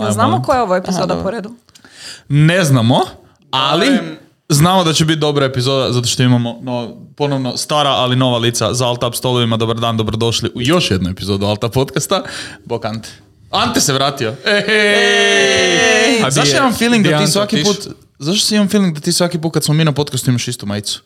Jel 0.00 0.12
znamo 0.12 0.42
koja 0.42 0.56
je 0.56 0.62
ovo 0.62 0.76
epizoda 0.76 1.22
po 1.22 1.30
redu? 1.30 1.54
Ne 2.28 2.64
znamo, 2.64 3.00
ali 3.50 3.98
znamo 4.48 4.84
da 4.84 4.92
će 4.92 5.04
biti 5.04 5.20
dobra 5.20 5.46
epizoda 5.46 5.92
zato 5.92 6.08
što 6.08 6.22
imamo 6.22 6.58
no, 6.62 6.96
ponovno 7.16 7.56
stara 7.56 7.90
ali 7.90 8.16
nova 8.16 8.38
lica 8.38 8.74
za 8.74 8.86
Alt 8.86 9.02
Up 9.02 9.14
stolovima. 9.14 9.56
Dobar 9.56 9.76
dan, 9.76 9.96
dobrodošli 9.96 10.50
u 10.54 10.62
još 10.62 10.90
jednu 10.90 11.10
epizodu 11.10 11.46
Alta 11.46 11.68
podcasta. 11.68 12.22
Bok 12.64 12.84
Ante. 12.84 13.08
Ante 13.50 13.80
se 13.80 13.92
vratio. 13.92 14.34
Ej! 14.46 16.22
A 16.24 16.28
di 16.28 16.34
Zašto 16.34 16.56
imam 16.56 16.74
feeling 16.74 17.06
da 17.06 17.18
ti 17.18 17.26
svaki 17.26 17.62
put... 17.62 17.88
Zašto 18.18 18.46
si 18.46 18.54
imam 18.54 18.68
feeling 18.68 18.94
da 18.94 19.00
ti 19.00 19.12
svaki 19.12 19.38
put 19.38 19.54
kad 19.54 19.64
smo 19.64 19.74
mi 19.74 19.84
na 19.84 19.92
podcastu 19.92 20.30
imaš 20.30 20.48
istu 20.48 20.66
majicu? 20.66 21.02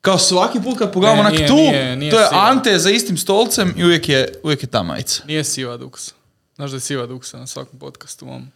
Kao 0.00 0.18
svaki 0.18 0.60
put 0.60 0.78
kad 0.78 0.92
pogledamo 0.92 1.20
onak 1.20 1.32
nije, 1.32 1.48
tu, 1.48 1.54
nije, 1.54 1.96
nije 1.96 2.10
to 2.10 2.18
je 2.18 2.26
sigurno. 2.26 2.48
Ante 2.48 2.78
za 2.78 2.90
istim 2.90 3.16
stolcem 3.16 3.74
i 3.76 3.84
uvijek 3.84 4.08
je, 4.08 4.34
uvijek 4.42 4.62
je 4.62 4.66
ta 4.66 4.82
majica. 4.82 5.22
Nije 5.26 5.44
siva 5.44 5.76
duksa. 5.76 6.12
Znaš 6.56 6.70
da 6.70 6.76
je 6.76 6.80
siva 6.80 7.06
duksa 7.06 7.38
na 7.38 7.46
svakom 7.46 7.78
podcastu 7.78 8.26
mom. 8.26 8.48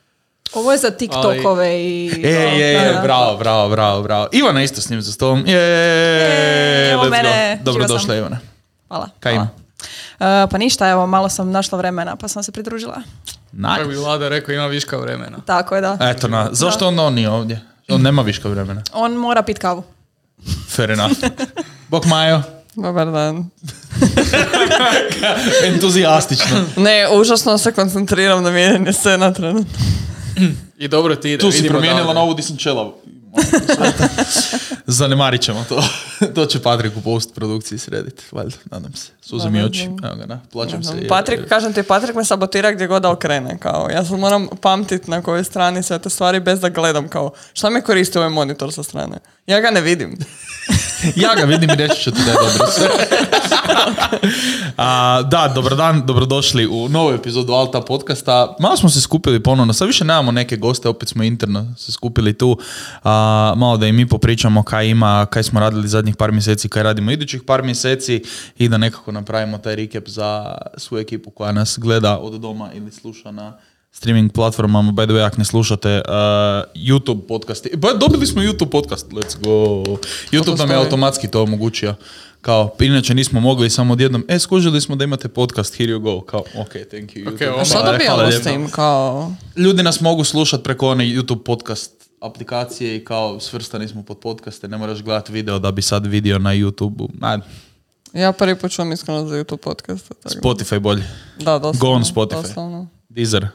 Ovo 0.54 0.72
je 0.72 0.78
za 0.78 0.90
TikTokove 0.90 1.84
i... 1.84 2.20
E, 2.24 2.28
je, 2.28 2.72
je, 2.72 3.00
bravo, 3.02 3.36
bravo, 3.36 3.68
bravo, 3.68 4.02
bravo. 4.02 4.28
Ivana 4.32 4.62
isto 4.62 4.80
s 4.80 4.90
njim 4.90 5.02
za 5.02 5.12
stolom. 5.12 5.46
Je, 5.46 6.90
evo 6.92 7.02
let's 7.02 7.10
mene, 7.10 7.56
go. 7.58 7.64
Dobro 7.64 7.86
došla 7.86 8.06
sam. 8.06 8.16
Ivana. 8.16 8.38
Hvala. 8.88 9.08
Kaj 9.20 9.34
ima? 9.34 9.48
hvala. 10.18 10.44
E, 10.44 10.46
pa 10.50 10.58
ništa, 10.58 10.88
evo, 10.88 11.06
malo 11.06 11.28
sam 11.28 11.50
našla 11.50 11.78
vremena 11.78 12.16
pa 12.16 12.28
sam 12.28 12.42
se 12.42 12.52
pridružila. 12.52 13.02
Kako 13.62 13.82
bi 13.82 13.88
Nice. 13.88 14.00
Vlada 14.00 14.28
rekao, 14.28 14.52
ima 14.52 14.66
viška 14.66 14.96
vremena. 14.96 15.38
Tako 15.46 15.74
je, 15.74 15.80
da. 15.80 15.98
Eto, 16.00 16.28
na, 16.28 16.48
zašto 16.52 16.88
onda 16.88 17.02
on 17.02 17.14
nije 17.14 17.30
ovdje? 17.30 17.60
On 17.88 18.02
nema 18.02 18.22
viška 18.22 18.48
vremena. 18.48 18.82
On 18.92 19.12
mora 19.12 19.42
pit 19.42 19.58
kavu. 19.58 19.82
Fair 20.68 20.90
enough. 20.90 21.16
Bok 21.90 22.04
Majo. 22.04 22.42
Dobar 22.76 23.12
dan. 23.12 23.50
Entuzijastično. 25.74 26.64
Ne, 26.76 27.08
užasno 27.12 27.58
se 27.58 27.72
koncentriram 27.72 28.42
na 28.42 28.50
mijenjanje 28.50 28.92
scena 28.92 29.32
trenutno. 29.32 29.78
I 30.78 30.88
dobro 30.88 31.16
ti 31.16 31.32
ide. 31.32 31.40
Tu 31.40 31.52
si 31.52 31.68
promijenila 31.68 32.02
odavde. 32.02 32.20
na 32.20 32.24
sam. 33.76 33.92
Zanemarit 34.86 35.40
ćemo 35.42 35.64
to. 35.68 35.82
to 36.34 36.46
će 36.46 36.62
Patrik 36.62 36.96
u 36.96 37.00
post 37.00 37.34
produkciji 37.34 37.78
srediti, 37.78 38.22
valjda, 38.32 38.56
nadam 38.70 38.92
se. 38.94 39.10
Suze 39.20 39.50
mi 39.50 39.62
oči. 39.62 39.84
Evo 39.84 40.16
ga, 40.16 40.26
da, 40.26 40.40
plaćam 40.52 40.82
se. 40.82 40.92
jer- 40.96 41.08
Patrik, 41.08 41.48
kažem 41.48 41.72
ti, 41.72 41.82
Patrik 41.82 42.16
me 42.16 42.24
sabotira 42.24 42.72
gdje 42.72 42.86
god 42.86 43.02
da 43.02 43.10
okrene. 43.10 43.58
Kao, 43.58 43.88
ja 43.92 44.04
sad 44.04 44.18
moram 44.18 44.46
pamtit 44.60 45.06
na 45.06 45.22
kojoj 45.22 45.44
strani 45.44 45.82
sve 45.82 45.98
te 45.98 46.10
stvari 46.10 46.40
bez 46.40 46.60
da 46.60 46.68
gledam. 46.68 47.08
Kao, 47.08 47.30
šta 47.52 47.70
mi 47.70 47.82
koristi 47.82 48.18
ovaj 48.18 48.30
monitor 48.30 48.72
sa 48.72 48.82
strane? 48.82 49.18
Ja 49.46 49.60
ga 49.60 49.70
ne 49.70 49.80
vidim. 49.80 50.16
Ja 51.16 51.34
ga 51.34 51.44
vidim 51.44 51.70
i 51.70 51.74
reći 51.74 52.02
ću 52.02 52.10
ti 52.10 52.20
da 52.24 52.30
je 52.30 52.36
dobro 52.36 52.66
sve. 52.72 52.88
A, 54.76 55.22
da, 55.22 55.52
dobar 55.54 55.76
dan, 55.76 56.06
dobrodošli 56.06 56.66
u 56.66 56.88
novu 56.88 57.10
epizodu 57.12 57.52
Alta 57.52 57.80
podcasta. 57.80 58.56
Malo 58.60 58.76
smo 58.76 58.88
se 58.88 59.00
skupili 59.00 59.42
ponovno, 59.42 59.72
sad 59.72 59.86
više 59.86 60.04
nemamo 60.04 60.32
neke 60.32 60.56
goste, 60.56 60.88
opet 60.88 61.08
smo 61.08 61.22
interno 61.22 61.74
se 61.78 61.92
skupili 61.92 62.38
tu. 62.38 62.58
A, 63.04 63.10
malo 63.56 63.76
da 63.76 63.86
i 63.86 63.92
mi 63.92 64.08
popričamo 64.08 64.62
kaj 64.62 64.88
ima, 64.88 65.26
kaj 65.30 65.42
smo 65.42 65.60
radili 65.60 65.88
zadnjih 65.88 66.16
par 66.16 66.32
mjeseci, 66.32 66.68
kaj 66.68 66.82
radimo 66.82 67.10
idućih 67.10 67.42
par 67.42 67.62
mjeseci 67.62 68.22
i 68.58 68.68
da 68.68 68.78
nekako 68.78 69.12
napravimo 69.12 69.58
taj 69.58 69.76
recap 69.76 70.08
za 70.08 70.58
svu 70.76 70.98
ekipu 70.98 71.30
koja 71.30 71.52
nas 71.52 71.78
gleda 71.78 72.18
od 72.18 72.40
doma 72.40 72.70
ili 72.74 72.92
sluša 72.92 73.30
na 73.30 73.56
streaming 73.92 74.32
platformama. 74.32 74.92
By 74.92 75.06
the 75.06 75.14
way, 75.14 75.26
ako 75.26 75.36
ne 75.38 75.44
slušate, 75.44 76.02
uh, 76.08 76.12
YouTube 76.74 77.26
podcasti. 77.28 77.76
Ba, 77.76 77.92
dobili 77.92 78.26
smo 78.26 78.42
YouTube 78.42 78.70
podcast, 78.70 79.06
let's 79.10 79.36
go. 79.40 79.84
YouTube 80.32 80.58
nam 80.58 80.70
je 80.70 80.76
automatski 80.76 81.28
to 81.28 81.42
omogućio. 81.42 81.94
Kao, 82.40 82.76
inače 82.80 83.14
nismo 83.14 83.40
mogli 83.40 83.70
samo 83.70 83.92
odjednom, 83.92 84.24
e, 84.28 84.38
skužili 84.38 84.80
smo 84.80 84.96
da 84.96 85.04
imate 85.04 85.28
podcast, 85.28 85.76
here 85.76 85.92
you 85.92 85.98
go. 85.98 86.20
Kao, 86.20 86.40
ok, 86.40 86.72
thank 86.90 87.10
you. 87.10 87.34
Ok, 87.34 87.40
YouTube. 87.40 87.50
ovo 87.52 87.60
A 87.60 87.64
šta 87.64 87.78
Hvala 87.78 87.92
dobijamo 87.92 88.22
s 88.22 88.34
lijepo. 88.34 88.48
tim? 88.48 88.70
Kao, 88.70 89.32
Ljudi 89.56 89.82
nas 89.82 90.00
mogu 90.00 90.24
slušati 90.24 90.64
preko 90.64 90.88
one 90.88 91.04
YouTube 91.04 91.42
podcast 91.44 91.95
aplikacije 92.26 92.96
i 92.96 93.04
kao 93.04 93.40
svrstani 93.40 93.88
smo 93.88 94.02
pod 94.02 94.18
podcaste, 94.18 94.68
ne 94.68 94.78
moraš 94.78 95.02
gledati 95.02 95.32
video 95.32 95.58
da 95.58 95.70
bi 95.70 95.82
sad 95.82 96.06
vidio 96.06 96.38
na 96.38 96.50
YouTube-u. 96.50 97.08
Ajde, 97.20 97.42
ja 98.12 98.32
prvi 98.32 98.54
put 98.56 98.72
čujem 98.72 98.92
iskreno 98.92 99.26
za 99.26 99.34
YouTube 99.34 99.56
podcast. 99.56 100.08
Tako. 100.22 100.34
Spotify 100.36 100.78
bolje. 100.78 101.04
Da, 101.38 101.52
doslovno. 101.52 101.78
Go 101.80 101.88
on 101.88 102.04
Spotify. 102.04 102.42
doslovno. 102.42 102.86
Deezer, 103.08 103.48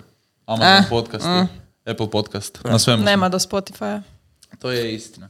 Amazon 0.46 0.68
Eh, 0.68 0.84
podcast, 0.90 1.26
mm. 1.26 1.48
Apple 1.86 2.12
podcast, 2.12 2.60
na 2.64 2.80
svemu. 2.80 2.98
smo. 2.98 3.06
Nema 3.06 3.30
do 3.30 3.40
Spotify. 3.40 4.02
To 4.60 4.72
je 4.72 4.96
istina. 4.96 5.30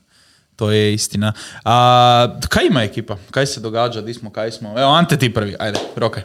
To 0.56 0.72
je 0.72 0.94
istina. 0.94 1.34
A, 1.66 2.38
kaj 2.42 2.66
ima 2.66 2.84
ekipa? 2.84 3.18
Kaj 3.32 3.46
se 3.46 3.60
događa? 3.60 4.02
Di 4.02 4.14
smo? 4.14 4.30
Kaj 4.30 4.52
smo? 4.52 4.70
Evo, 4.72 4.92
Ante 4.92 5.18
ti 5.18 5.34
prvi. 5.34 5.56
Ajde, 5.60 5.80
rokaj. 5.96 6.24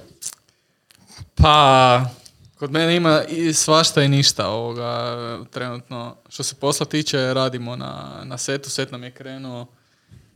Pa, 1.35 2.05
kod 2.57 2.71
mene 2.71 2.97
ima 2.97 3.23
i 3.23 3.53
svašta 3.53 4.03
i 4.03 4.09
ništa 4.09 4.49
ovoga 4.49 5.17
trenutno. 5.47 6.17
Što 6.29 6.43
se 6.43 6.55
posla 6.55 6.87
tiče, 6.87 7.35
radimo 7.35 7.77
na, 7.77 8.21
na 8.25 8.39
setu, 8.39 8.71
set 8.71 8.93
nam 8.93 9.03
je 9.03 9.11
krenuo. 9.11 9.67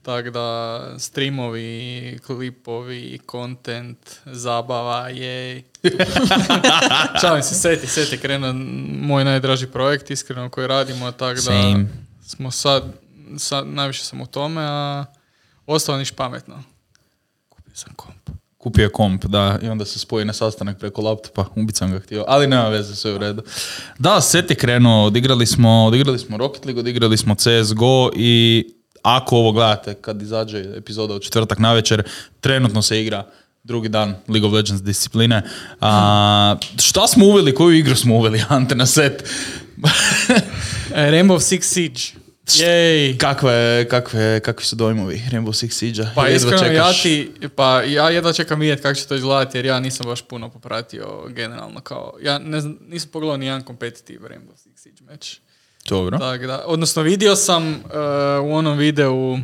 Tako 0.02 0.30
da, 0.30 0.80
streamovi, 0.98 2.18
klipovi, 2.18 3.18
content, 3.30 3.98
zabava, 4.24 5.08
jej. 5.08 5.62
Šalim 7.20 7.42
se, 7.42 7.54
set, 7.54 7.82
je- 7.82 7.88
set 7.88 8.12
je 8.12 8.18
krenuo 8.18 8.52
moj 9.00 9.24
najdraži 9.24 9.66
projekt, 9.66 10.10
iskreno, 10.10 10.48
koji 10.48 10.66
radimo, 10.66 11.12
tako 11.12 11.34
da 11.34 11.40
Same. 11.40 11.86
smo 12.22 12.50
sad, 12.50 12.82
sad, 13.38 13.66
najviše 13.66 14.04
sam 14.04 14.20
u 14.20 14.26
tome, 14.26 14.62
a 14.62 15.04
ostalo 15.66 15.98
niš 15.98 16.10
pametno. 16.10 16.62
Kupio 17.48 17.76
sam 17.76 17.92
komp. 17.94 18.30
Kupio 18.62 18.90
komp, 18.90 19.24
da, 19.24 19.58
i 19.62 19.68
onda 19.68 19.84
se 19.84 19.98
spoji 19.98 20.24
na 20.24 20.32
sastanak 20.32 20.78
preko 20.78 21.02
laptopa, 21.02 21.44
ubit 21.56 21.76
sam 21.76 21.92
ga 21.92 21.98
htio, 21.98 22.24
ali 22.28 22.46
nema 22.46 22.68
veze, 22.68 22.96
sve 22.96 23.14
u 23.14 23.18
redu. 23.18 23.42
Da, 23.98 24.20
set 24.20 24.50
je 24.50 24.56
krenuo, 24.56 25.06
odigrali 25.06 25.46
smo, 25.46 25.84
odigrali 25.84 26.18
smo 26.18 26.36
Rocket 26.36 26.64
League, 26.64 26.80
odigrali 26.80 27.16
smo 27.16 27.34
CSGO 27.34 28.10
i 28.16 28.64
ako 29.02 29.36
ovo 29.36 29.52
gledate 29.52 29.94
kad 29.94 30.22
izađe 30.22 30.64
epizoda 30.76 31.14
od 31.14 31.22
četvrtak 31.22 31.58
navečer, 31.58 32.02
trenutno 32.40 32.82
se 32.82 33.02
igra 33.02 33.26
drugi 33.62 33.88
dan 33.88 34.14
League 34.28 34.48
of 34.48 34.52
Legends 34.52 34.82
discipline. 34.82 35.42
A, 35.80 36.56
šta 36.78 37.06
smo 37.06 37.26
uveli, 37.26 37.54
koju 37.54 37.76
igru 37.76 37.96
smo 37.96 38.16
uveli, 38.16 38.44
Ante, 38.48 38.74
na 38.74 38.86
set? 38.86 39.24
Rainbow 40.90 41.38
Six 41.38 41.62
Siege. 41.62 42.19
Jej. 42.58 43.18
Kakve, 43.18 43.86
kakve, 43.90 44.40
kakvi 44.40 44.64
su 44.64 44.76
dojmovi 44.76 45.22
Rainbow 45.30 45.52
Six 45.52 45.70
Siege? 45.70 46.02
Pa 46.14 46.26
Jedva 46.26 46.36
iskreno, 46.36 46.74
ja 46.74 46.84
čekaš? 46.84 47.02
ti, 47.02 47.32
pa 47.56 47.82
ja 47.82 48.10
jedva 48.10 48.32
čekam 48.32 48.60
vidjeti 48.60 48.82
kako 48.82 48.94
će 48.94 49.06
to 49.06 49.14
izgledati 49.14 49.58
jer 49.58 49.66
ja 49.66 49.80
nisam 49.80 50.06
baš 50.06 50.22
puno 50.22 50.50
popratio 50.50 51.28
generalno 51.28 51.80
kao, 51.80 52.12
ja 52.22 52.38
ne 52.38 52.60
znam, 52.60 52.78
nisam 52.88 53.10
pogledao 53.12 53.36
ni 53.36 53.46
jedan 53.46 53.62
kompetitiv 53.62 54.20
Rainbow 54.20 54.54
Six 54.54 54.76
Siege 54.76 55.04
meč. 55.10 55.40
Dobro. 55.88 56.18
Tako 56.18 56.46
da, 56.46 56.64
odnosno 56.66 57.02
vidio 57.02 57.36
sam 57.36 57.68
uh, 57.68 57.80
u 58.44 58.54
onom 58.54 58.78
videu 58.78 59.38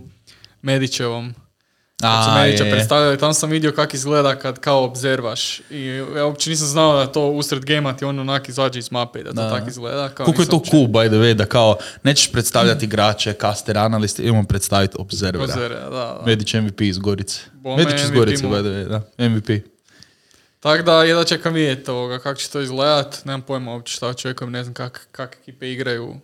Medićevom, 0.62 1.34
kad 2.00 2.24
su 2.24 2.30
A, 2.30 2.34
Medića 2.34 2.64
je, 2.64 2.70
predstavljali, 2.70 3.18
tam 3.18 3.34
sam 3.34 3.50
vidio 3.50 3.72
kako 3.72 3.96
izgleda 3.96 4.36
kad 4.36 4.60
kao 4.60 4.84
obzervaš 4.84 5.60
i 5.70 5.84
ja 6.16 6.24
uopće 6.26 6.50
nisam 6.50 6.66
znao 6.66 6.96
da 6.96 7.12
to 7.12 7.26
usred 7.26 7.64
gema 7.64 7.96
ti 7.96 8.04
on 8.04 8.18
onak 8.18 8.48
izađe 8.48 8.78
iz 8.78 8.92
mape 8.92 9.22
da 9.22 9.30
to 9.30 9.34
Da. 9.34 9.50
tako 9.50 9.68
izgleda. 9.68 10.08
Kao 10.08 10.24
Koliko 10.26 10.42
je 10.42 10.48
to 10.48 10.62
cool, 10.70 10.82
by 10.82 11.08
the 11.08 11.16
way, 11.16 11.34
da 11.34 11.46
kao 11.46 11.76
nećeš 12.02 12.32
predstavljati 12.32 12.84
igrače, 12.84 13.32
kaster, 13.32 13.78
analiste, 13.78 14.22
imamo 14.22 14.44
predstaviti 14.44 14.96
observera. 14.98 15.44
Obzera, 15.44 15.80
da, 15.80 15.90
da. 15.90 16.22
Medić 16.26 16.54
MVP 16.54 16.80
iz 16.80 16.98
Gorice. 16.98 17.40
Bome 17.52 17.84
Medić 17.84 18.00
iz 18.00 18.10
Gorice, 18.10 18.44
by 18.44 18.60
the 18.60 18.68
way, 18.68 18.88
da. 18.88 19.28
MVP. 19.28 19.64
Tako 20.60 20.82
da 20.82 21.02
jedva 21.02 21.24
čekam 21.24 21.54
vidjeti 21.54 21.90
ovoga, 21.90 22.18
kako 22.18 22.40
će 22.40 22.48
to 22.48 22.60
izgledat. 22.60 23.24
Nemam 23.24 23.42
pojma 23.42 23.72
uopće 23.72 23.92
šta 23.92 24.06
očekujem, 24.08 24.52
ne 24.52 24.62
znam 24.62 24.74
kak, 24.74 25.08
kak 25.12 25.36
ekipe 25.42 25.72
igraju. 25.72 26.16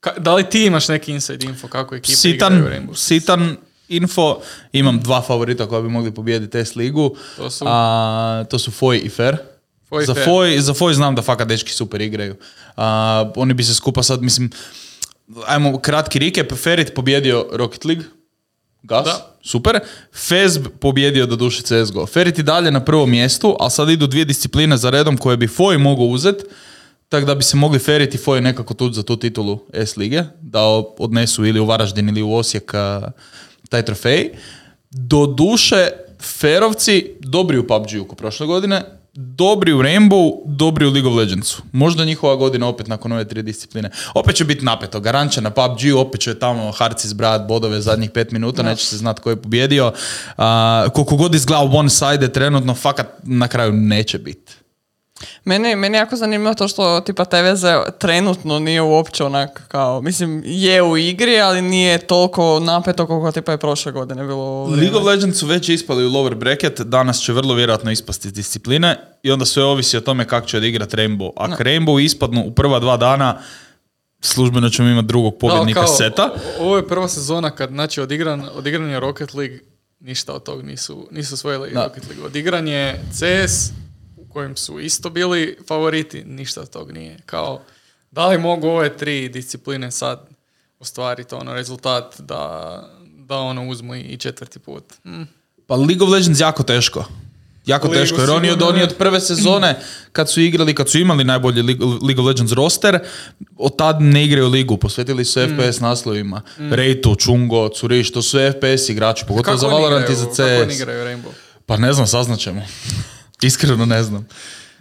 Ka- 0.00 0.18
da 0.18 0.34
li 0.34 0.44
ti 0.44 0.64
imaš 0.64 0.88
neki 0.88 1.12
inside 1.12 1.46
info 1.46 1.68
kako 1.68 1.94
ekipe 1.94 2.16
Sitan, 2.16 2.52
igraju 2.54 2.66
u 2.66 2.70
Rainbow 2.70 2.96
sitan 2.96 3.56
info, 3.90 4.36
imam 4.72 5.00
dva 5.00 5.22
favorita 5.22 5.68
koja 5.68 5.82
bi 5.82 5.88
mogli 5.88 6.14
pobijediti 6.14 6.52
test 6.52 6.76
ligu. 6.76 7.16
To 7.36 7.50
su? 7.50 7.64
A, 7.68 8.44
to 8.50 8.58
su 8.58 8.70
Foy 8.70 9.00
i 9.04 9.08
Fer. 9.08 9.36
Foy 9.90 10.06
za. 10.06 10.14
Foy, 10.14 10.58
za 10.60 10.74
Foy 10.74 10.92
znam 10.92 11.14
da 11.14 11.22
fakat 11.22 11.48
dečki 11.48 11.72
super 11.72 12.00
igraju. 12.00 12.36
A, 12.76 13.32
oni 13.36 13.54
bi 13.54 13.64
se 13.64 13.74
skupa 13.74 14.02
sad, 14.02 14.22
mislim, 14.22 14.50
ajmo 15.46 15.78
kratki 15.78 16.18
recap. 16.18 16.52
Ferit 16.52 16.94
pobjedio 16.94 17.46
Rocket 17.52 17.84
League. 17.84 18.04
Gas, 18.82 19.04
Da. 19.04 19.34
super. 19.42 19.80
Fezb 20.28 20.66
pobjedio 20.80 21.26
do 21.26 21.36
duše 21.36 21.62
CSGO. 21.62 22.06
Ferit 22.06 22.38
i 22.38 22.42
dalje 22.42 22.70
na 22.70 22.84
prvom 22.84 23.10
mjestu, 23.10 23.56
ali 23.60 23.70
sad 23.70 23.88
idu 23.90 24.06
dvije 24.06 24.24
discipline 24.24 24.76
za 24.76 24.90
redom 24.90 25.16
koje 25.16 25.36
bi 25.36 25.46
Foy 25.46 25.78
mogao 25.78 26.04
uzet, 26.06 26.36
tako 27.08 27.26
da 27.26 27.34
bi 27.34 27.42
se 27.42 27.56
mogli 27.56 27.78
Ferit 27.78 28.14
i 28.14 28.18
Foy 28.18 28.40
nekako 28.40 28.74
tući 28.74 28.94
za 28.94 29.02
tu 29.02 29.16
titulu 29.16 29.58
S 29.72 29.96
lige, 29.96 30.22
da 30.40 30.60
odnesu 30.98 31.44
ili 31.46 31.60
u 31.60 31.66
Varaždin 31.66 32.08
ili 32.08 32.22
u 32.22 32.34
Osijek 32.34 32.72
taj 33.70 33.82
trofej. 33.82 34.30
Do 34.90 35.26
duše, 35.26 35.88
Ferovci 36.20 37.16
dobri 37.20 37.58
u 37.58 37.66
PUBG-u 37.66 38.14
prošle 38.14 38.46
godine, 38.46 38.82
dobri 39.14 39.72
u 39.72 39.82
Rainbow, 39.82 40.42
dobri 40.46 40.86
u 40.86 40.90
League 40.90 41.10
of 41.10 41.16
Legendsu. 41.16 41.62
Možda 41.72 42.04
njihova 42.04 42.36
godina 42.36 42.68
opet 42.68 42.86
nakon 42.86 43.12
ove 43.12 43.28
tri 43.28 43.42
discipline. 43.42 43.90
Opet 44.14 44.36
će 44.36 44.44
biti 44.44 44.64
napeto. 44.64 45.00
Garanća 45.00 45.40
na 45.40 45.50
PUBG, 45.50 45.96
opet 45.96 46.20
će 46.20 46.38
tamo 46.38 46.72
Harci 46.72 47.08
zbrajat 47.08 47.48
bodove 47.48 47.80
zadnjih 47.80 48.10
pet 48.10 48.32
minuta, 48.32 48.62
neće 48.62 48.86
se 48.86 48.96
znat 48.96 49.20
ko 49.20 49.30
je 49.30 49.42
pobjedio. 49.42 49.92
A, 50.36 50.86
koliko 50.94 51.16
god 51.16 51.34
izgleda 51.34 51.62
one 51.62 51.90
side 51.90 52.32
trenutno, 52.32 52.74
fakat 52.74 53.06
na 53.22 53.48
kraju 53.48 53.72
neće 53.72 54.18
biti. 54.18 54.52
Meni, 55.44 55.76
meni 55.76 55.96
je 55.96 55.98
jako 55.98 56.16
zanimljivo 56.16 56.54
to 56.54 56.68
što 56.68 57.00
tipa 57.00 57.24
TVZ 57.24 57.64
trenutno 57.98 58.58
nije 58.58 58.82
uopće 58.82 59.24
onak 59.24 59.62
kao, 59.68 60.00
mislim, 60.00 60.42
je 60.46 60.82
u 60.82 60.96
igri, 60.96 61.40
ali 61.40 61.62
nije 61.62 61.98
toliko 61.98 62.60
napeto 62.60 63.06
koliko 63.06 63.32
tipa 63.32 63.52
je 63.52 63.58
prošle 63.58 63.92
godine 63.92 64.24
bilo. 64.24 64.66
League 64.66 64.98
of 64.98 65.04
Legends 65.04 65.38
su 65.38 65.46
već 65.46 65.68
ispali 65.68 66.06
u 66.06 66.10
lower 66.10 66.34
bracket, 66.34 66.80
danas 66.80 67.20
će 67.20 67.32
vrlo 67.32 67.54
vjerojatno 67.54 67.90
ispasti 67.90 68.28
iz 68.28 68.34
discipline 68.34 68.96
i 69.22 69.30
onda 69.30 69.44
sve 69.44 69.64
ovisi 69.64 69.96
o 69.96 70.00
tome 70.00 70.28
kako 70.28 70.46
će 70.46 70.56
odigrati 70.56 70.96
Rainbow. 70.96 71.30
Ako 71.36 71.62
Rainbow 71.62 72.04
ispadnu 72.04 72.44
u 72.46 72.50
prva 72.50 72.78
dva 72.78 72.96
dana, 72.96 73.38
službeno 74.20 74.70
ćemo 74.70 74.88
imati 74.88 75.08
drugog 75.08 75.38
pobjednika 75.40 75.84
kao, 75.84 75.96
seta. 75.96 76.30
Ovo 76.60 76.76
je 76.76 76.88
prva 76.88 77.08
sezona 77.08 77.50
kad, 77.50 77.70
znači, 77.70 78.00
odigran, 78.00 78.48
odigran 78.54 78.90
je 78.90 79.00
Rocket 79.00 79.34
League, 79.34 79.58
ništa 80.00 80.32
od 80.32 80.42
tog 80.42 80.64
nisu, 80.64 81.08
nisu 81.10 81.34
osvojili 81.34 81.70
Da. 81.70 81.84
Rocket 81.84 82.08
League. 82.08 82.24
Odigran 82.24 82.68
je 82.68 83.00
CS, 83.12 83.72
kojem 84.30 84.56
su 84.56 84.80
isto 84.80 85.10
bili 85.10 85.58
favoriti, 85.68 86.24
ništa 86.24 86.60
od 86.60 86.70
tog 86.70 86.92
nije. 86.92 87.16
Kao, 87.26 87.60
da 88.10 88.26
li 88.26 88.38
mogu 88.38 88.68
ove 88.68 88.96
tri 88.96 89.28
discipline 89.28 89.90
sad 89.90 90.28
ostvariti 90.80 91.34
ono 91.34 91.54
rezultat 91.54 92.20
da, 92.20 92.82
da 93.18 93.36
ono 93.36 93.68
uzmu 93.68 93.94
i 93.96 94.16
četvrti 94.16 94.58
put? 94.58 94.84
Hm. 95.02 95.22
Pa 95.66 95.74
League 95.76 96.02
of 96.02 96.08
Legends 96.08 96.40
jako 96.40 96.62
teško. 96.62 97.04
Jako 97.66 97.88
Ligu 97.88 97.94
teško, 97.96 98.20
jer 98.20 98.30
oni 98.30 98.50
od, 98.50 98.62
oni 98.62 98.82
od 98.82 98.94
prve 98.94 99.20
sezone, 99.20 99.78
kad 100.12 100.30
su 100.30 100.40
igrali, 100.40 100.74
kad 100.74 100.88
su 100.88 100.98
imali 100.98 101.24
najbolji 101.24 101.62
League 102.02 102.18
of 102.18 102.26
Legends 102.26 102.52
roster, 102.52 102.98
od 103.56 103.76
tad 103.76 103.96
ne 104.00 104.24
igraju 104.24 104.48
ligu, 104.48 104.76
posvetili 104.76 105.24
su 105.24 105.40
Mm. 105.40 105.44
FPS 105.48 105.80
naslovima. 105.80 106.42
Reitu, 106.58 107.14
Chungo, 107.16 107.68
Curiš, 107.70 108.12
to 108.12 108.22
su 108.22 108.38
FPS 108.40 108.88
igrači, 108.88 109.24
pogotovo 109.28 109.56
za 109.56 109.66
oni 109.66 109.74
Valorant 109.74 110.02
i 110.02 110.12
igraju- 110.12 110.18
za 110.26 110.44
Kako 110.44 110.62
oni 110.62 110.68
CS. 110.68 110.76
igraju 110.76 111.04
Rainbow? 111.06 111.30
Pa 111.66 111.76
ne 111.76 111.92
znam, 111.92 112.06
saznaćemo. 112.06 112.62
Iskreno 113.42 113.86
ne 113.86 114.02
znam. 114.02 114.28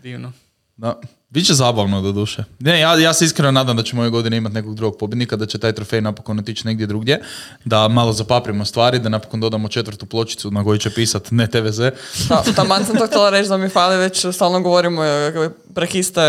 Divno. 0.04 0.32
Da. 0.78 1.02
Biće 1.31 1.54
zabavno 1.54 2.02
do 2.02 2.12
duše. 2.12 2.44
Ne, 2.60 2.80
ja, 2.80 3.00
ja 3.00 3.14
se 3.14 3.26
iskreno 3.26 3.52
nadam 3.52 3.78
da 3.78 3.84
ćemo 3.84 4.02
ove 4.02 4.10
godine 4.10 4.38
imati 4.38 4.56
nekog 4.56 4.76
drugog 4.76 5.00
pobjednika, 5.00 5.36
da 5.36 5.46
će 5.46 5.58
taj 5.58 5.74
trofej 5.74 6.02
napokon 6.02 6.40
otići 6.40 6.68
negdje 6.68 6.88
drugdje, 6.88 7.22
da 7.66 7.88
malo 7.88 8.14
zapaprimo 8.14 8.66
stvari, 8.66 9.00
da 9.00 9.10
napokon 9.10 9.40
dodamo 9.40 9.68
četvrtu 9.68 10.06
pločicu 10.06 10.52
na 10.52 10.64
kojoj 10.64 10.80
će 10.80 10.90
pisat 10.90 11.31
ne 11.31 11.48
TVZ. 11.48 11.80
Da, 12.30 12.44
taman 12.56 12.86
sam 12.86 12.98
to 12.98 13.08
htjela 13.08 13.30
reći 13.30 13.50
da 13.50 13.58
mi 13.58 13.70
fali 13.70 13.98
već 13.98 14.26
stalno 14.34 14.62
govorimo 14.62 15.04
e, 15.04 15.50
prek 15.76 15.96
iste, 15.96 16.22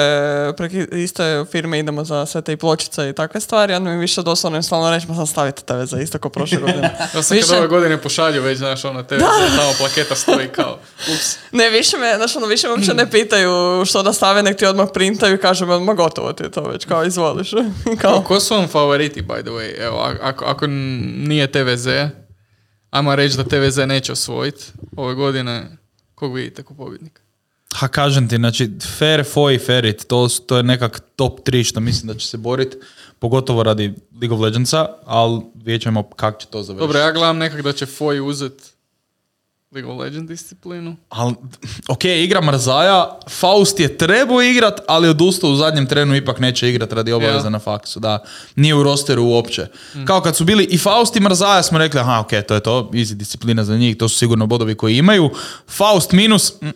prek 0.57 0.73
iste 0.93 1.45
firme 1.53 1.79
idemo 1.79 2.05
za 2.05 2.27
sve 2.27 2.43
te 2.43 2.53
i 2.53 2.57
pločice 2.57 3.09
i 3.09 3.13
takve 3.13 3.41
stvari, 3.41 3.75
a 3.75 3.79
mi 3.79 3.97
više 3.97 4.23
doslovno 4.23 4.59
je 4.59 4.63
stalno 4.63 4.91
reći, 4.91 5.09
ma 5.09 5.15
sam 5.15 5.27
stavite 5.27 5.63
TV 5.63 5.83
za 5.85 6.01
isto 6.01 6.19
kao 6.19 6.31
prošle 6.31 6.59
godine. 6.67 6.97
Ja 7.15 7.23
sam 7.23 7.37
Više- 7.37 7.49
kad 7.49 7.59
ove 7.59 7.69
godine 7.69 7.97
pošalju 8.03 8.43
već, 8.43 8.59
znaš, 8.59 8.85
ono, 8.85 9.03
te 9.03 9.19
tamo 9.19 9.73
plaketa 9.79 10.15
stoji 10.15 10.49
kao, 10.49 10.79
ups. 11.15 11.37
Ne, 11.53 11.71
više 11.71 11.97
me, 11.97 12.17
znaš, 12.17 12.37
ono, 12.37 12.47
više 12.47 12.67
me 12.67 12.73
uopće 12.73 12.95
ne 12.95 13.11
pitaju 13.11 13.85
što 13.87 14.03
da 14.03 14.13
stave, 14.13 14.43
nek 14.43 14.57
ti 14.57 14.67
odmah 14.67 14.90
printaju 14.93 15.35
i 15.35 15.41
kažu 15.41 15.67
mi 15.67 15.73
odmah 15.73 15.97
gotovo 15.97 16.33
ti 16.33 16.43
je 16.43 16.51
to 16.51 16.63
već, 16.63 16.85
kao 16.85 17.05
izvoliš. 17.05 17.51
kao, 18.03 18.23
Ko 18.23 18.41
su 18.41 18.55
vam 18.55 18.69
favoriti, 18.69 19.23
by 19.23 19.41
the 19.41 19.51
way? 19.51 19.87
Evo, 19.87 19.97
ako, 20.23 20.45
ako 20.45 20.67
nije 20.67 21.53
TVZ, 21.53 21.87
ajmo 22.91 23.17
reći 23.17 23.37
da 23.37 23.45
TVZ 23.45 23.79
neće 23.79 24.13
osvojiti 24.13 24.65
ove 24.97 25.15
godine, 25.15 25.77
kog 26.15 26.35
vidite 26.35 26.63
ko 26.63 26.75
pobjednik? 26.75 27.21
Ha, 27.75 27.89
kažem 27.89 28.29
ti, 28.29 28.37
znači, 28.37 28.71
Fer, 28.99 29.25
Foj 29.33 29.55
i 29.55 29.59
Ferit, 29.59 30.07
to, 30.07 30.29
to 30.47 30.57
je 30.57 30.63
nekak 30.63 31.01
top 31.17 31.41
3 31.41 31.65
što 31.65 31.81
mislim 31.81 32.13
da 32.13 32.15
će 32.19 32.27
se 32.27 32.37
boriti, 32.37 32.77
pogotovo 33.19 33.63
radi 33.63 33.95
League 34.21 34.35
of 34.35 34.41
Legendsa, 34.41 34.89
ali 35.05 35.41
vidjet 35.55 35.83
ćemo 35.83 36.03
kako 36.03 36.41
će 36.41 36.47
to 36.47 36.63
završiti. 36.63 36.87
Dobro, 36.87 36.99
ja 36.99 37.13
gledam 37.13 37.39
nekak 37.39 37.63
da 37.63 37.73
će 37.73 37.87
Foj 37.87 38.21
uzet 38.21 38.73
League 39.73 39.93
of 39.93 40.01
Legends 40.01 40.29
disciplinu. 40.29 40.97
Ali, 41.09 41.35
ok, 41.89 42.05
igra 42.05 42.41
Marzaja, 42.41 43.19
Faust 43.29 43.81
je 43.81 43.99
trebao 43.99 44.43
igrat, 44.43 44.81
ali 44.89 45.09
odustao 45.09 45.51
u 45.51 45.57
zadnjem 45.57 45.87
trenu, 45.87 46.17
ipak 46.17 46.39
neće 46.41 46.71
igrat 46.71 46.93
radi 46.93 47.13
obaveza 47.13 47.47
Ja. 47.47 47.51
na 47.51 47.59
faksu, 47.59 48.01
da. 48.01 48.25
Nije 48.57 48.75
u 48.75 48.83
rosteru 48.83 49.25
uopće. 49.25 49.67
Kao 50.07 50.21
kad 50.21 50.37
su 50.37 50.45
bili 50.45 50.65
i 50.65 50.79
Faust 50.79 51.17
i 51.17 51.21
Marzaja 51.21 51.63
smo 51.63 51.79
rekli, 51.79 52.01
aha, 52.01 52.21
ok, 52.21 52.31
to 52.49 52.55
je 52.55 52.61
to, 52.61 52.91
easy 52.93 53.15
disciplina 53.15 53.65
za 53.65 53.77
njih, 53.77 53.97
to 53.97 54.09
su 54.09 54.19
sigurno 54.19 54.47
bodovi 54.47 54.75
koji 54.75 54.97
imaju. 54.97 55.31
Faust 55.69 56.13
minus, 56.13 56.53
mm, 56.63 56.69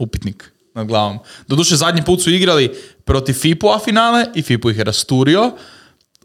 upitnik 0.00 0.52
nad 0.74 0.86
glavom. 0.86 1.18
Doduše, 1.48 1.76
zadnji 1.76 2.02
put 2.02 2.22
su 2.22 2.30
igrali 2.30 2.74
protiv 3.04 3.32
Fipua 3.32 3.78
finale 3.78 4.26
i 4.34 4.42
Fipu 4.42 4.70
ih 4.70 4.78
je 4.78 4.84
rasturio. 4.84 5.50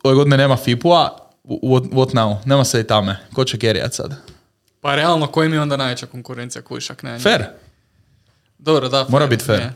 Ove 0.04 0.16
godine 0.16 0.38
nema 0.38 0.58
Fipua, 0.58 1.18
what, 1.44 1.90
what 1.90 2.14
now? 2.14 2.38
Nema 2.46 2.66
se 2.66 2.80
i 2.80 2.84
tame. 2.84 3.18
Ko 3.34 3.46
će 3.46 3.58
kerijat 3.60 3.94
sad? 3.94 4.16
Pa 4.82 4.96
realno, 4.96 5.28
koji 5.28 5.50
mi 5.50 5.56
je 5.56 5.62
onda 5.62 5.78
najveća 5.78 6.06
konkurencija 6.06 6.62
Kušak? 6.62 7.04
Ne, 7.04 7.20
Fair. 7.20 7.44
Dobro, 8.58 8.90
da. 8.90 9.06
Mora 9.10 9.28
biti 9.28 9.44
fair. 9.46 9.60
Ne. 9.60 9.74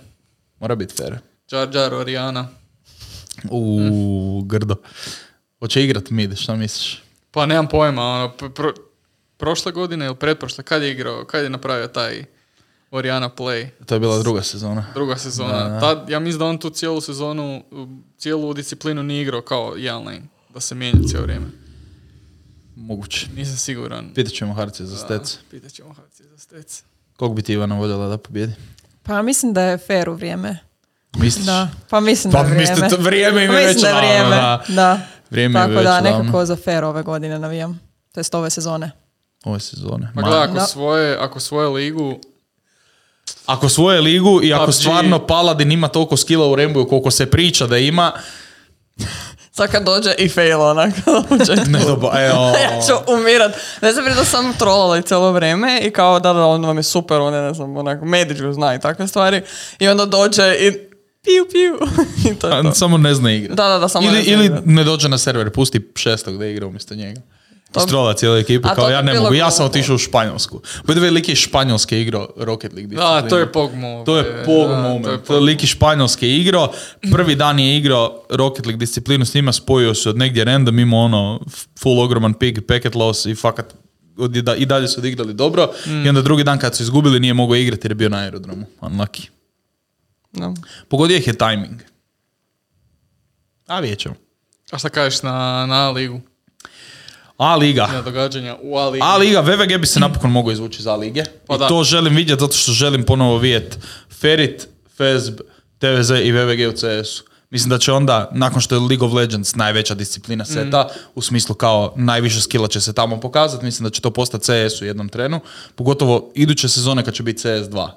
Mora 0.59 0.75
biti 0.75 0.95
fair. 0.95 1.17
Jar 1.51 1.75
Jar, 1.75 1.93
Oriana. 1.93 2.47
U 3.51 4.43
grdo. 4.45 4.75
Hoće 5.59 5.83
igrat 5.83 6.09
mid, 6.09 6.37
šta 6.37 6.55
misliš? 6.55 7.01
Pa 7.31 7.45
nemam 7.45 7.67
pojma, 7.67 8.01
ono, 8.01 8.33
pr- 8.39 8.53
pro- 8.53 8.73
prošle 9.37 9.71
godine 9.71 10.05
ili 10.05 10.15
pretprošle, 10.15 10.63
kad 10.63 10.81
je 10.83 10.91
igrao, 10.91 11.25
kad 11.25 11.43
je 11.43 11.49
napravio 11.49 11.87
taj 11.87 12.25
Oriana 12.91 13.29
Play? 13.29 13.67
To 13.85 13.95
je 13.95 13.99
bila 13.99 14.19
druga 14.19 14.41
sezona. 14.41 14.85
Druga 14.93 15.15
sezona. 15.15 15.79
Tad, 15.79 16.09
ja 16.09 16.19
mislim 16.19 16.39
da 16.39 16.45
on 16.45 16.57
tu 16.57 16.69
cijelu 16.69 17.01
sezonu, 17.01 17.63
cijelu 18.17 18.53
disciplinu 18.53 19.03
nije 19.03 19.21
igrao 19.21 19.41
kao 19.41 19.73
jedan 19.77 20.03
lane, 20.05 20.21
da 20.53 20.59
se 20.59 20.75
mijenja 20.75 21.07
cijelo 21.07 21.23
vrijeme. 21.25 21.45
Moguće. 22.83 23.27
Nisam 23.35 23.57
siguran. 23.57 24.11
Pitat 24.15 24.33
ćemo 24.33 24.53
Harce 24.53 24.85
za 24.85 24.97
stec. 24.97 25.37
Pitat 25.51 25.71
ćemo 25.71 25.93
Harci 25.93 26.23
za 26.25 26.37
stec. 26.37 26.83
Kog 27.15 27.35
bi 27.35 27.41
ti 27.41 27.53
Ivana 27.53 27.75
voljela 27.75 28.07
da 28.07 28.17
pobjedi? 28.17 28.53
Pa 29.03 29.21
mislim 29.21 29.53
da 29.53 29.61
je 29.61 29.77
fair 29.77 30.09
u 30.09 30.13
vrijeme. 30.13 30.57
Misliš? 31.13 31.45
Da, 31.45 31.69
pa 31.89 31.99
mislim 31.99 32.33
Pa 32.33 32.39
da 32.39 32.45
je 32.45 32.53
vrijeme. 32.53 32.71
mislite, 32.71 32.95
to 32.95 33.01
vrijeme 33.01 33.43
im 33.43 33.49
Pa 33.49 33.55
je 33.55 33.67
mislim 33.67 33.83
već 33.83 33.93
da 33.93 33.99
vrijeme, 33.99 34.29
da. 34.29 34.63
da. 34.69 34.99
Vrijeme 35.29 35.59
je 35.59 35.63
Tako 35.63 35.73
da, 35.75 36.01
davno. 36.01 36.19
nekako 36.19 36.45
za 36.45 36.55
fair 36.55 36.83
ove 36.83 37.03
godine 37.03 37.39
navijam. 37.39 37.79
To 38.11 38.19
jest 38.19 38.35
ove 38.35 38.49
sezone. 38.49 38.91
Ove 39.45 39.59
sezone. 39.59 40.05
Ma 40.05 40.11
Ma- 40.13 40.23
gledaj, 40.23 40.43
ako 40.43 40.53
Da. 40.53 40.65
svoje, 40.65 41.17
ako 41.17 41.39
svoje 41.39 41.67
ligu, 41.69 42.19
Ako 43.45 43.69
svoje 43.69 44.01
ligu 44.01 44.39
i 44.43 44.53
ako 44.53 44.65
PUBG. 44.65 44.73
stvarno 44.73 45.27
Paladin 45.27 45.71
ima 45.71 45.87
toliko 45.87 46.17
skilla 46.17 46.47
u 46.47 46.55
Rainbowu 46.55 46.89
koliko 46.89 47.11
se 47.11 47.25
priča 47.25 47.67
da 47.67 47.77
ima, 47.77 48.11
sad 49.55 49.71
kad 49.71 49.83
dođe 49.83 50.13
i 50.17 50.29
fail 50.29 50.61
onak. 50.61 50.93
ne 51.73 51.79
doba, 51.79 52.11
evo. 52.15 52.53
ja 52.63 52.81
ću 52.87 53.13
umirat. 53.13 53.51
Ne 53.81 53.93
znam, 53.93 54.05
da 54.05 54.25
sam 54.25 54.53
trolala 54.53 54.97
i 54.97 55.01
cijelo 55.01 55.31
vrijeme 55.31 55.79
i 55.81 55.91
kao 55.91 56.19
da, 56.19 56.33
da, 56.33 56.45
on 56.45 56.65
vam 56.65 56.77
je 56.77 56.83
super, 56.83 57.21
on 57.21 57.33
je, 57.33 57.41
ne 57.41 57.53
znam, 57.53 57.77
onak, 57.77 58.01
Medić 58.01 58.37
ga 58.37 58.53
zna 58.53 58.75
i 58.75 58.79
takve 58.79 59.07
stvari. 59.07 59.41
I 59.79 59.87
onda 59.87 60.05
dođe 60.05 60.55
i 60.59 60.71
piu, 61.23 61.45
piu. 61.51 61.87
I 62.31 62.35
to 62.35 62.47
je 62.47 62.63
to. 62.63 62.73
Samo 62.73 62.97
ne 62.97 63.13
zna 63.15 63.31
igrati. 63.31 63.55
Da, 63.55 63.67
da, 63.67 63.79
da, 63.79 63.87
samo 63.87 64.07
ili, 64.07 64.17
ne 64.17 64.23
zna 64.23 64.33
ili 64.33 64.45
igrat. 64.45 64.65
ne 64.65 64.83
dođe 64.83 65.09
na 65.09 65.17
server, 65.17 65.49
pusti 65.49 65.91
šestog 65.95 66.37
da 66.37 66.45
igra 66.45 66.67
umjesto 66.67 66.95
njega. 66.95 67.21
To- 67.73 67.79
Istrola 67.79 68.13
cijelu 68.13 68.35
ekipu, 68.35 68.69
kao 68.75 68.89
ja 68.89 69.01
ne 69.01 69.13
mogu, 69.13 69.33
ja 69.33 69.51
sam 69.51 69.65
otišao 69.65 69.95
u 69.95 69.99
Španjolsku. 69.99 70.61
Way, 70.85 71.11
lik 71.11 71.29
je 71.29 71.35
Španjolske 71.35 72.01
igrao 72.01 72.29
Rocket 72.37 72.73
League 72.73 72.95
da, 72.95 73.21
to 73.21 73.37
je 73.37 73.51
pog 73.51 73.73
move. 73.73 74.05
To 74.05 74.17
je 74.17 74.43
pog 74.45 74.69
moment. 74.69 75.25
to 75.27 75.33
je 75.33 75.37
je 75.37 75.41
lik 75.41 75.63
iz 75.63 75.69
Španjolske 75.69 76.29
igrao. 76.29 76.73
Prvi 77.11 77.35
dan 77.35 77.59
je 77.59 77.77
igrao 77.77 78.23
Rocket 78.29 78.65
League 78.65 78.79
disciplinu 78.79 79.25
s 79.25 79.33
njima, 79.33 79.51
spojio 79.53 79.93
se 79.93 80.09
od 80.09 80.17
negdje 80.17 80.43
random, 80.43 80.79
imao 80.79 80.99
ono 80.99 81.39
full 81.79 81.99
ogroman 81.99 82.33
pig, 82.33 82.59
packet 82.67 82.95
loss 82.95 83.25
i 83.25 83.35
fakat 83.35 83.73
i 84.33 84.41
da- 84.41 84.55
i 84.55 84.65
dalje 84.65 84.87
su 84.87 84.99
odigrali 84.99 85.33
dobro. 85.33 85.69
I 86.05 86.09
onda 86.09 86.21
drugi 86.21 86.43
dan 86.43 86.59
kad 86.59 86.75
su 86.75 86.83
izgubili 86.83 87.19
nije 87.19 87.33
mogao 87.33 87.55
igrati 87.55 87.81
jer 87.83 87.91
je 87.91 87.95
bio 87.95 88.09
na 88.09 88.17
aerodromu. 88.17 88.65
Unlucky. 88.81 89.27
Da. 90.33 90.53
Pogodio 90.87 91.17
ih 91.17 91.27
je 91.27 91.33
timing. 91.35 91.81
A 93.67 93.79
vidjet 93.79 93.99
ćemo. 93.99 94.15
A 94.71 94.77
šta 94.77 94.89
kažeš 94.89 95.21
na, 95.21 95.65
na 95.65 95.89
ligu? 95.89 96.21
A 97.37 97.55
liga. 97.55 98.01
Događanja 98.05 98.55
u 98.61 98.77
A 98.77 98.89
ligi? 98.89 99.03
A 99.03 99.17
liga, 99.17 99.39
VVG 99.39 99.79
bi 99.79 99.87
se 99.87 99.99
napokon 99.99 100.31
mogao 100.31 100.51
izvući 100.51 100.81
za 100.81 100.95
lige. 100.95 101.23
Pa 101.47 101.55
I 101.55 101.57
da. 101.57 101.67
to 101.67 101.83
želim 101.83 102.15
vidjeti 102.15 102.39
zato 102.39 102.53
što 102.53 102.71
želim 102.71 103.03
ponovo 103.03 103.37
vidjeti 103.37 103.77
Ferit, 104.19 104.67
Fezb, 104.97 105.39
TVZ 105.79 106.09
i 106.23 106.31
VVG 106.31 106.69
u 106.69 106.71
CS-u. 106.71 107.23
Mislim 107.49 107.69
da 107.69 107.77
će 107.77 107.91
onda, 107.91 108.29
nakon 108.31 108.61
što 108.61 108.75
je 108.75 108.79
League 108.79 109.07
of 109.07 109.13
Legends 109.13 109.55
najveća 109.55 109.93
disciplina 109.93 110.45
seta, 110.45 110.87
u 111.15 111.21
smislu 111.21 111.55
kao 111.55 111.93
najviše 111.95 112.41
skilla 112.41 112.67
će 112.67 112.81
se 112.81 112.93
tamo 112.93 113.19
pokazati, 113.19 113.65
mislim 113.65 113.83
da 113.83 113.89
će 113.89 114.01
to 114.01 114.11
postati 114.11 114.43
CS 114.43 114.81
u 114.81 114.85
jednom 114.85 115.09
trenu, 115.09 115.39
pogotovo 115.75 116.31
iduće 116.35 116.69
sezone 116.69 117.03
kad 117.05 117.13
će 117.13 117.23
biti 117.23 117.47
CS2. 117.47 117.89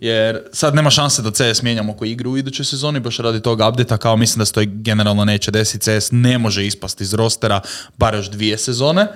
Jer 0.00 0.42
sad 0.52 0.74
nema 0.74 0.90
šanse 0.90 1.22
da 1.22 1.30
CS 1.30 1.62
mijenjamo 1.62 1.96
koji 1.96 2.10
igru 2.10 2.30
u 2.30 2.36
idućoj 2.36 2.64
sezoni, 2.64 3.00
baš 3.00 3.16
radi 3.16 3.42
tog 3.42 3.60
updata, 3.68 3.96
kao 3.96 4.16
mislim 4.16 4.38
da 4.38 4.44
se 4.44 4.52
to 4.52 4.60
generalno 4.64 5.24
neće 5.24 5.50
desiti. 5.50 5.84
CS 5.84 6.08
ne 6.10 6.38
može 6.38 6.66
ispasti 6.66 7.04
iz 7.04 7.14
rostera 7.14 7.60
bar 7.96 8.14
još 8.14 8.30
dvije 8.30 8.58
sezone. 8.58 9.06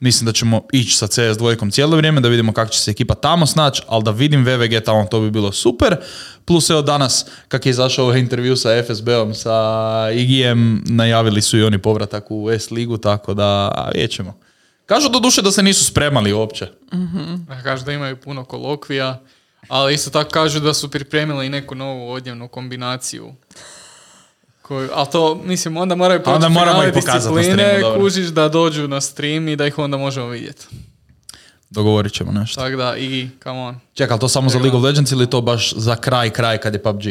Mislim 0.00 0.26
da 0.26 0.32
ćemo 0.32 0.62
ići 0.72 0.96
sa 0.96 1.06
CS 1.06 1.38
dvojkom 1.38 1.70
cijelo 1.70 1.96
vrijeme, 1.96 2.20
da 2.20 2.28
vidimo 2.28 2.52
kako 2.52 2.70
će 2.70 2.80
se 2.80 2.90
ekipa 2.90 3.14
tamo 3.14 3.46
snaći, 3.46 3.82
ali 3.86 4.04
da 4.04 4.10
vidim 4.10 4.44
VVG 4.44 4.84
tamo, 4.84 5.06
to 5.10 5.20
bi 5.20 5.30
bilo 5.30 5.52
super. 5.52 5.96
Plus 6.44 6.70
evo 6.70 6.82
danas, 6.82 7.26
kak 7.48 7.66
je 7.66 7.70
izašao 7.70 8.04
ovaj 8.04 8.18
intervju 8.18 8.56
sa 8.56 8.82
FSB-om, 8.82 9.34
sa 9.34 9.52
Igijem, 10.14 10.84
najavili 10.86 11.42
su 11.42 11.58
i 11.58 11.62
oni 11.62 11.78
povratak 11.78 12.30
u 12.30 12.50
S 12.50 12.70
ligu, 12.70 12.98
tako 12.98 13.34
da 13.34 13.70
vidjet 13.94 14.10
ćemo. 14.10 14.38
Kažu 14.86 15.08
do 15.08 15.20
duše 15.20 15.42
da 15.42 15.50
se 15.50 15.62
nisu 15.62 15.84
spremali 15.84 16.32
uopće. 16.32 16.68
A 17.48 17.62
Kažu 17.62 17.84
da 17.84 17.92
imaju 17.92 18.16
puno 18.16 18.44
kolokvija, 18.44 19.20
Ali 19.68 19.94
isto 19.94 20.10
tako 20.10 20.30
kažu 20.30 20.60
da 20.60 20.74
su 20.74 20.90
pripremili 20.90 21.46
i 21.46 21.48
neku 21.48 21.74
novu 21.74 22.10
odjevnu 22.10 22.48
kombinaciju. 22.48 23.34
Koju, 24.62 24.90
ali 24.92 25.06
to, 25.12 25.34
mislim, 25.44 25.76
onda 25.76 25.94
moraju 25.94 26.22
proći 26.22 26.34
onda 26.34 26.48
moramo 26.48 26.84
i 26.84 26.92
pokazati 26.92 27.34
na 27.34 27.40
discipline, 27.40 27.64
streamu, 27.64 27.80
dobro. 27.80 28.00
kužiš 28.00 28.26
da 28.26 28.48
dođu 28.48 28.88
na 28.88 29.00
stream 29.00 29.48
i 29.48 29.56
da 29.56 29.66
ih 29.66 29.78
onda 29.78 29.96
možemo 29.96 30.26
vidjeti. 30.26 30.66
Dogovorit 31.70 32.12
ćemo 32.12 32.32
nešto. 32.32 32.60
Tako 32.60 32.76
da, 32.76 32.96
i 32.96 33.28
come 33.42 33.58
on. 33.58 33.80
Čekaj, 33.94 34.18
to 34.18 34.28
samo 34.28 34.48
za 34.48 34.58
League 34.58 34.78
of 34.78 34.84
Legends 34.84 35.12
ili 35.12 35.30
to 35.30 35.40
baš 35.40 35.74
za 35.76 35.96
kraj, 35.96 36.30
kraj 36.30 36.58
kad 36.58 36.74
je 36.74 36.82
PUBG? 36.82 37.06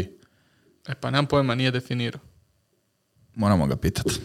E 0.88 0.96
pa, 1.00 1.10
nemam 1.10 1.26
pojma, 1.26 1.56
nije 1.56 1.72
definirao. 1.72 2.22
Moramo 3.36 3.68
ga 3.68 3.76
pitati. 3.76 4.20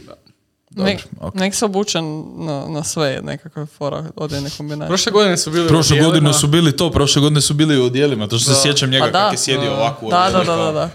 Nek, 0.84 1.06
ok. 1.20 1.34
nek 1.34 1.54
se 1.54 1.64
obučen 1.64 2.24
na, 2.36 2.66
na 2.68 2.84
sve 2.84 3.20
nekakve 3.22 3.66
fora 3.66 4.04
odjevne 4.16 4.50
kombinacije. 4.56 4.88
Prošle 4.88 5.12
godine 5.12 5.36
su 5.36 5.50
bili 5.50 5.68
Prošle 5.68 6.00
godine 6.00 6.32
su 6.32 6.46
bili 6.46 6.76
to, 6.76 6.90
prošle 6.90 7.20
godine 7.22 7.40
su 7.40 7.54
bili 7.54 7.80
u 7.80 7.84
odjelima, 7.84 8.26
to 8.28 8.38
što 8.38 8.50
se 8.50 8.56
Da. 8.56 8.62
sjećam 8.62 8.90
njega 8.90 9.04
Pa 9.04 9.12
kako 9.12 9.34
je 9.34 9.38
sjedio 9.38 9.72
ovako 9.72 10.06
u 10.06 10.10
Da, 10.10 10.30
da, 10.32 10.44
da, 10.44 10.56
da, 10.56 10.72
da. 10.72 10.90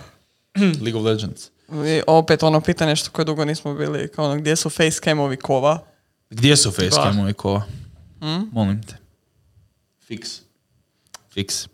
League 0.83 0.99
of 0.99 1.05
Legends. 1.05 1.43
I 1.69 2.01
opet 2.07 2.43
ono 2.43 2.61
pitanje 2.61 2.95
što 2.95 3.11
koje 3.11 3.25
dugo 3.25 3.45
nismo 3.45 3.73
bili, 3.73 4.07
kao 4.07 4.25
ono, 4.25 4.35
gdje 4.35 4.55
su 4.55 4.69
facecamovi 4.69 5.37
kova? 5.37 5.79
Gdje 6.29 6.57
su 6.57 6.71
facecamovi 6.71 7.33
kova? 7.33 7.61
Hmm? 8.19 8.49
Molim 8.51 8.83
te. 8.83 8.95
Fiks. 10.07 10.29
Fiks. 11.33 11.67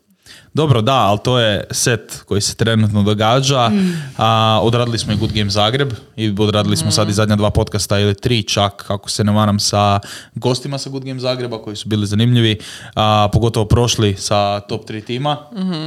Dobro, 0.54 0.82
da, 0.82 0.96
ali 0.96 1.20
to 1.24 1.40
je 1.40 1.64
set 1.72 2.22
koji 2.26 2.42
se 2.42 2.56
trenutno 2.56 3.04
događa. 3.04 3.72
A, 4.18 4.60
odradili 4.64 4.98
smo 4.98 5.14
i 5.14 5.16
Good 5.16 5.34
Game 5.34 5.50
Zagreb 5.50 5.94
i 6.16 6.36
odradili 6.40 6.78
smo 6.78 6.92
sad 6.92 7.10
i 7.10 7.14
zadnja 7.14 7.36
dva 7.36 7.50
podcasta 7.50 8.00
ili 8.00 8.16
tri 8.16 8.44
čak, 8.44 8.84
kako 8.88 9.10
se 9.10 9.24
ne 9.24 9.32
varam, 9.32 9.60
sa 9.60 10.00
gostima 10.36 10.78
sa 10.78 10.90
Good 10.90 11.04
Game 11.06 11.20
Zagreba 11.20 11.62
koji 11.62 11.76
su 11.76 11.90
bili 11.90 12.08
zanimljivi, 12.08 12.60
a, 12.96 13.30
pogotovo 13.34 13.66
prošli 13.66 14.16
sa 14.16 14.60
top 14.60 14.90
3 14.90 15.06
tima 15.06 15.38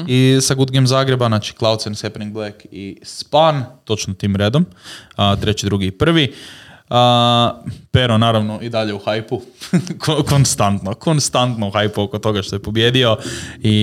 i 0.08 0.38
sa 0.42 0.54
Good 0.54 0.70
Game 0.70 0.86
Zagreba, 0.86 1.28
znači 1.28 1.54
Clouds 1.58 1.86
and 1.86 2.02
Happening 2.02 2.32
Black 2.32 2.56
i 2.70 3.00
Span, 3.02 3.64
točno 3.84 4.14
tim 4.14 4.36
redom, 4.36 4.66
a, 5.16 5.36
treći, 5.36 5.66
drugi 5.66 5.86
i 5.86 5.90
prvi. 5.90 6.34
A, 6.94 7.62
Pero 7.92 8.18
naravno 8.18 8.58
i 8.62 8.68
dalje 8.68 8.94
u 8.94 8.98
hajpu, 8.98 9.40
Ko- 10.04 10.22
konstantno, 10.28 10.94
konstantno 10.94 11.68
u 11.68 11.70
hajpu 11.70 12.02
oko 12.02 12.18
toga 12.18 12.42
što 12.42 12.56
je 12.56 12.62
pobjedio 12.62 13.16
i 13.62 13.76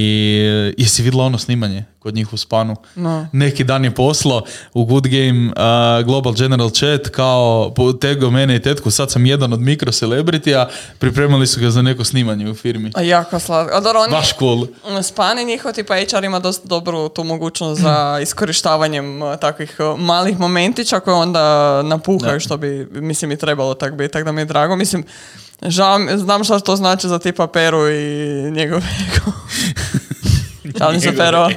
jesi 0.78 1.04
vidjela 1.04 1.26
ono 1.26 1.38
snimanje 1.38 1.84
kod 2.00 2.16
njih 2.16 2.34
u 2.34 2.38
spanu? 2.38 2.76
No. 2.96 3.28
Neki 3.32 3.64
dan 3.64 3.84
je 3.86 3.96
poslo 3.96 4.44
u 4.74 4.86
Good 4.86 5.08
Game 5.08 5.52
a, 5.56 6.02
Global 6.06 6.34
General 6.34 6.70
Chat 6.70 7.08
kao 7.12 7.74
tego 8.02 8.32
mene 8.32 8.56
i 8.56 8.62
tetku, 8.62 8.92
sad 8.92 9.12
sam 9.12 9.26
jedan 9.26 9.54
od 9.54 9.60
mikro 9.60 9.92
celebritija, 9.92 10.70
pripremali 11.00 11.48
su 11.48 11.60
ga 11.60 11.70
za 11.70 11.82
neko 11.82 12.04
snimanje 12.04 12.50
u 12.50 12.56
firmi. 12.56 12.92
A 12.96 13.02
jako 13.02 13.40
slatko. 13.40 13.76
A 13.76 13.82
dobro, 13.82 14.00
oni, 14.00 14.12
Baš 14.12 14.34
cool. 14.40 14.68
Spani 15.04 15.46
njihov 15.46 15.74
tipa 15.74 15.96
HR 15.96 16.24
ima 16.24 16.40
dosta 16.40 16.68
dobru 16.68 17.10
tu 17.10 17.24
mogućnost 17.24 17.82
za 17.82 18.18
iskorištavanjem 18.24 19.22
uh, 19.22 19.36
takvih 19.36 19.76
uh, 19.80 20.00
malih 20.00 20.40
momentića 20.40 21.00
koje 21.00 21.16
onda 21.16 21.82
napuhaju 21.82 22.40
što 22.40 22.58
bi, 22.58 22.88
mislim, 23.02 23.32
i 23.32 23.38
trebalo 23.38 23.74
tak 23.74 23.96
biti. 23.96 24.12
Tako 24.12 24.26
da 24.26 24.32
mi 24.32 24.42
je 24.42 24.46
drago. 24.46 24.76
Mislim, 24.76 25.04
žao, 25.62 26.00
znam 26.18 26.44
šta 26.44 26.60
to 26.60 26.76
znači 26.76 27.08
za 27.08 27.20
tipa 27.20 27.48
Peru 27.48 27.90
i 27.90 28.52
njegov 28.52 28.78
ego. 28.78 29.32
Šalim 30.78 31.02
se 31.02 31.18
Pero. 31.18 31.50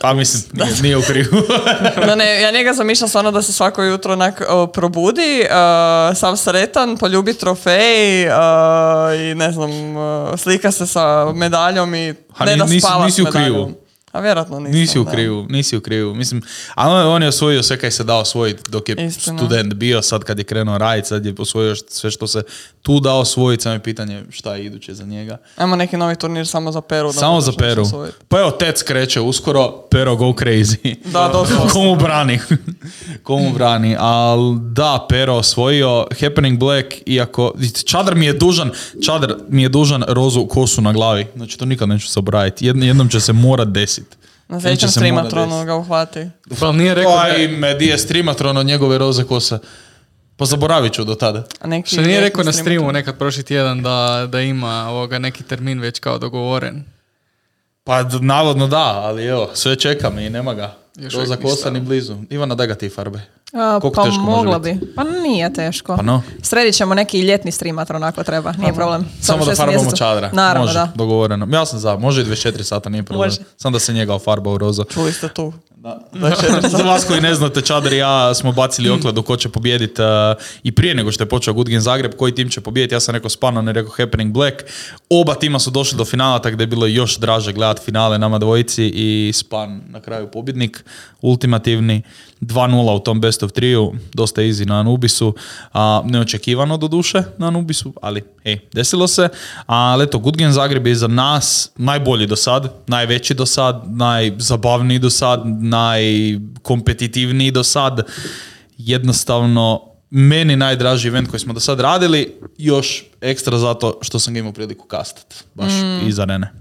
Pa 0.00 0.14
mislim, 0.14 0.42
nije, 0.52 0.82
nije 0.82 0.96
u 0.96 1.02
krivu. 1.02 1.42
No 2.06 2.14
ne, 2.14 2.42
ja 2.42 2.50
njega 2.50 2.72
zamišljam 2.72 3.08
stvarno 3.08 3.30
da 3.30 3.42
se 3.42 3.52
svako 3.52 3.82
jutro 3.82 4.12
onak 4.12 4.42
o, 4.48 4.66
probudi, 4.66 5.44
uh, 5.44 6.16
sam 6.16 6.36
sretan, 6.36 6.96
poljubi 6.96 7.34
trofej 7.34 8.26
uh, 8.26 8.32
i 9.20 9.34
ne 9.34 9.52
znam, 9.52 9.96
uh, 9.96 10.38
slika 10.38 10.70
se 10.70 10.86
sa 10.86 11.32
medaljom 11.32 11.94
i 11.94 12.14
Ha, 12.34 12.44
ne 12.44 12.56
da 12.56 12.66
spava 12.80 13.04
nisi 13.04 13.22
s 13.22 13.28
u 13.28 13.30
krivu. 13.30 13.72
A 14.12 14.20
vjerojatno 14.20 14.60
nisam. 14.60 14.80
Nisi 14.80 14.98
u 14.98 15.04
da. 15.04 15.10
krivu, 15.10 15.46
nisi 15.48 15.76
u 15.76 15.80
krivu. 15.80 16.14
Mislim, 16.14 16.42
ali 16.74 17.06
on- 17.06 17.22
je 17.22 17.28
osvojio 17.28 17.62
sve 17.62 17.76
kaj 17.78 17.90
se 17.90 18.04
dao 18.04 18.20
osvojiti 18.20 18.70
dok 18.70 18.88
je 18.88 19.06
Istina. 19.06 19.38
student 19.38 19.74
bio, 19.74 20.02
sad 20.02 20.24
kad 20.24 20.38
je 20.38 20.44
krenuo 20.44 20.78
raditi, 20.78 21.08
sad 21.08 21.26
je 21.26 21.34
osvojio 21.38 21.76
sve 21.76 22.10
što 22.10 22.26
se 22.26 22.42
tu 22.82 23.00
dao 23.00 23.18
osvojiti, 23.18 23.62
samo 23.62 23.74
je 23.74 23.78
pitanje 23.78 24.24
šta 24.30 24.54
je 24.54 24.64
iduće 24.64 24.94
za 24.94 25.04
njega. 25.04 25.36
Ajmo 25.56 25.76
neki 25.76 25.96
novi 25.96 26.16
turnir 26.16 26.46
samo 26.46 26.72
za 26.72 26.80
Peru. 26.80 27.08
da 27.08 27.12
Samo 27.12 27.40
za 27.40 27.52
Peru. 27.52 27.84
Pa 28.28 28.40
evo, 28.40 28.50
Tec 28.50 28.82
kreće 28.82 29.20
uskoro, 29.20 29.72
Pero 29.90 30.16
go 30.16 30.24
crazy. 30.26 30.96
Da, 31.04 31.28
doslovno. 31.32 31.68
Komu 31.72 31.96
brani? 31.96 32.38
Komu 33.22 33.52
brani? 33.52 33.96
Al 33.98 34.54
da, 34.54 35.06
Pero 35.08 35.34
osvojio 35.34 36.06
Happening 36.20 36.58
Black, 36.58 36.86
iako 37.06 37.52
Čadar 37.84 38.14
mi 38.14 38.26
je 38.26 38.32
dužan, 38.32 38.70
Čadar 39.04 39.36
mi 39.48 39.62
je 39.62 39.68
dužan 39.68 40.04
rozu 40.08 40.46
kosu 40.46 40.82
na 40.82 40.92
glavi. 40.92 41.26
Znači 41.36 41.58
to 41.58 41.64
nikad 41.64 41.88
neću 41.88 42.08
zaboraviti. 42.08 42.66
Jedn, 42.66 42.82
jednom 42.82 43.08
će 43.08 43.20
se 43.20 43.32
morat 43.32 43.68
desiti. 43.68 43.99
Na 44.50 44.60
sljedećem 44.60 44.88
streamatronu 44.88 45.64
ga 45.64 45.76
uhvati. 45.76 46.30
Pa 46.60 46.72
nije 46.72 46.94
rekao 46.94 47.12
da, 47.12 47.22
Aj, 47.22 47.48
me 47.48 47.74
di 47.74 47.86
je 47.86 47.98
streamatron 47.98 48.56
od 48.56 48.66
njegove 48.66 48.98
roze 48.98 49.24
kose. 49.24 49.58
Pa 50.36 50.44
zaboravit 50.44 50.92
ću 50.92 51.04
do 51.04 51.14
tada. 51.14 51.44
A 51.60 51.66
neki 51.66 51.90
što 51.90 52.02
nije 52.02 52.20
rekao 52.20 52.44
na 52.44 52.52
streamu 52.52 52.92
nekad 52.92 53.18
prošli 53.18 53.42
tjedan 53.42 53.82
da, 53.82 54.28
da 54.32 54.40
ima 54.40 54.88
ovoga 54.88 55.18
neki 55.18 55.42
termin 55.42 55.80
već 55.80 55.98
kao 55.98 56.18
dogovoren. 56.18 56.84
Pa 57.84 58.02
navodno 58.20 58.66
da, 58.68 59.00
ali 59.04 59.24
evo, 59.24 59.50
sve 59.54 59.76
čekam 59.76 60.18
i 60.18 60.30
nema 60.30 60.54
ga. 60.54 60.74
Još 60.96 61.14
Roza 61.14 61.36
kosa 61.36 61.70
ni 61.70 61.80
blizu. 61.80 62.16
Ivana, 62.30 62.54
daj 62.54 62.66
ga 62.66 62.74
ti 62.74 62.88
farbe. 62.88 63.20
A, 63.52 63.78
Koliko 63.80 63.96
pa 63.96 64.04
teško 64.04 64.20
mogla 64.20 64.58
biti? 64.58 64.78
bi. 64.78 64.94
Pa 64.94 65.04
nije 65.04 65.52
teško. 65.52 65.96
Pa 65.96 66.02
no. 66.02 66.22
Sredit 66.42 66.74
ćemo 66.74 66.94
neki 66.94 67.20
ljetni 67.20 67.52
streamatron 67.52 68.04
ako 68.04 68.22
treba, 68.24 68.52
nije 68.52 68.72
problem. 68.72 69.06
Samo 69.20 69.38
da 69.38 69.44
šest 69.44 69.56
farbamo 69.56 69.78
mjeseca. 69.78 69.96
čadra. 69.96 70.30
Naravno, 70.32 70.60
može, 70.66 70.74
da. 70.74 70.88
dogovoreno. 70.94 71.46
Ja 71.52 71.66
sam 71.66 71.78
za, 71.78 71.96
može 71.96 72.22
i 72.22 72.24
24 72.24 72.62
sata, 72.62 72.88
nije 72.88 73.02
problem. 73.02 73.26
Može. 73.26 73.40
Samo 73.56 73.72
da 73.72 73.78
se 73.78 73.92
njega 73.92 74.18
farba 74.18 74.50
u 74.50 74.58
roza. 74.58 74.84
Čuli 74.84 75.12
ste 75.12 75.28
tu. 75.28 75.52
Za 76.76 76.82
vas 76.82 77.04
koji 77.04 77.20
ne 77.20 77.34
znate, 77.34 77.60
Čadar 77.60 77.92
i 77.92 77.96
ja 77.96 78.34
smo 78.34 78.52
bacili 78.52 78.90
okladu 78.90 79.22
ko 79.22 79.36
će 79.36 79.48
pobijediti 79.48 80.02
i 80.62 80.72
prije 80.72 80.94
nego 80.94 81.12
što 81.12 81.24
je 81.24 81.28
počeo 81.28 81.54
Good 81.54 81.68
Game 81.68 81.80
Zagreb, 81.80 82.12
koji 82.16 82.34
tim 82.34 82.48
će 82.48 82.60
pobijediti. 82.60 82.94
Ja 82.94 83.00
sam 83.00 83.14
rekao 83.14 83.30
Span, 83.30 83.56
on 83.56 83.66
je 83.66 83.72
rekao 83.72 83.92
Happening 83.96 84.32
Black. 84.32 84.56
Oba 85.10 85.34
tima 85.34 85.58
su 85.58 85.70
došli 85.70 85.98
do 85.98 86.04
finala, 86.04 86.38
tako 86.38 86.56
da 86.56 86.62
je 86.62 86.66
bilo 86.66 86.86
još 86.86 87.18
draže 87.18 87.52
gledati 87.52 87.84
finale 87.84 88.18
nama 88.18 88.38
dvojici 88.38 88.92
i 88.94 89.32
Span 89.34 89.80
na 89.88 90.00
kraju 90.00 90.30
pobjednik, 90.30 90.84
ultimativni. 91.20 92.02
2-0 92.40 92.96
u 92.96 92.98
tom 92.98 93.20
best 93.20 93.42
of 93.42 93.52
3 93.52 93.92
dosta 94.14 94.42
easy 94.42 94.66
na 94.66 94.80
Anubisu, 94.80 95.34
a, 95.72 96.02
neočekivano 96.04 96.76
do 96.76 96.88
duše 96.88 97.22
na 97.38 97.46
Anubisu, 97.46 97.92
ali 98.02 98.22
hej, 98.44 98.58
desilo 98.72 99.08
se. 99.08 99.28
Ali 99.66 100.04
eto, 100.04 100.18
Good 100.18 100.36
Game 100.36 100.52
Zagreb 100.52 100.86
je 100.86 100.94
za 100.94 101.08
nas 101.08 101.70
najbolji 101.76 102.26
do 102.26 102.36
sad, 102.36 102.72
najveći 102.86 103.34
do 103.34 103.46
sad, 103.46 103.82
najzabavniji 103.86 104.98
do 104.98 105.10
sad, 105.10 105.42
najkompetitivniji 105.44 107.50
do 107.50 107.64
sad. 107.64 108.00
Jednostavno, 108.78 109.80
meni 110.10 110.56
najdraži 110.56 111.08
event 111.08 111.30
koji 111.30 111.40
smo 111.40 111.52
do 111.52 111.60
sad 111.60 111.80
radili, 111.80 112.34
još 112.58 113.04
ekstra 113.20 113.58
zato 113.58 113.98
što 114.02 114.18
sam 114.18 114.34
ga 114.34 114.40
imao 114.40 114.52
priliku 114.52 114.86
kastat, 114.86 115.34
baš 115.54 115.72
iz 116.06 116.18
arene. 116.18 116.59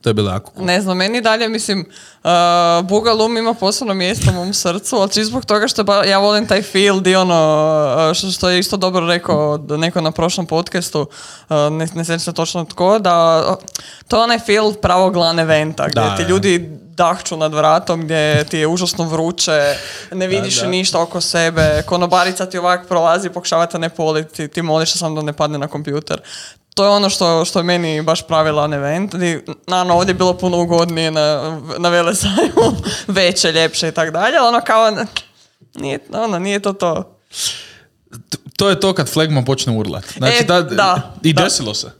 To 0.00 0.10
je 0.10 0.14
bilo 0.14 0.30
jako 0.30 0.52
cool. 0.52 0.66
Ne 0.66 0.80
znam, 0.80 0.96
meni 0.96 1.20
dalje, 1.20 1.48
mislim, 1.48 1.86
uh, 2.24 2.30
Bugalum 2.82 3.36
ima 3.36 3.54
posebno 3.54 3.94
mjesto 3.94 4.30
u 4.30 4.34
mom 4.34 4.54
srcu, 4.54 4.96
ali 4.96 5.08
čisto 5.08 5.24
zbog 5.24 5.44
toga 5.44 5.68
što 5.68 5.84
ba- 5.84 6.04
ja 6.04 6.18
volim 6.18 6.46
taj 6.46 6.62
feel 6.62 7.00
di 7.00 7.16
ono, 7.16 7.34
uh, 8.00 8.16
što, 8.16 8.30
što 8.30 8.50
je 8.50 8.58
isto 8.58 8.76
dobro 8.76 9.06
rekao 9.06 9.58
da 9.58 9.76
neko 9.76 10.00
na 10.00 10.10
prošlom 10.10 10.46
podcastu, 10.46 11.00
uh, 11.00 11.08
ne, 11.70 11.86
ne 11.94 12.04
sjećam 12.04 12.18
se 12.18 12.32
točno 12.32 12.64
tko, 12.64 12.98
da 12.98 13.44
uh, 13.50 13.54
to 14.08 14.16
je 14.16 14.22
onaj 14.22 14.38
feel 14.38 14.72
pravog 14.72 15.16
lan 15.16 15.38
eventa, 15.38 15.88
gdje 15.88 16.00
Da, 16.00 16.16
ti 16.16 16.22
da. 16.22 16.28
ljudi 16.28 16.68
dahču 16.86 17.36
nad 17.36 17.54
vratom, 17.54 18.00
gdje 18.00 18.44
ti 18.44 18.58
je 18.58 18.66
užasno 18.66 19.04
vruće, 19.04 19.74
ne 20.12 20.26
vidiš 20.26 20.60
da. 20.60 20.66
ništa 20.66 21.00
oko 21.00 21.20
sebe, 21.20 21.82
konobarica 21.86 22.46
ti 22.46 22.58
ovak 22.58 22.88
prolazi, 22.88 23.30
pokušava 23.30 23.66
te 23.66 23.78
ne 23.78 23.88
politi, 23.88 24.48
ti 24.48 24.62
moliš 24.62 24.92
se 24.92 24.98
samo 24.98 25.14
da 25.16 25.22
ne 25.22 25.32
padne 25.32 25.58
na 25.58 25.68
kompjuter. 25.68 26.20
To 26.74 26.84
je 26.84 26.90
ono 26.90 27.10
što, 27.10 27.44
što 27.44 27.58
je 27.58 27.62
meni 27.62 28.02
baš 28.02 28.26
pravilan 28.26 28.72
event. 28.74 29.14
Naravno, 29.66 29.94
ovdje 29.94 30.10
je 30.10 30.14
bilo 30.14 30.38
puno 30.38 30.58
ugodnije 30.62 31.10
na, 31.10 31.60
na 31.78 31.88
velesajmu, 31.88 32.72
veće, 33.08 33.52
ljepše 33.52 33.88
i 33.88 33.92
tako 33.92 34.10
dalje, 34.10 34.36
ali 34.38 34.48
ono 34.48 34.60
kao, 34.60 34.96
nije, 35.74 35.98
ono, 36.12 36.38
nije 36.38 36.60
to 36.60 36.72
to. 36.72 37.18
To 38.56 38.68
je 38.70 38.80
to 38.80 38.94
kad 38.94 39.08
flagma 39.12 39.42
počne 39.42 39.72
urlat. 39.78 40.04
Znači, 40.16 40.36
E, 40.40 40.44
da, 40.44 40.62
da, 40.62 41.14
I 41.22 41.32
da. 41.32 41.42
desilo 41.42 41.74
se. 41.74 41.90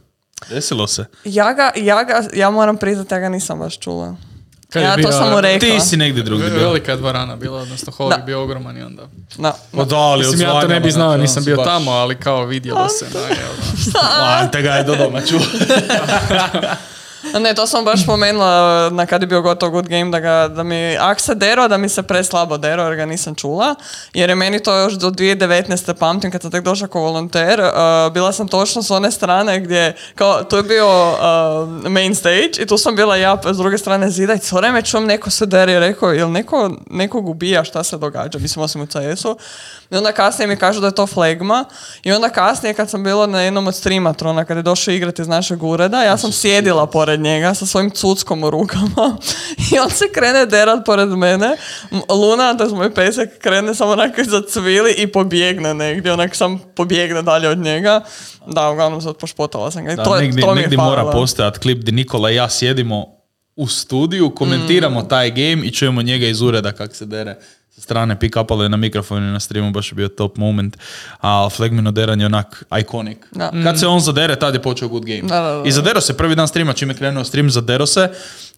Desilo 0.51 0.87
se. 0.87 1.05
Ja 1.25 1.53
ga, 1.53 1.73
ja 1.77 2.05
ga, 2.05 2.23
ja 2.35 2.51
moram 2.51 2.77
priznati, 2.77 3.15
ja 3.15 3.21
ga 3.21 3.29
nisam 3.29 3.59
baš 3.59 3.79
čula. 3.79 4.17
Kad 4.73 4.83
je 4.83 4.87
ja 4.87 4.93
to 4.93 4.99
bio- 4.99 5.13
sam 5.13 5.31
mu 5.31 5.41
rekla. 5.41 5.69
Ti 5.71 5.81
si 5.81 5.97
negdje 5.97 6.23
drugdje 6.23 6.51
bio. 6.51 6.59
Velika 6.61 6.91
je 6.91 6.97
dvorana 6.97 7.37
bila, 7.37 7.59
odnosno 7.59 7.93
hol 7.93 8.09
Da. 8.09 8.15
je 8.15 8.23
bio 8.23 8.43
ogroman 8.43 8.77
i 8.77 8.83
onda. 8.83 9.03
Na, 9.37 9.53
Pa 9.73 9.85
da, 9.85 9.97
ali 9.97 10.19
Mislim, 10.21 10.41
ja 10.43 10.61
to 10.61 10.69
ne 10.69 10.81
bi 10.81 10.91
znao, 10.91 11.17
nisam 11.17 11.45
bio 11.45 11.57
baš- 11.57 11.67
tamo, 11.67 11.91
ali 11.91 12.15
kao 12.15 12.45
vidjelo 12.45 12.89
se. 12.91 13.07
Da, 13.07 13.21
da. 13.93 14.39
Ante 14.39 14.63
ga 14.63 14.71
je 14.71 14.85
do 14.85 14.97
doma 14.97 15.21
čuo. 15.21 15.41
Ne, 17.41 17.55
to 17.55 17.67
sam 17.67 17.85
baš 17.85 18.03
spomenula 18.03 18.91
na 18.91 19.07
kad 19.07 19.21
je 19.21 19.27
bio 19.27 19.43
gotov 19.43 19.71
Good 19.71 19.89
Game, 19.89 20.11
da, 20.11 20.21
ga, 20.21 20.49
da 20.49 20.63
mi, 20.63 20.97
ak 21.01 21.21
se 21.21 21.35
dero, 21.35 21.69
da 21.69 21.79
mi 21.79 21.89
se 21.89 22.03
preslabo 22.03 22.59
dero, 22.59 22.83
jer 22.83 22.97
ga 22.97 23.07
nisam 23.07 23.35
čula. 23.35 23.75
Jer 24.15 24.29
je 24.29 24.35
meni 24.35 24.63
to 24.63 24.77
još 24.77 24.93
do 24.93 25.11
2019. 25.11 25.95
pamtim, 25.95 26.31
kad 26.31 26.43
sam 26.43 26.51
tek 26.51 26.65
došla 26.65 26.89
kao 26.89 27.03
volonter, 27.03 27.61
uh, 27.61 28.13
bila 28.13 28.33
sam 28.33 28.49
točno 28.49 28.83
s 28.83 28.91
one 28.91 29.11
strane 29.11 29.61
gdje, 29.61 29.97
kao, 30.15 30.45
tu 30.45 30.57
je 30.57 30.63
bio 30.63 31.11
uh, 31.13 31.91
main 31.91 32.15
stage 32.15 32.53
i 32.59 32.67
tu 32.67 32.79
sam 32.79 32.97
bila 32.97 33.17
ja 33.17 33.41
s 33.53 33.57
druge 33.57 33.79
strane 33.79 34.11
zida 34.11 34.35
i 34.35 34.39
cijelo 34.39 34.61
vrijeme 34.61 34.83
čujem 34.83 35.07
neko 35.07 35.31
se 35.31 35.47
dere 35.47 35.73
i 35.73 35.79
rekao, 35.79 36.13
jel 36.13 36.31
neko, 36.31 36.71
nekog 36.91 37.29
ubija, 37.29 37.65
šta 37.65 37.85
se 37.85 37.99
događa, 37.99 38.39
mislim 38.39 38.65
osim 38.65 38.83
u 38.83 38.87
CS-u. 38.87 39.37
I 39.91 39.97
onda 39.97 40.13
kasnije 40.13 40.49
mi 40.49 40.57
kažu 40.57 40.81
da 40.81 40.87
je 40.87 40.95
to 40.95 41.07
flegma 41.07 41.65
i 42.03 42.13
onda 42.13 42.29
kasnije 42.29 42.75
kad 42.75 42.91
sam 42.91 43.05
bila 43.05 43.27
na 43.27 43.41
jednom 43.41 43.67
od 43.67 43.75
streamatrona, 43.75 44.45
kad 44.45 44.57
je 44.57 44.63
došao 44.63 44.93
igrati 44.93 45.23
iz 45.23 45.29
našeg 45.29 45.63
ureda, 45.63 46.03
ja 46.03 46.17
sam 46.17 46.33
sjedila 46.33 46.87
pored 46.87 47.12
njega 47.15 47.55
sa 47.55 47.67
svojim 47.67 47.91
cuckom 47.91 48.45
u 48.45 48.51
rukama 48.51 49.17
i 49.69 49.79
on 49.79 49.91
se 49.91 50.05
krene 50.09 50.47
derat 50.47 50.85
pored 50.87 51.09
mene. 51.09 51.57
Luna, 52.11 52.55
to 52.55 52.65
je 52.65 52.71
moj 52.71 52.95
pesek, 52.95 53.39
krene 53.39 53.75
samo 53.75 53.91
onako 53.91 54.21
iza 54.21 54.43
cvili 54.43 54.93
i 54.93 55.07
pobjegne 55.07 55.75
negdje, 55.75 56.13
onak 56.13 56.37
sam 56.37 56.61
pobjegne 56.77 57.23
dalje 57.23 57.49
od 57.49 57.59
njega. 57.59 58.01
Da, 58.47 58.71
uglavnom 58.71 59.01
sad 59.01 59.17
pošpotala 59.17 59.71
sam 59.71 59.85
ga. 59.85 59.93
I 59.93 59.97
Da, 59.97 60.05
to, 60.05 60.17
je- 60.17 60.23
negdje 60.23 60.41
to 60.41 60.47
mi 60.47 60.61
je 60.61 60.63
negdje 60.63 60.79
mora 60.79 61.05
postojati 61.05 61.59
klip 61.59 61.79
gdje 61.79 61.93
Nikola 61.93 62.31
i 62.31 62.35
ja 62.35 62.49
sjedimo 62.51 63.07
u 63.57 63.67
studiju, 63.69 64.31
komentiramo 64.31 65.01
Mm. 65.01 65.09
taj 65.09 65.31
game 65.31 65.59
i 65.63 65.71
čujemo 65.71 66.03
njega 66.03 66.27
iz 66.27 66.41
ureda 66.41 66.73
kak 66.73 66.95
se 66.95 67.07
dere 67.07 67.37
sa 67.75 67.81
strane 67.81 68.19
pick-upalo 68.21 68.63
je 68.63 68.69
na 68.69 68.77
mikrofonu 68.77 69.29
i 69.29 69.33
na 69.33 69.41
streamu, 69.41 69.71
baš 69.71 69.93
je 69.93 69.97
bio 69.97 70.09
top 70.09 70.37
moment. 70.37 70.77
A 71.21 71.49
Flegmino 71.51 71.91
deranje 71.91 72.23
je 72.23 72.27
onak 72.27 72.65
iconic. 72.81 73.19
Da. 73.31 73.51
Kad 73.65 73.81
se 73.81 73.87
on 73.87 74.01
zadere, 74.01 74.37
tad 74.37 74.55
je 74.55 74.63
počeo 74.63 74.89
good 74.89 75.05
game. 75.05 75.23
Da, 75.23 75.41
da, 75.41 75.53
da. 75.53 75.63
I 75.65 75.73
zadero 75.73 76.01
se 76.01 76.17
prvi 76.17 76.35
dan 76.35 76.49
streama, 76.49 76.73
čim 76.73 76.89
je 76.89 76.95
krenuo 76.95 77.25
stream, 77.25 77.51
zadero 77.51 77.87
se 77.87 78.09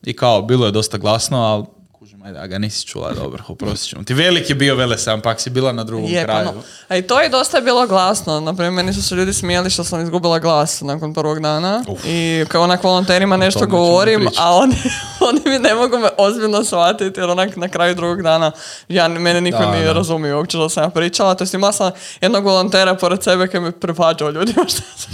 i 0.02 0.12
kao, 0.12 0.42
bilo 0.42 0.66
je 0.66 0.72
dosta 0.72 0.98
glasno, 0.98 1.38
ali 1.42 1.64
kužim, 2.04 2.22
ajde, 2.22 2.38
a 2.38 2.46
ga 2.46 2.58
nisi 2.58 2.86
čula, 2.86 3.12
dobro, 3.12 3.42
oprostit 3.48 3.90
ćemo. 3.90 4.04
Ti 4.04 4.14
velik 4.14 4.50
je 4.50 4.54
bio 4.54 4.74
vele 4.74 4.98
sam, 4.98 5.20
pak 5.20 5.40
si 5.40 5.50
bila 5.50 5.72
na 5.72 5.84
drugom 5.84 6.10
Je, 6.10 6.26
pa 6.26 6.32
kraju. 6.32 6.44
no. 6.46 6.62
A 6.88 6.96
i 6.96 7.02
to 7.02 7.20
je 7.20 7.28
dosta 7.28 7.60
bilo 7.60 7.86
glasno. 7.86 8.40
Naprimjer, 8.40 8.72
meni 8.72 8.92
su 8.92 9.02
se 9.02 9.14
ljudi 9.14 9.32
smijeli 9.32 9.70
što 9.70 9.84
sam 9.84 10.00
izgubila 10.02 10.38
glas 10.38 10.80
nakon 10.80 11.14
prvog 11.14 11.40
dana. 11.40 11.84
I 12.06 12.44
kao 12.48 12.62
onak 12.62 12.84
volonterima 12.84 13.36
nešto 13.36 13.66
govorim, 13.66 14.28
a 14.38 14.54
oni, 14.56 14.76
oni 15.28 15.40
mi 15.44 15.58
ne 15.58 15.74
mogu 15.74 15.98
me 15.98 16.08
ozbiljno 16.18 16.64
shvatiti 16.64 17.20
jer 17.20 17.30
onak 17.30 17.56
na 17.56 17.68
kraju 17.68 17.94
drugog 17.94 18.22
dana 18.22 18.52
ja, 18.88 19.08
mene 19.08 19.40
niko 19.40 19.58
Da, 19.58 19.70
nije 19.70 19.84
da. 19.86 19.92
razumio 19.92 20.36
uopće 20.36 20.56
što 20.56 20.68
sam 20.68 20.82
ja 20.84 20.88
pričala. 20.88 21.34
To 21.34 21.44
jest 21.44 21.54
imala 21.54 21.72
sam 21.72 21.90
jednog 22.20 22.44
volontera 22.44 22.94
pored 22.94 23.22
sebe 23.22 23.46
koji 23.46 23.60
mi 23.60 23.72
prevađao 23.72 24.30
ljudima 24.30 24.64
što 24.72 24.82
sam 24.96 25.12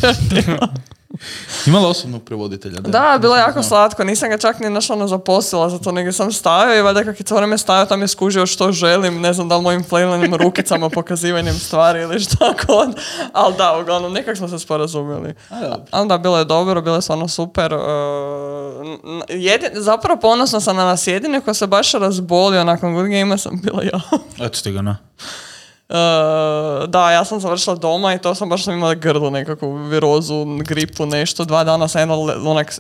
ja. 0.49 0.59
Imala 1.67 1.89
osobnog 1.89 2.25
prevoditelja? 2.25 2.81
Da, 2.81 3.19
bilo 3.21 3.37
je 3.37 3.41
jako 3.41 3.53
znao. 3.53 3.63
slatko. 3.63 4.05
Nisam 4.05 4.29
ga 4.31 4.39
čak 4.39 4.61
ni 4.61 4.71
našla 4.71 4.97
ono 4.97 5.09
zaposlila, 5.09 5.71
zato 5.71 5.93
nego 5.93 6.13
sam 6.13 6.33
stavio 6.33 6.79
i 6.79 6.83
valjda 6.83 7.05
kak 7.05 7.21
je 7.21 7.25
cijelo 7.25 7.59
stavio, 7.59 7.87
tam 7.87 8.01
je 8.01 8.09
skužio 8.09 8.47
što 8.47 8.73
želim, 8.73 9.21
ne 9.21 9.33
znam 9.33 9.49
da 9.49 9.57
li 9.57 9.63
mojim 9.63 9.85
flailanim 9.85 10.35
rukicama, 10.35 10.89
pokazivanjem 10.99 11.55
stvari 11.55 12.03
ili 12.03 12.21
šta 12.21 12.55
god. 12.67 12.89
Ali 13.33 13.55
da, 13.59 13.79
uglavnom, 13.79 14.13
nekak 14.13 14.37
smo 14.37 14.49
se 14.49 14.59
sporazumjeli. 14.59 15.35
Ali 15.91 16.09
da, 16.09 16.19
bilo 16.19 16.39
je 16.39 16.45
dobro, 16.45 16.83
bilo 16.83 16.97
je 16.97 17.03
stvarno 17.03 17.29
super. 17.29 17.75
Uh, 17.75 17.81
jedin- 19.29 19.81
zapravo 19.81 20.21
ponosna 20.21 20.61
sam 20.61 20.77
na 20.77 20.85
nas 20.85 21.07
jedine 21.07 21.41
ko 21.41 21.55
se 21.55 21.67
baš 21.67 21.93
razbolio 21.93 22.65
nakon 22.65 22.95
Good 22.95 23.07
Game 23.09 23.39
sam 23.39 23.61
bila 23.63 23.83
ja. 23.83 24.01
Eto 24.47 24.61
ti 24.61 24.73
ga, 24.73 24.83
na. 24.83 24.97
Da, 26.87 27.11
ja 27.11 27.25
sam 27.25 27.41
završila 27.41 27.77
doma 27.77 28.15
i 28.15 28.19
to 28.19 28.35
sam 28.35 28.49
baš 28.49 28.65
sam 28.65 28.75
imala 28.75 28.95
grlu, 28.95 29.31
nekakvu 29.31 29.75
virozu, 29.75 30.35
gripu, 30.59 31.07
nešto. 31.07 31.45
Dva 31.45 31.65
dana 31.65 31.89
sam 31.89 32.01
jedna, 32.01 32.15
onak, 32.45 32.75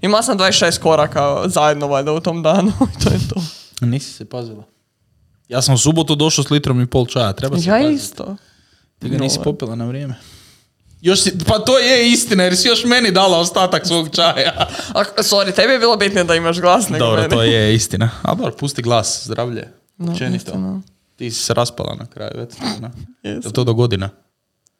imala 0.00 0.22
sam 0.22 0.38
26 0.38 0.78
koraka 0.78 1.42
zajedno 1.46 1.86
valjda 1.86 2.12
u 2.12 2.20
tom 2.20 2.42
danu 2.42 2.72
i 2.92 3.04
to 3.04 3.10
je 3.10 3.18
to. 3.28 3.40
Nisi 3.80 4.12
se 4.12 4.24
pazila. 4.24 4.64
Ja 5.48 5.62
sam 5.62 5.74
u 5.74 5.78
subotu 5.78 6.14
došao 6.14 6.44
s 6.44 6.50
litrom 6.50 6.80
i 6.80 6.86
pol 6.86 7.06
čaja, 7.06 7.32
treba 7.32 7.58
se 7.58 7.68
Ja 7.68 7.74
paziti. 7.74 7.94
isto. 7.94 8.36
Ti 8.98 9.08
ga 9.08 9.18
nisi 9.18 9.38
popila 9.44 9.74
na 9.74 9.86
vrijeme. 9.86 10.14
Još 11.00 11.20
si, 11.20 11.38
pa 11.38 11.58
to 11.58 11.78
je 11.78 12.10
istina 12.10 12.44
jer 12.44 12.56
si 12.56 12.68
još 12.68 12.84
meni 12.84 13.10
dala 13.10 13.38
ostatak 13.38 13.86
svog 13.86 14.08
čaja. 14.10 14.52
A, 14.94 15.02
sorry, 15.18 15.54
tebi 15.54 15.72
je 15.72 15.78
bilo 15.78 15.96
bitnije 15.96 16.24
da 16.24 16.34
imaš 16.34 16.60
glas 16.60 16.88
nego 16.88 17.04
Dobro, 17.04 17.20
meni. 17.22 17.30
to 17.30 17.42
je 17.42 17.74
istina. 17.80 18.10
A 18.22 18.34
dobro, 18.34 18.52
pusti 18.52 18.82
glas, 18.82 19.22
zdravlje. 19.24 19.68
No, 19.98 20.12
Općenito. 20.12 20.36
istina. 20.36 20.80
Ti 21.20 21.30
si 21.30 21.42
se 21.42 21.54
raspala 21.54 21.94
na 21.94 22.06
kraju. 22.06 22.46
Jel 23.22 23.52
to 23.52 23.64
do 23.64 23.74
godina? 23.74 24.08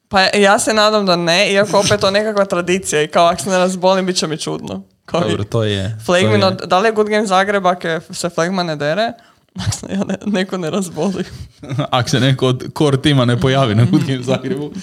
Pa 0.08 0.20
ja 0.20 0.58
se 0.58 0.74
nadam 0.74 1.06
da 1.06 1.16
ne, 1.16 1.52
iako 1.52 1.78
opet 1.78 2.00
to 2.00 2.10
nekakva 2.10 2.44
tradicija 2.44 3.02
i 3.02 3.08
kao 3.08 3.26
ako 3.26 3.42
se 3.42 3.50
ne 3.50 3.58
razbolim, 3.58 4.06
bit 4.06 4.16
će 4.16 4.26
mi 4.26 4.38
čudno. 4.38 4.82
Kao 5.06 5.20
Dobro, 5.20 5.44
to 5.44 5.64
je... 5.64 5.98
Flegmino, 6.06 6.50
to 6.50 6.64
je- 6.64 6.66
da 6.66 6.78
li 6.78 6.88
je 6.88 6.92
Good 6.92 7.08
Game 7.08 7.26
Zagreb 7.26 7.66
ako 7.66 7.88
se 8.10 8.28
Flegma 8.30 8.62
ne 8.62 8.76
dere? 8.76 9.12
Ja 9.92 10.04
ne- 10.04 10.18
neko 10.26 10.56
ne 10.58 10.70
razboli. 10.70 11.24
Ako 11.90 12.08
se 12.08 12.20
neko 12.20 12.46
od 12.46 12.64
core 12.78 13.02
tima 13.02 13.24
ne 13.24 13.40
pojavi 13.40 13.74
na 13.74 13.84
Good 13.84 14.04
Game 14.04 14.22
Zagrebu. 14.22 14.72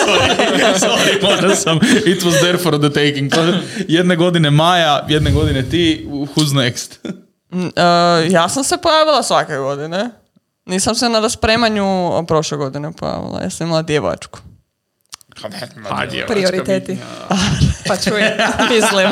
sorry, 0.00 0.78
sorry, 0.78 1.22
morao 1.22 1.56
sam. 1.56 1.78
It 2.06 2.22
was 2.22 2.40
there 2.40 2.58
for 2.58 2.78
the 2.80 2.90
taking. 2.90 3.32
Jedne 3.88 4.16
godine 4.16 4.50
Maja, 4.50 5.06
jedne 5.08 5.30
godine 5.30 5.62
ti, 5.62 6.06
who's 6.08 6.54
next? 6.54 6.98
Mm, 7.52 7.66
e, 7.76 7.82
ja 8.30 8.48
sam 8.48 8.64
se 8.64 8.76
pojavila 8.76 9.22
svake 9.22 9.56
godine. 9.56 10.10
Nisam 10.66 10.94
se 10.94 11.08
na 11.08 11.20
raspremanju 11.20 11.84
prošle 12.26 12.58
godine 12.58 12.92
pojavila. 12.92 13.40
Ja 13.42 13.50
sam 13.50 13.66
imala 13.66 13.82
djevačku. 13.82 14.38
Prioriteti. 16.26 16.98
pa 17.88 17.96
čuj, 17.96 18.20
mislim. 18.70 19.08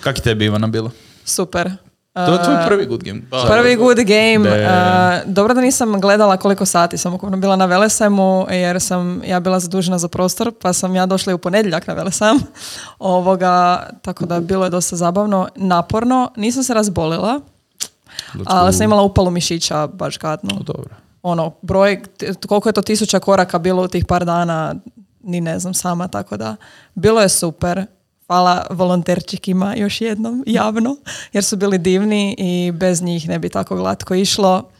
Kak 0.00 0.18
je 0.18 0.22
tebi 0.22 0.44
Ivana 0.44 0.66
bilo? 0.66 0.90
Super. 1.24 1.70
To 2.14 2.32
je 2.32 2.44
tvoj 2.44 2.56
prvi 2.66 2.86
Good 2.86 3.02
Game. 3.02 3.20
Prvi 3.30 3.76
good 3.76 3.96
game. 3.96 4.50
Uh, 4.50 5.32
dobro 5.32 5.54
da 5.54 5.60
nisam 5.60 6.00
gledala 6.00 6.36
koliko 6.36 6.66
sati 6.66 6.98
sam 6.98 7.14
ukupno 7.14 7.36
bila 7.36 7.56
na 7.56 7.66
Velesajmu 7.66 8.46
jer 8.50 8.80
sam 8.80 9.22
ja 9.26 9.40
bila 9.40 9.60
zadužena 9.60 9.98
za 9.98 10.08
prostor 10.08 10.52
pa 10.62 10.72
sam 10.72 10.94
ja 10.94 11.06
došla 11.06 11.30
i 11.30 11.34
u 11.34 11.38
ponedjeljak 11.38 11.86
na 11.86 11.94
Velesajm. 11.94 12.36
Ovoga, 12.98 13.86
tako 14.02 14.26
da 14.26 14.40
bilo 14.40 14.64
je 14.64 14.70
dosta 14.70 14.96
zabavno, 14.96 15.48
naporno. 15.56 16.30
Nisam 16.36 16.62
se 16.62 16.74
razbolila, 16.74 17.40
ali 18.46 18.72
sam 18.72 18.84
imala 18.84 19.02
upalu 19.02 19.30
mišića 19.30 19.86
baš 19.86 20.18
gadno. 20.18 20.54
Dobro. 20.60 20.94
Ono, 21.22 21.52
broj, 21.62 22.02
koliko 22.48 22.68
je 22.68 22.72
to 22.72 22.82
tisuća 22.82 23.18
koraka 23.18 23.58
bilo 23.58 23.82
u 23.82 23.88
tih 23.88 24.04
par 24.06 24.24
dana, 24.24 24.74
ni 25.22 25.40
ne 25.40 25.58
znam 25.58 25.74
sama, 25.74 26.08
tako 26.08 26.36
da 26.36 26.56
bilo 26.94 27.20
je 27.20 27.28
super. 27.28 27.86
Hvala 28.26 28.66
volonterčikima 28.70 29.74
još 29.76 30.00
jednom, 30.00 30.44
javno, 30.46 30.96
jer 31.32 31.44
su 31.44 31.56
bili 31.56 31.78
divni 31.78 32.34
i 32.38 32.72
bez 32.72 33.02
njih 33.02 33.28
ne 33.28 33.38
bi 33.38 33.48
tako 33.48 33.76
glatko 33.76 34.14
išlo. 34.14 34.70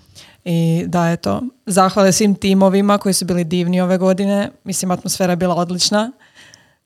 I 0.45 0.85
da, 0.87 1.11
eto, 1.11 1.43
zahvale 1.67 2.13
svim 2.13 2.35
timovima 2.35 2.99
koji 2.99 3.13
su 3.13 3.25
bili 3.25 3.45
divni 3.45 3.81
ove 3.81 3.99
godine. 3.99 4.51
Mislim, 4.65 4.91
atmosfera 4.91 5.33
je 5.33 5.37
bila 5.37 5.55
odlična. 5.55 6.13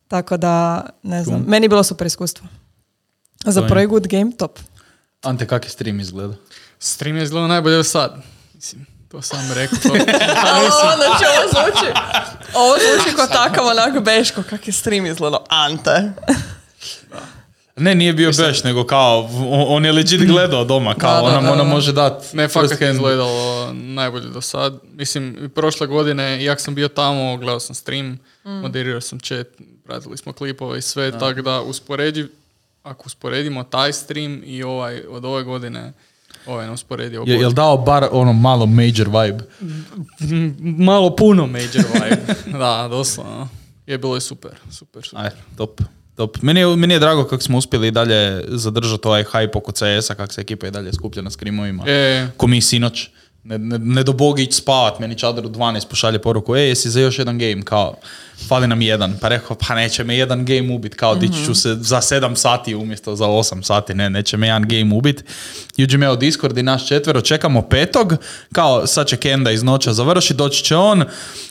Tako 0.09 0.37
da, 0.37 0.87
ne 1.03 1.25
znam, 1.25 1.44
meni 1.47 1.64
je 1.64 1.68
bilo 1.68 1.83
super 1.83 2.07
iskustvo. 2.07 2.49
Za 3.44 3.62
prvi 3.62 3.87
good 3.87 4.07
game, 4.07 4.33
top. 4.38 4.59
Ante, 5.23 5.47
kak 5.47 5.64
je 5.64 5.71
stream 5.71 6.01
izgleda? 6.01 6.35
Stream 6.79 7.16
je 7.16 7.23
izgledao 7.23 7.49
najbolje 7.49 7.85
sad. 7.85 8.23
Mislim, 8.55 8.87
to 9.11 9.23
sam 9.23 9.53
rekao. 9.55 9.79
To, 9.79 9.88
Ali 10.53 10.66
znači 10.97 11.25
ovo 11.38 11.49
zvuči, 11.51 11.92
ovo 12.55 12.75
zvuči 12.75 13.16
kao 13.16 13.27
takav 13.27 13.66
onak 13.66 14.05
beško, 14.05 14.42
kak 14.51 14.66
je 14.66 14.73
stream 14.73 15.07
izgledao. 15.07 15.44
Ante. 15.49 16.12
Ne, 17.77 17.94
nije 17.94 18.12
bio 18.12 18.31
beš, 18.38 18.64
nego 18.64 18.85
kao, 18.85 19.31
on 19.51 19.85
je 19.85 19.92
legit 19.92 20.27
gledao 20.27 20.64
doma, 20.64 20.94
kao, 20.94 21.14
Da, 21.14 21.31
da, 21.31 21.38
ona, 21.38 21.47
da, 21.47 21.53
ona 21.53 21.64
može 21.64 21.92
dat 21.92 22.33
ne, 22.33 22.49
fakat 22.49 22.81
je 22.81 22.90
izgledalo 22.90 23.73
najbolje 23.73 24.29
do 24.29 24.40
sad. 24.40 24.79
Mislim, 24.92 25.38
i 25.44 25.49
prošle 25.49 25.87
godine, 25.87 26.44
jak 26.44 26.61
sam 26.61 26.75
bio 26.75 26.88
tamo, 26.88 27.37
gledao 27.37 27.61
sam 27.61 27.75
stream, 27.75 28.18
moderirao 28.44 29.01
sam 29.01 29.21
chat, 29.21 29.47
pratili 29.85 30.16
smo 30.16 30.33
klipove 30.33 30.79
i 30.79 30.83
sve, 30.83 31.18
tako 31.18 31.42
da 31.42 31.61
usporedi, 31.61 32.29
ako 32.83 33.03
usporedimo 33.07 33.64
taj 33.64 33.92
stream 33.92 34.42
i 34.44 34.62
ovaj 34.62 35.03
od 35.11 35.25
ove 35.25 35.42
godine, 35.42 35.92
ovaj 36.49 36.67
ne 36.67 36.73
usporedio. 36.73 37.25
Je, 37.27 37.37
jel 37.41 37.53
dao 37.53 37.77
bar 37.77 38.09
ono 38.11 38.33
malo 38.33 38.67
major 38.67 39.09
vibe? 39.09 39.45
Malo 40.85 41.17
puno 41.17 41.47
major 41.47 41.85
vibe. 41.93 42.35
da, 42.59 42.89
doslovno. 42.91 43.49
Je 43.87 43.99
bilo 43.99 44.15
je 44.15 44.21
super, 44.21 44.51
super, 44.71 45.03
super. 45.05 45.25
Aj, 45.25 45.31
top. 45.57 45.81
Top. 46.15 46.43
Meni 46.43 46.61
je, 46.61 46.77
meni 46.77 46.95
je 46.95 46.99
drago 47.01 47.25
kako 47.25 47.43
smo 47.43 47.59
uspjeli 47.59 47.89
i 47.89 47.91
dalje 47.91 48.45
zadržati 48.49 49.09
ovaj 49.09 49.25
hype 49.25 49.57
oko 49.59 49.73
CS-a, 49.73 50.15
kako 50.15 50.33
se 50.33 50.41
ekipa 50.41 50.67
i 50.67 50.71
dalje 50.71 50.93
skuplja 50.93 51.23
na 51.23 51.31
skrimovima. 51.31 51.85
E, 51.87 52.27
Ko 52.37 52.47
mi 52.47 52.61
sinoć. 52.61 53.11
Ne, 53.44 53.59
ne, 53.59 53.79
ne 53.79 54.03
do 54.03 54.12
Bog 54.12 54.40
ići 54.40 54.53
spavat, 54.53 54.98
meni 54.98 55.18
čadar 55.18 55.46
u 55.46 55.48
12 55.48 55.87
pošalje 55.88 56.18
poruku, 56.18 56.57
e, 56.57 56.61
jesi 56.61 56.90
za 56.90 57.01
još 57.01 57.18
jedan 57.18 57.38
game, 57.38 57.62
kao, 57.64 57.94
fali 58.48 58.66
nam 58.66 58.83
jedan. 58.83 59.14
Pa 59.20 59.29
rekao, 59.29 59.57
pa 59.68 59.74
neće 59.74 60.05
me 60.05 60.16
jedan 60.16 60.44
game 60.44 60.74
ubit, 60.74 60.94
kao, 60.94 61.14
dići 61.14 61.44
ću 61.44 61.55
se 61.55 61.74
za 61.74 61.96
7 61.96 62.35
sati 62.35 62.74
umjesto 62.74 63.16
za 63.16 63.24
8 63.24 63.62
sati, 63.62 63.94
ne, 63.94 64.11
neće 64.11 64.37
me 64.37 64.46
jedan 64.46 64.68
game 64.68 64.94
ubit. 64.94 65.24
Uđe 65.79 65.98
me 65.98 66.11
u 66.11 66.16
Discord 66.16 66.59
i 66.59 66.62
naš 66.62 66.88
četvero, 66.88 67.20
čekamo 67.20 67.62
petog, 67.62 68.14
kao, 68.53 68.87
sad 68.87 69.07
će 69.07 69.16
Kenda 69.16 69.51
iz 69.51 69.62
noća 69.62 69.92
završi, 69.92 70.35
doći 70.35 70.64
će 70.64 70.77
on 70.77 71.05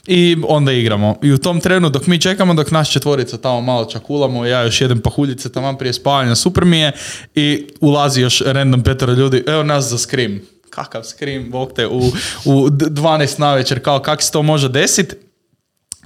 i 0.07 0.37
onda 0.47 0.71
igramo. 0.71 1.19
I 1.23 1.31
u 1.31 1.37
tom 1.37 1.59
trenu 1.59 1.89
dok 1.89 2.07
mi 2.07 2.21
čekamo, 2.21 2.53
dok 2.53 2.71
naš 2.71 2.91
četvorica 2.91 3.37
tamo 3.37 3.61
malo 3.61 3.85
čakulamo, 3.85 4.45
ja 4.45 4.61
još 4.61 4.81
jedem 4.81 4.99
pahuljice 4.99 5.51
tamo 5.51 5.77
prije 5.77 5.93
spavanja, 5.93 6.35
super 6.35 6.65
mi 6.65 6.79
je. 6.79 6.91
I 7.35 7.67
ulazi 7.81 8.21
još 8.21 8.41
random 8.45 8.83
petero 8.83 9.13
ljudi, 9.13 9.43
evo 9.47 9.63
nas 9.63 9.85
za 9.85 9.97
Scream 9.97 10.56
kakav 10.77 11.03
scream, 11.03 11.49
bog 11.49 11.73
te, 11.73 11.87
u, 11.87 12.11
u 12.45 12.69
d- 12.69 12.85
12 12.85 13.39
na 13.39 13.53
večer, 13.53 13.83
kao 13.83 13.99
kak 13.99 14.21
se 14.21 14.31
to 14.31 14.41
može 14.43 14.69
desiti. 14.69 15.15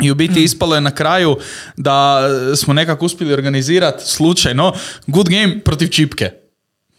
I 0.02 0.12
u 0.12 0.16
biti 0.16 0.44
ispalo 0.44 0.76
je 0.76 0.82
na 0.82 0.96
kraju 0.96 1.38
da 1.78 2.22
smo 2.56 2.74
nekako 2.74 3.06
uspjeli 3.06 3.34
organizirati 3.34 4.04
slučajno 4.06 4.74
good 5.08 5.30
game 5.30 5.60
protiv 5.60 5.88
čipke. 5.88 6.32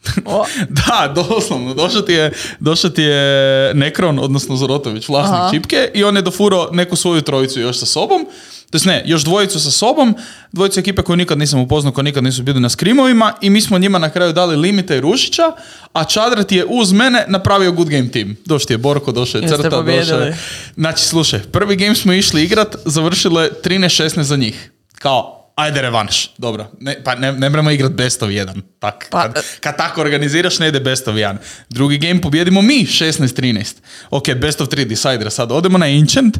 Da, 0.68 1.12
doslovno. 1.14 1.74
Došao 1.74 2.02
ti 2.02 2.12
je, 2.12 2.32
došao 2.60 2.90
ti 2.90 3.02
je 3.02 3.74
Nekron, 3.74 4.18
odnosno 4.18 4.56
Zorotović, 4.56 5.08
vlasnik 5.08 5.40
Aha. 5.40 5.50
čipke 5.50 5.90
i 5.94 6.04
on 6.04 6.16
je 6.16 6.22
dofuro 6.22 6.68
neku 6.72 6.96
svoju 6.96 7.20
trojicu 7.22 7.60
još 7.60 7.78
sa 7.78 7.86
sobom. 7.86 8.26
To 8.72 8.76
jest 8.76 8.86
ne, 8.86 9.02
još 9.06 9.24
dvojicu 9.24 9.60
sa 9.60 9.70
sobom, 9.70 10.14
dvojicu 10.52 10.80
ekipe 10.80 11.02
koju 11.02 11.16
nikad 11.16 11.38
nisam 11.38 11.60
upoznao, 11.60 11.92
koji 11.92 12.04
nikad 12.04 12.24
nisu 12.24 12.42
bili 12.42 12.60
na 12.60 12.68
skrimovima 12.68 13.32
i 13.40 13.50
mi 13.50 13.60
smo 13.60 13.78
njima 13.78 13.98
na 13.98 14.10
kraju 14.10 14.32
dali 14.32 14.56
Limita 14.56 14.94
i 14.94 15.00
Rušića, 15.00 15.42
a 15.92 16.04
Čadrat 16.04 16.52
je 16.52 16.64
uz 16.68 16.92
mene 16.92 17.24
napravio 17.28 17.72
good 17.72 17.88
game 17.88 18.08
team. 18.08 18.36
Došao 18.44 18.66
ti 18.66 18.72
je 18.72 18.78
Borko, 18.78 19.12
došao 19.12 19.40
je 19.40 19.48
Crta, 19.48 19.82
došao 19.82 20.20
je... 20.20 20.36
Znači, 20.76 21.04
slušaj, 21.04 21.40
prvi 21.40 21.76
game 21.76 21.94
smo 21.94 22.12
išli 22.12 22.44
igrat, 22.44 22.76
završilo 22.84 23.42
je 23.42 23.50
13-16 23.64 24.20
za 24.20 24.36
njih. 24.36 24.70
Kao, 24.94 25.41
ajde 25.54 25.82
revanš, 25.82 26.30
dobro. 26.38 26.66
Ne, 26.80 27.04
pa 27.04 27.14
ne, 27.14 27.32
ne 27.32 27.50
moramo 27.50 27.70
igrat 27.70 27.92
best 27.92 28.22
of 28.22 28.30
1. 28.30 28.60
Tak, 28.78 29.08
Pa, 29.10 29.22
kad, 29.22 29.44
kad 29.60 29.76
tako 29.76 30.00
organiziraš, 30.00 30.58
ne 30.58 30.68
ide 30.68 30.80
best 30.80 31.08
of 31.08 31.14
1. 31.14 31.36
Drugi 31.68 31.98
game 31.98 32.20
pobjedimo 32.20 32.62
mi, 32.62 32.86
16-13. 32.86 33.74
Ok, 34.10 34.34
best 34.34 34.60
of 34.60 34.68
3 34.68 34.84
decider, 34.84 35.30
sad 35.30 35.52
odemo 35.52 35.78
na 35.78 35.86
Ancient, 35.86 36.38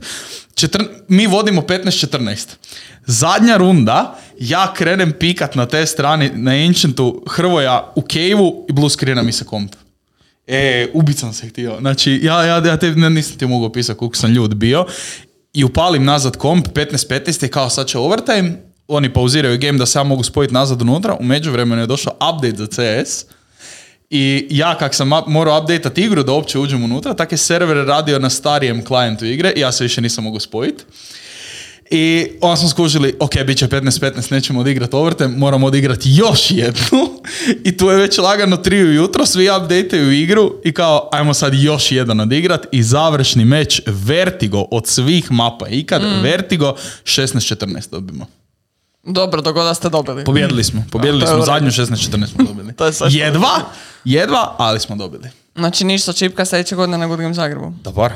četrn, 0.54 0.84
mi 1.08 1.26
vodimo 1.26 1.60
15-14. 1.60 2.46
Zadnja 3.06 3.56
runda, 3.56 4.18
ja 4.38 4.74
krenem 4.74 5.12
pikat 5.12 5.54
na 5.54 5.66
te 5.66 5.86
strani, 5.86 6.30
na 6.34 6.50
Ancientu, 6.50 7.24
Hrvoja 7.28 7.92
u 7.96 8.02
cave 8.02 8.50
i 8.68 8.72
blue 8.72 8.90
screena 8.90 9.22
mi 9.22 9.32
se 9.32 9.44
komp. 9.44 9.72
E, 10.46 10.88
ubit 10.94 11.18
sam 11.18 11.32
se 11.32 11.48
htio. 11.48 11.76
Znači, 11.80 12.20
ja, 12.22 12.44
ja, 12.44 12.66
ja 12.66 12.76
te, 12.76 12.90
ne, 12.90 13.10
nisam 13.10 13.38
ti 13.38 13.46
mogao 13.46 13.72
pisati 13.72 13.98
koliko 13.98 14.16
sam 14.16 14.30
ljud 14.30 14.54
bio. 14.54 14.86
I 15.52 15.64
upalim 15.64 16.04
nazad 16.04 16.36
komp, 16.36 16.68
15-15 16.68 17.42
je 17.42 17.48
kao 17.48 17.70
sad 17.70 17.86
će 17.86 17.98
overtime. 17.98 18.71
Oni 18.94 19.12
pauziraju 19.12 19.58
game 19.58 19.78
da 19.78 19.86
se 19.86 19.98
ja 19.98 20.02
mogu 20.02 20.22
spojiti 20.22 20.54
nazad 20.54 20.82
unutra. 20.82 21.16
U 21.20 21.24
međuvremenu 21.24 21.82
je 21.82 21.86
došao 21.86 22.12
update 22.12 22.56
za 22.56 22.66
CS. 22.66 23.24
I 24.10 24.46
ja 24.50 24.78
kak 24.78 24.94
sam 24.94 25.10
morao 25.26 25.60
updateat 25.60 25.98
igru 25.98 26.22
da 26.22 26.32
uopće 26.32 26.58
uđem 26.58 26.84
unutra, 26.84 27.14
tak 27.14 27.32
je 27.32 27.38
server 27.38 27.86
radio 27.86 28.18
na 28.18 28.30
starijem 28.30 28.84
klijentu 28.84 29.24
igre 29.24 29.52
i 29.56 29.60
ja 29.60 29.72
se 29.72 29.84
više 29.84 30.00
nisam 30.00 30.24
mogao 30.24 30.40
spojiti. 30.40 30.84
I 31.90 32.26
onda 32.40 32.56
smo 32.56 32.68
skužili, 32.68 33.14
ok, 33.20 33.32
bit 33.46 33.58
će 33.58 33.68
15-15, 33.68 34.32
nećemo 34.32 34.60
odigrati 34.60 34.96
overtime, 34.96 35.36
moramo 35.36 35.66
odigrati 35.66 36.08
još 36.12 36.50
jednu. 36.50 37.20
I 37.64 37.76
tu 37.76 37.86
je 37.86 37.96
već 37.96 38.18
lagano 38.18 38.56
3 38.56 38.88
ujutro, 38.88 39.26
svi 39.26 39.50
updateaju 39.50 40.12
igru 40.12 40.52
i 40.64 40.72
kao, 40.72 41.08
ajmo 41.12 41.34
sad 41.34 41.54
još 41.54 41.92
jedan 41.92 42.20
odigrat. 42.20 42.66
I 42.72 42.82
završni 42.82 43.44
meč 43.44 43.80
Vertigo 43.86 44.66
od 44.70 44.86
svih 44.86 45.32
mapa 45.32 45.68
ikad, 45.68 46.02
Vertigo 46.22 46.74
16-14 47.04 47.90
dobimo. 47.90 48.41
Dobro, 49.02 49.42
dogoda 49.42 49.74
ste 49.74 49.88
dobili. 49.88 50.24
Pobjedili 50.24 50.64
smo, 50.64 50.84
pobjedili 50.90 51.26
smo, 51.26 51.42
zadnju 51.42 51.70
16-14 51.70 52.26
smo 52.26 52.44
dobili. 52.44 52.72
To 52.76 52.86
je 52.86 52.92
sve 52.92 53.08
jedva, 53.10 53.60
jedva, 54.04 54.54
ali 54.58 54.80
smo 54.80 54.96
dobili. 54.96 55.30
Znači 55.54 55.84
ništa 55.84 56.12
čipka 56.12 56.44
sljedeće 56.44 56.76
godine 56.76 56.98
na 56.98 57.06
Good 57.06 57.20
Game 57.20 57.34
Zagrebu. 57.34 57.72
Dobar, 57.84 58.12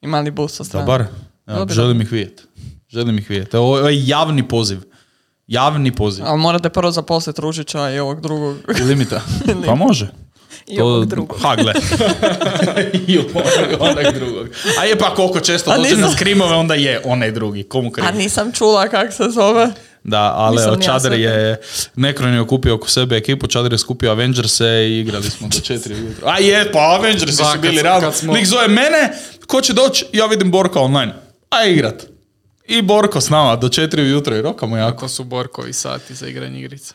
Ima 0.00 0.20
li 0.20 0.30
boost 0.30 0.56
sa 0.56 0.64
strane? 0.64 0.86
dobar. 0.86 1.04
Želim 1.70 2.00
ih 2.00 2.12
vidjeti. 2.12 2.42
Želim 2.88 3.18
ih 3.18 3.30
vidjeti. 3.30 3.56
Ovo 3.56 3.78
ovo 3.78 3.88
je 3.88 4.06
javni 4.06 4.48
poziv. 4.48 4.80
Javni 5.46 5.92
poziv. 5.92 6.24
Ali 6.26 6.38
morate 6.38 6.68
prvo 6.68 6.90
zaposliti 6.90 7.40
Ružića 7.40 7.90
i 7.90 7.98
ovog 7.98 8.20
drugog. 8.20 8.56
Limita. 8.88 9.20
Pa 9.66 9.74
može. 9.74 10.08
I 10.66 10.80
ovog 10.80 11.06
drugog. 11.06 11.38
Ha, 11.42 11.56
gle. 11.56 11.72
I 13.08 13.18
onog, 13.18 13.80
onog 13.80 14.14
drugog. 14.14 14.48
A 14.80 14.84
je 14.84 14.98
pa 14.98 15.14
koliko 15.14 15.40
često 15.40 15.76
dođe 15.76 15.90
na 15.90 15.96
nisam- 15.96 16.12
skrimove, 16.12 16.54
onda 16.54 16.74
je 16.74 17.02
onaj 17.04 17.30
drugi. 17.30 17.62
Komu 17.62 17.90
krivi? 17.90 18.08
A 18.08 18.12
nisam 18.12 18.52
čula 18.52 18.88
kak 18.88 19.12
se 19.12 19.24
zove. 19.30 19.72
Da, 20.04 20.32
ali 20.34 20.56
Nisam 20.56 20.72
ja 20.72 20.80
Čader 20.80 21.12
je, 21.12 21.60
Nekron 21.96 22.34
je 22.34 22.40
okupio 22.40 22.74
oko 22.74 22.90
sebe 22.90 23.16
ekipu, 23.16 23.46
Čader 23.46 23.72
je 23.72 23.78
skupio 23.78 24.10
Avengerse 24.10 24.66
i 24.88 25.00
igrali 25.00 25.30
smo 25.30 25.48
do 25.48 25.60
četiri 25.60 25.94
ujutro. 26.04 26.28
A 26.28 26.38
je, 26.38 26.72
pa 26.72 26.78
Avengersi 26.78 27.36
Da, 27.36 27.44
su 27.44 27.58
bili 27.60 27.82
kad 28.00 28.14
smo- 28.14 28.32
Lik 28.32 28.46
zove 28.46 28.68
mene, 28.68 29.12
ko 29.46 29.60
će 29.60 29.72
doći, 29.72 30.06
ja 30.12 30.26
vidim 30.26 30.50
Borka 30.50 30.80
online. 30.80 31.14
A 31.50 31.64
igrat. 31.64 32.06
I 32.66 32.82
Borko 32.82 33.20
s 33.20 33.28
nama 33.28 33.56
do 33.56 33.68
četiri 33.68 34.02
ujutro 34.02 34.36
i 34.36 34.42
rokamo 34.42 34.76
jako. 34.76 34.96
Ako 34.96 35.08
su 35.08 35.24
Borkovi 35.24 35.72
sati 35.72 36.14
za 36.14 36.28
igranje 36.28 36.58
igrica. 36.58 36.94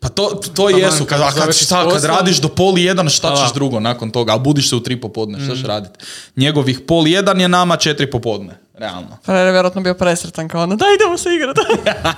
Pa 0.00 0.08
to, 0.08 0.22
to 0.54 0.66
Taman 0.66 0.80
jesu, 0.80 1.04
kad, 1.04 1.20
kad 1.20 1.34
kad, 1.36 1.54
šta, 1.56 1.86
radiš 2.04 2.36
do 2.36 2.48
pol 2.48 2.78
jedan, 2.78 3.08
šta 3.08 3.36
ćeš 3.36 3.54
drugo 3.54 3.80
nakon 3.80 4.10
toga, 4.10 4.34
a 4.34 4.38
budiš 4.38 4.68
se 4.68 4.76
u 4.76 4.80
tri 4.80 5.00
popodne, 5.00 5.38
šta 5.40 5.54
ćeš 5.54 5.64
radit? 5.64 5.90
Njegovih 6.36 6.80
pol 6.80 7.08
jedan 7.08 7.40
je 7.40 7.48
nama 7.48 7.76
četiri 7.76 8.10
popodne, 8.10 8.58
realno. 8.78 9.18
Frajer 9.24 9.46
je 9.46 9.52
vjerojatno 9.52 9.80
bio 9.80 9.94
presretan 9.94 10.48
kao 10.48 10.62
ono, 10.62 10.76
da 10.76 10.84
idemo 10.94 11.18
se 11.18 11.28
igrati. 11.34 11.60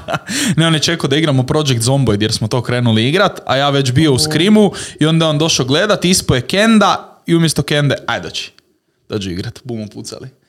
ne, 0.57 0.66
on 0.66 0.75
je 0.75 0.81
čekao 0.81 1.09
da 1.09 1.16
igramo 1.16 1.42
Project 1.42 1.83
Zomboid 1.83 2.23
jer 2.23 2.33
smo 2.33 2.49
to 2.49 2.62
krenuli 2.62 3.09
igrat, 3.09 3.40
a 3.46 3.57
ja 3.57 3.70
već 3.70 3.92
bio 3.92 4.12
u 4.12 4.18
skrimu 4.18 4.73
i 5.01 5.07
onda 5.07 5.29
on 5.29 5.38
došao 5.38 5.66
gledat, 5.66 6.05
ispo 6.05 6.35
je 6.35 6.46
Kenda 6.46 7.23
i 7.27 7.35
umjesto 7.35 7.62
Kende, 7.62 7.96
aj 8.07 8.20
dođi, 8.20 8.51
dođi 9.09 9.31
igrat, 9.31 9.61
bumo 9.64 9.87
pucali. 9.92 10.39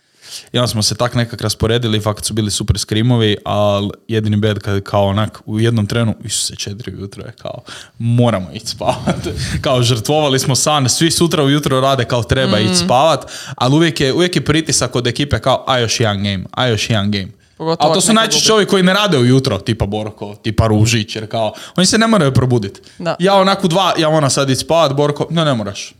I 0.53 0.57
onda 0.57 0.67
smo 0.67 0.81
se 0.81 0.95
tak 0.95 1.15
nekak 1.15 1.41
rasporedili, 1.41 2.01
fakat 2.01 2.25
su 2.25 2.33
bili 2.33 2.51
super 2.51 2.79
skrimovi, 2.79 3.37
ali 3.45 3.89
jedini 4.07 4.37
bed 4.37 4.59
kad 4.59 4.83
kao 4.83 5.05
onak 5.05 5.41
u 5.45 5.59
jednom 5.59 5.87
trenu, 5.87 6.15
se 6.29 6.55
četiri 6.55 6.95
ujutro 6.95 7.23
je 7.25 7.31
kao, 7.31 7.61
moramo 7.97 8.47
ići 8.53 8.67
spavat. 8.67 9.27
kao 9.61 9.83
žrtvovali 9.83 10.39
smo 10.39 10.55
san, 10.55 10.89
svi 10.89 11.11
sutra 11.11 11.43
ujutro 11.43 11.81
rade 11.81 12.05
kao 12.05 12.23
treba 12.23 12.59
ići 12.59 12.75
spavat, 12.75 13.31
ali 13.55 13.75
uvijek 13.75 14.01
je, 14.01 14.13
uvijek 14.13 14.35
je 14.35 14.45
pritisak 14.45 14.95
od 14.95 15.07
ekipe 15.07 15.39
kao, 15.39 15.65
a 15.67 15.79
još 15.79 15.99
jedan 15.99 16.17
game, 16.17 16.43
a 16.51 16.67
još 16.67 16.89
jedan 16.89 17.11
game. 17.11 17.27
Pogotovo 17.57 17.89
Ali 17.89 17.97
to 17.97 18.01
su 18.01 18.13
najčešće 18.13 18.53
ovi 18.53 18.65
koji 18.65 18.83
ne 18.83 18.93
rade 18.93 19.17
ujutro, 19.17 19.57
tipa 19.57 19.85
Borko, 19.85 20.35
tipa 20.35 20.67
Ružić, 20.67 21.15
jer 21.15 21.29
kao, 21.29 21.53
oni 21.75 21.85
se 21.85 21.97
ne 21.97 22.07
moraju 22.07 22.33
probuditi. 22.33 22.81
Ja 23.19 23.35
onako 23.35 23.67
dva, 23.67 23.93
ja 23.97 24.09
moram 24.09 24.29
sad 24.29 24.49
ići 24.49 24.59
spavat, 24.59 24.93
Borko, 24.93 25.27
no 25.29 25.45
ne 25.45 25.53
moraš. 25.53 25.93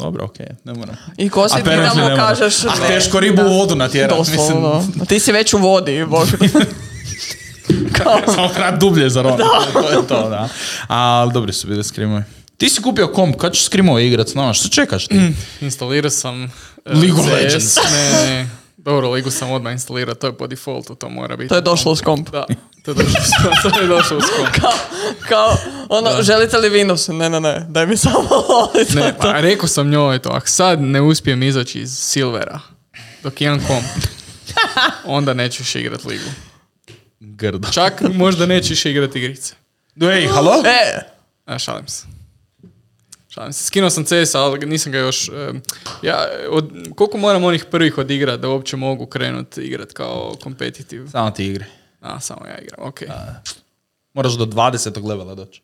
Dobro, 0.00 0.24
okej, 0.24 0.46
ne 0.64 0.74
moram. 0.74 0.96
I 1.16 1.28
ko 1.28 1.48
si 1.48 1.54
ti 1.54 1.70
moram. 1.70 2.16
kažeš... 2.16 2.64
A 2.64 2.68
ne. 2.80 2.86
teško 2.86 3.20
ribu 3.20 3.42
u 3.42 3.58
vodu 3.58 3.74
natjerat, 3.74 4.18
Doslovno. 4.18 4.76
mislim. 4.86 5.06
Ti 5.06 5.20
si 5.20 5.32
već 5.32 5.54
u 5.54 5.58
vodi, 5.58 6.04
bog. 6.08 6.28
kao, 7.96 8.34
Samo 8.34 8.48
treba 8.48 8.70
dublje 8.70 9.10
za 9.10 9.22
rona. 9.22 9.36
to 9.72 9.90
je 9.90 10.06
to, 10.08 10.28
da. 10.28 10.48
Ali 10.88 11.32
dobri 11.32 11.52
su 11.52 11.66
bili 11.66 11.84
skrimovi. 11.84 12.22
Ti 12.56 12.68
si 12.68 12.82
kupio 12.82 13.08
komp, 13.08 13.36
kad 13.36 13.52
ćeš 13.52 13.64
skrimove 13.64 14.06
igrat 14.06 14.28
s 14.28 14.34
nama? 14.34 14.52
Što 14.52 14.68
čekaš 14.68 15.06
ti? 15.06 15.32
Instalirao 15.60 16.10
sam... 16.10 16.44
e, 16.44 16.48
League 16.86 17.20
of 17.20 17.26
Legends. 17.32 17.76
Ne, 17.76 18.26
ne. 18.26 18.48
Dobro, 18.76 19.10
ligu 19.10 19.30
sam 19.30 19.50
odmah 19.50 19.72
instalirao, 19.72 20.14
to 20.14 20.26
je 20.26 20.36
po 20.36 20.46
defaultu, 20.46 20.94
to 20.94 21.08
mora 21.08 21.36
biti. 21.36 21.48
to 21.48 21.54
je 21.54 21.60
došlo 21.60 21.92
uz 21.92 22.00
komp. 22.00 22.30
Da, 22.30 22.44
to 22.84 22.90
je 22.90 22.94
došlo, 22.94 23.70
to 23.70 23.80
je 23.80 23.86
došlo 23.86 24.18
komp. 24.18 24.48
Kao, 24.60 24.72
kao, 25.28 25.56
ono, 25.88 26.22
želite 26.22 26.58
li 26.58 26.70
Windows? 26.70 27.18
Ne, 27.18 27.30
ne, 27.30 27.40
ne, 27.40 27.66
daj 27.68 27.86
mi 27.86 27.96
samo 27.96 28.28
ovo. 28.30 28.70
je 28.78 28.86
Ne, 28.94 29.14
pa 29.18 29.40
rekao 29.40 29.68
sam 29.68 29.90
njoj 29.90 30.18
to, 30.18 30.28
ako 30.28 30.48
sad 30.48 30.80
ne 30.80 31.00
uspijem 31.00 31.42
izaći 31.42 31.80
iz 31.80 31.92
Silvera, 31.98 32.60
dok 33.22 33.40
imam 33.40 33.60
komp, 33.66 33.86
onda 35.04 35.34
nećeš 35.34 35.74
igrat 35.74 36.04
ligu. 36.04 36.30
Grdo. 37.20 37.68
Čak 37.72 38.02
možda 38.14 38.46
nećeš 38.46 38.84
igrat 38.84 39.16
igrice. 39.16 39.54
Ej, 40.00 40.26
halo? 40.26 40.52
E, 40.66 41.00
A, 41.46 41.58
šalim 41.58 41.88
se. 41.88 42.06
Šalim 43.28 43.52
se. 43.52 43.64
Skinuo 43.64 43.90
sam 43.90 44.04
CS, 44.04 44.34
ali 44.34 44.66
nisam 44.66 44.92
ga 44.92 44.98
još... 44.98 45.28
em, 45.28 45.62
ja, 46.02 46.26
od, 46.50 46.70
koliko 46.94 47.18
moram 47.18 47.44
onih 47.44 47.64
prvih 47.70 47.98
odigrat 47.98 48.40
da 48.40 48.48
uopće 48.48 48.76
mogu 48.76 49.06
krenut 49.06 49.58
igrat 49.58 49.92
kao 49.92 50.36
competitive? 50.42 51.08
Samo 51.08 51.30
ti 51.30 51.46
igre. 51.46 51.64
A, 52.00 52.20
samo 52.20 52.46
ja 52.46 52.58
igram, 52.58 52.88
ok. 52.88 53.00
Moraš 54.14 54.32
do 54.32 54.44
20. 54.44 55.04
levela 55.06 55.34
doći. 55.34 55.62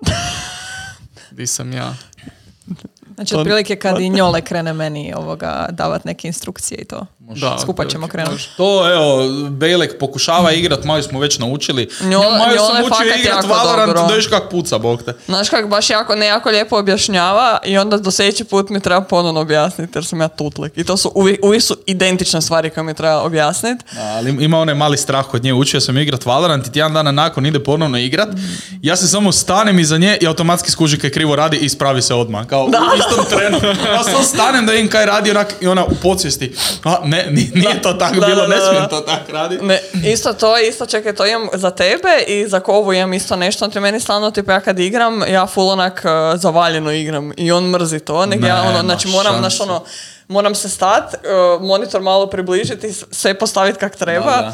Di 1.30 1.46
sam 1.46 1.72
ja? 1.72 1.94
Znači, 3.14 3.34
To- 3.34 3.40
otprilike 3.40 3.76
kad 3.76 4.00
i 4.00 4.08
njole 4.08 4.42
krene 4.42 4.72
meni 4.72 5.14
ovoga 5.14 5.66
davat 5.70 6.04
neke 6.04 6.28
instrukcije 6.28 6.78
i 6.80 6.84
to. 6.84 7.06
Da, 7.30 7.58
Skupa 7.60 7.84
ćemo 7.84 8.08
krenuti. 8.08 8.48
To, 8.56 8.92
evo, 8.92 9.18
Bejlek 9.50 9.98
pokušava 9.98 10.52
igrat, 10.52 10.84
Maju 10.84 11.02
smo 11.02 11.20
već 11.20 11.38
naučili. 11.38 11.88
Njole- 12.02 12.38
Maju 12.38 12.58
sam 12.58 12.84
učio 12.84 13.06
igrat 13.08 13.36
jako 13.36 13.46
Valorant, 13.48 13.86
dobro. 13.88 14.02
da 14.02 14.14
viš 14.14 14.26
kak 14.26 14.42
puca, 14.50 14.78
bog 14.78 15.02
te. 15.02 15.12
Znaš 15.26 15.48
kak 15.48 15.68
baš 15.68 15.90
jako, 15.90 16.14
ne 16.14 16.26
jako 16.26 16.50
lijepo 16.50 16.78
objašnjava 16.78 17.58
i 17.64 17.78
onda 17.78 17.96
do 17.96 18.10
sljedeći 18.10 18.44
put 18.44 18.68
mi 18.68 18.80
treba 18.80 19.00
ponovno 19.00 19.40
objasniti 19.40 19.92
jer 19.94 20.04
sam 20.04 20.20
ja 20.20 20.28
tutlik. 20.28 20.72
I 20.76 20.84
to 20.84 20.96
su 20.96 21.12
uvijek, 21.14 21.44
uvijek 21.44 21.62
su 21.62 21.76
identične 21.86 22.40
stvari 22.40 22.70
koje 22.70 22.84
mi 22.84 22.94
treba 22.94 23.20
objasniti. 23.20 23.84
Ali 23.98 24.36
ima 24.40 24.58
onaj 24.58 24.74
mali 24.74 24.96
strah 24.96 25.26
kod 25.26 25.44
nje, 25.44 25.52
učio 25.54 25.80
sam 25.80 25.98
igrat 25.98 26.26
Valorant 26.26 26.66
i 26.66 26.72
tjedan 26.72 26.92
dana 26.92 27.12
nakon 27.12 27.46
ide 27.46 27.60
ponovno 27.60 27.98
igrat. 27.98 28.28
Ja 28.82 28.96
se 28.96 29.08
samo 29.08 29.32
stanem 29.32 29.78
iza 29.78 29.98
nje 29.98 30.18
i 30.20 30.26
automatski 30.26 30.70
skuži 30.70 30.98
kaj 30.98 31.10
krivo 31.10 31.36
radi 31.36 31.56
i 31.56 31.64
ispravi 31.64 32.02
se 32.02 32.14
odmah. 32.14 32.46
Kao 32.46 32.64
u 32.64 32.70
istom 32.98 33.24
trenu. 33.28 33.58
Ja 33.90 34.02
samo 34.04 34.22
stanem 34.24 34.66
da 34.66 34.72
vidim 34.72 34.88
kaj 34.88 35.06
radi 35.06 35.30
onak, 35.30 35.54
i 35.60 35.66
ona 35.66 35.84
u 35.84 35.94
podsvijesti. 35.94 36.52
A, 36.84 36.96
ne, 37.04 37.19
ni- 37.30 37.50
nije 37.54 37.82
to 37.82 37.92
tako 37.92 38.14
Da, 38.14 38.26
bilo, 38.26 38.42
da, 38.42 38.48
ne 38.48 38.60
smijem 38.60 38.88
to 38.90 39.00
tako 39.00 39.32
raditi. 39.32 39.64
Ne, 39.64 39.80
isto 40.04 40.32
to, 40.32 40.58
isto 40.58 40.86
čekaj, 40.86 41.14
to 41.14 41.26
imam 41.26 41.48
za 41.52 41.70
tebe 41.70 42.24
i 42.26 42.48
za 42.48 42.60
kovu 42.60 42.92
imam 42.92 43.12
isto 43.12 43.36
nešto. 43.36 43.68
Ti 43.68 43.80
meni 43.80 44.00
stalno, 44.00 44.30
tipa 44.30 44.52
ja 44.52 44.60
kad 44.60 44.78
igram, 44.78 45.22
ja 45.28 45.46
full 45.46 45.68
onak 45.68 46.02
uh, 46.04 46.40
zavaljeno 46.40 46.92
igram 46.92 47.32
i 47.36 47.52
on 47.52 47.64
mrzi 47.64 48.00
to. 48.00 48.26
Nek 48.26 48.42
ja, 48.42 48.62
ono, 48.62 48.80
znači 48.80 49.08
moram, 49.08 49.38
znaš, 49.38 49.60
ono, 49.60 49.84
moram 50.28 50.54
se 50.54 50.68
stat, 50.68 51.14
uh, 51.14 51.62
monitor 51.62 52.00
malo 52.00 52.26
približiti, 52.26 52.92
sve 53.10 53.34
postaviti 53.34 53.78
kak 53.78 53.96
treba. 53.96 54.52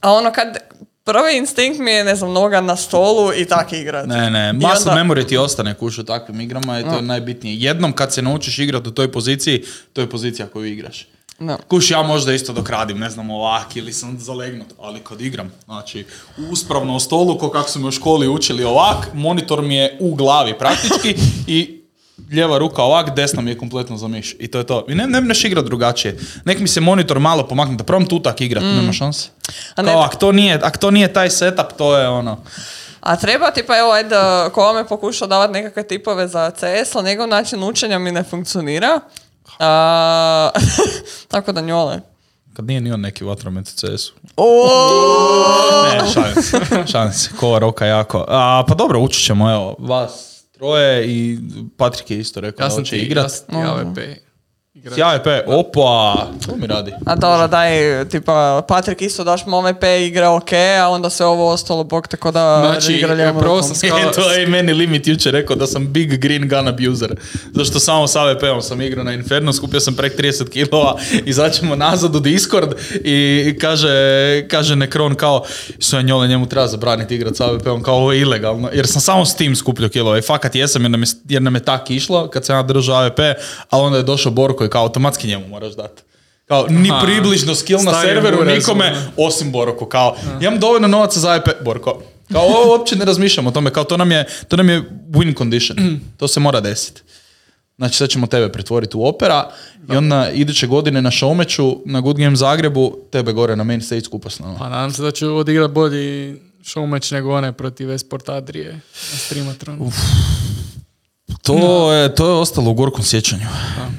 A 0.00 0.12
ono 0.12 0.32
kad, 0.32 0.56
prvi 1.04 1.36
instinkt 1.36 1.78
mi 1.78 1.90
je, 1.90 2.04
ne 2.04 2.16
znam, 2.16 2.32
noga 2.32 2.60
na 2.60 2.76
stolu 2.76 3.32
i 3.34 3.44
tak 3.44 3.72
igrat. 3.72 4.06
Ne, 4.06 4.30
ne, 4.30 4.52
muscle 4.52 4.70
onda- 4.92 5.02
memory 5.04 5.26
ti 5.28 5.36
ostane 5.36 5.74
kuš 5.74 5.98
u 5.98 6.04
takvim 6.04 6.40
igrama 6.40 6.80
i 6.80 6.84
to 6.84 6.94
je 6.94 7.02
najbitnije. 7.02 7.56
Jednom 7.58 7.92
kad 7.92 8.12
se 8.12 8.22
naučiš 8.22 8.58
igrati 8.58 8.88
u 8.88 8.92
toj 8.92 9.12
poziciji, 9.12 9.64
to 9.92 10.00
je 10.00 10.10
pozicija 10.10 10.46
koju 10.48 10.64
igraš. 10.66 11.06
Da. 11.38 11.56
Kuš, 11.68 11.90
ja 11.90 12.02
možda 12.02 12.32
isto 12.32 12.52
dok 12.52 12.70
radim, 12.70 12.98
ne 12.98 13.10
znam, 13.10 13.30
ovak 13.30 13.76
ili 13.76 13.92
sam 13.92 14.18
zalegnut, 14.20 14.68
ali 14.80 15.00
kad 15.00 15.20
igram, 15.20 15.52
znači, 15.64 16.06
uspravno 16.50 16.96
o 16.96 17.00
stolu, 17.00 17.38
ko 17.38 17.50
kako 17.50 17.70
su 17.70 17.78
me 17.78 17.88
u 17.88 17.90
školi 17.90 18.28
učili 18.28 18.64
ovak, 18.64 19.08
monitor 19.14 19.62
mi 19.62 19.76
je 19.76 19.96
u 20.00 20.14
glavi 20.14 20.58
praktički 20.58 21.14
i 21.46 21.80
lijeva 22.30 22.58
ruka 22.58 22.82
ovak, 22.82 23.14
desna 23.16 23.42
mi 23.42 23.50
je 23.50 23.58
kompletno 23.58 23.96
za 23.96 24.08
miš. 24.08 24.36
I 24.38 24.48
to 24.48 24.58
je 24.58 24.66
to. 24.66 24.84
I 24.88 24.94
ne, 24.94 25.06
ne 25.06 25.20
mreš 25.20 25.44
igrat 25.44 25.64
drugačije. 25.64 26.18
Nek 26.44 26.58
mi 26.58 26.68
se 26.68 26.80
monitor 26.80 27.18
malo 27.18 27.46
pomakne, 27.46 27.76
da 27.76 27.84
probam 27.84 28.06
tu 28.06 28.20
tak 28.20 28.40
igrat, 28.40 28.62
nema 28.62 28.92
šanse. 28.92 29.28
Ne- 29.76 29.84
Kao, 29.84 30.02
ak 30.02 30.16
to, 30.16 30.32
nije, 30.32 30.60
ak 30.62 30.78
to 30.78 30.90
nije 30.90 31.12
taj 31.12 31.30
setup, 31.30 31.66
to 31.78 31.96
je 31.98 32.08
ono... 32.08 32.38
A 33.00 33.16
treba 33.16 33.50
ti 33.50 33.62
pa 33.62 33.78
evo 33.78 33.90
ajde, 33.92 34.16
ko 34.52 34.60
vam 34.60 34.76
je 34.76 34.86
pokušao 34.86 35.28
davati 35.28 35.52
nekakve 35.52 35.82
tipove 35.82 36.28
za 36.28 36.50
CS, 36.50 36.94
ali 36.94 37.04
njegov 37.04 37.28
način 37.28 37.62
učenja 37.62 37.98
mi 37.98 38.12
ne 38.12 38.22
funkcionira. 38.22 39.00
A, 39.58 40.50
tako 41.28 41.52
da 41.52 41.60
njole. 41.60 42.00
Kad 42.52 42.64
nije 42.64 42.80
ni 42.80 42.92
on 42.92 43.00
neki 43.00 43.24
vatromet 43.24 43.68
u 43.68 43.72
CS-u. 43.72 44.12
O, 44.36 44.66
Ne, 45.92 46.12
šalim 46.12 46.42
se. 46.42 46.60
Šalim 46.92 47.12
se. 47.12 47.30
Kova 47.40 47.58
roka 47.58 47.86
jako. 47.86 48.24
A, 48.28 48.64
pa 48.68 48.74
dobro, 48.74 49.00
učit 49.00 49.24
ćemo, 49.26 49.50
evo, 49.50 49.76
vas 49.78 50.34
troje 50.52 51.06
i 51.06 51.38
Patrik 51.76 52.10
je 52.10 52.18
isto 52.18 52.40
rekao 52.40 52.64
Ja 52.64 52.68
da 52.68 52.74
sam 52.74 52.84
će 52.84 52.90
ti 52.90 53.02
igrat. 53.02 53.24
Ja 53.24 53.28
sam 53.28 53.46
ti 53.46 53.56
AVP. 53.56 53.98
Igrač. 54.84 54.98
S 54.98 55.02
AVP, 55.02 55.26
opa, 55.48 56.14
to 56.46 56.56
mi 56.56 56.66
radi. 56.66 56.92
A 57.06 57.14
dobro, 57.16 57.48
daj, 57.48 57.70
tipa, 58.04 58.62
Patrik 58.68 59.02
isto 59.02 59.24
daš 59.24 59.46
mu 59.46 59.56
ovaj 59.56 59.74
P 59.74 60.06
igra 60.06 60.30
ok, 60.30 60.52
a 60.80 60.88
onda 60.88 61.10
se 61.10 61.24
ovo 61.24 61.50
ostalo, 61.50 61.84
bog 61.84 62.08
tako 62.08 62.30
da 62.30 62.70
Znači, 62.72 62.92
igra 62.92 63.14
lijevom 63.14 63.38
prvo 63.38 63.62
sam 63.62 63.74
Skala- 63.76 64.00
E, 64.10 64.12
to 64.12 64.30
je 64.32 64.46
meni 64.46 64.72
limit 64.72 65.06
jučer 65.06 65.32
rekao 65.32 65.56
da 65.56 65.66
sam 65.66 65.86
big 65.88 66.16
green 66.16 66.48
gun 66.48 66.68
abuser. 66.68 67.16
Zašto 67.52 67.78
samo 67.80 68.06
s 68.06 68.16
AVP-om 68.16 68.62
sam 68.62 68.80
igrao 68.80 69.04
na 69.04 69.12
Inferno, 69.12 69.52
skupio 69.52 69.80
sam 69.80 69.94
prek 69.94 70.18
30 70.18 70.50
kilova, 70.50 70.96
izaćemo 71.24 71.76
nazad 71.76 72.16
u 72.16 72.20
Discord 72.20 72.72
i 72.94 73.58
kaže, 73.60 73.88
kaže 74.48 74.76
Nekron 74.76 75.14
kao, 75.14 75.44
sve 75.78 76.02
njole 76.02 76.28
njemu 76.28 76.48
treba 76.48 76.66
zabraniti 76.66 77.14
igrat 77.14 77.36
s 77.36 77.40
AVP-om, 77.40 77.82
kao 77.82 77.94
ovo 77.94 78.12
je 78.12 78.20
ilegalno, 78.20 78.68
jer 78.72 78.86
sam 78.86 79.00
samo 79.00 79.24
s 79.24 79.34
tim 79.34 79.56
skupljao 79.56 79.88
kilova 79.88 80.18
i 80.18 80.22
fakat 80.22 80.54
jesam 80.54 80.82
jer 80.82 80.90
nam 80.90 81.02
je, 81.02 81.06
jer 81.28 81.42
nam 81.42 81.54
je 81.54 81.60
tak 81.60 81.90
išlo 81.90 82.28
kad 82.28 82.44
sam 82.44 82.56
ja 82.56 82.62
držao 82.62 82.96
AVP, 82.96 83.18
ali 83.70 83.82
onda 83.82 83.98
je 83.98 84.04
došao 84.04 84.32
Borko 84.32 84.64
i 84.64 84.68
kao 84.74 84.82
automatski 84.82 85.28
njemu 85.28 85.48
moraš 85.48 85.74
dati. 85.76 86.02
Kao, 86.44 86.66
ni 86.68 86.90
Aha. 86.90 87.06
približno 87.06 87.54
skill 87.54 87.80
na 87.84 88.00
serveru 88.02 88.36
buraz, 88.36 88.54
nikome, 88.54 88.86
ono. 88.90 89.28
osim 89.28 89.52
Boroko, 89.52 89.86
kao, 89.86 90.16
imam 90.40 90.58
dovoljno 90.60 90.88
novaca 90.88 91.20
za 91.20 91.30
AVP, 91.30 91.48
Borko. 91.64 92.02
Kao, 92.32 92.42
ovo 92.42 92.70
uopće 92.70 92.96
ne 92.96 93.04
razmišljamo 93.04 93.48
o 93.48 93.52
tome, 93.52 93.70
kao, 93.70 93.84
to 93.84 93.96
nam 93.96 94.12
je, 94.12 94.26
to 94.48 94.56
nam 94.56 94.68
je 94.68 94.82
win 95.10 95.38
condition. 95.38 95.76
To 96.18 96.28
se 96.28 96.40
mora 96.40 96.60
desiti. 96.60 97.02
Znači, 97.76 97.96
sad 97.96 98.08
ćemo 98.08 98.26
tebe 98.26 98.52
pretvoriti 98.52 98.96
u 98.96 99.06
opera 99.06 99.50
i 99.92 99.96
onda 99.96 100.30
iduće 100.30 100.66
godine 100.66 101.02
na 101.02 101.10
showmeću 101.10 101.76
na 101.86 102.00
Good 102.00 102.18
Game 102.18 102.36
Zagrebu, 102.36 102.98
tebe 103.10 103.32
gore 103.32 103.56
na 103.56 103.64
main 103.64 103.80
stage 103.80 104.00
skupa 104.00 104.30
s 104.30 104.38
nama. 104.38 104.58
Pa 104.58 104.68
nadam 104.68 104.92
se 104.92 105.02
da 105.02 105.10
ću 105.10 105.36
odigrat 105.36 105.70
bolji 105.70 106.36
showmatch 106.64 107.12
nego 107.12 107.34
one 107.34 107.52
protiv 107.52 107.90
Esport 107.90 108.28
Adrije 108.28 108.72
na 109.12 109.18
Streamatronu. 109.18 109.92
To 111.42 111.54
je, 111.92 112.14
to 112.14 112.26
je 112.26 112.32
ostalo 112.32 112.70
u 112.70 112.74
gorkom 112.74 113.02
sjećanju. 113.02 113.46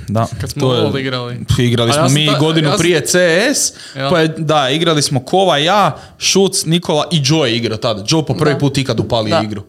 Da, 0.08 0.28
Kad 0.42 0.50
smo 0.50 0.62
to 0.62 0.76
je- 0.76 1.02
igrali. 1.02 1.46
Igrali 1.60 1.94
smo 1.94 2.02
ja 2.02 2.08
mi 2.08 2.28
ta- 2.28 2.40
godinu 2.40 2.68
ja 2.68 2.72
sam- 2.72 2.80
prije 2.80 3.02
CS, 3.02 3.74
Ja. 3.96 4.10
pa 4.10 4.20
je, 4.20 4.28
da, 4.30 4.70
igrali 4.70 5.02
smo 5.02 5.20
Kova, 5.22 5.58
ja, 5.58 5.98
Šuc, 6.20 6.66
Nikola 6.66 7.08
i 7.12 7.22
Joe 7.24 7.50
je 7.50 7.56
igrao 7.56 7.78
tada. 7.78 8.04
Joe 8.08 8.26
po 8.26 8.34
prvi 8.34 8.60
put 8.60 8.78
ikad 8.78 9.00
upalio 9.00 9.30
Da. 9.32 9.42
igru. 9.42 9.64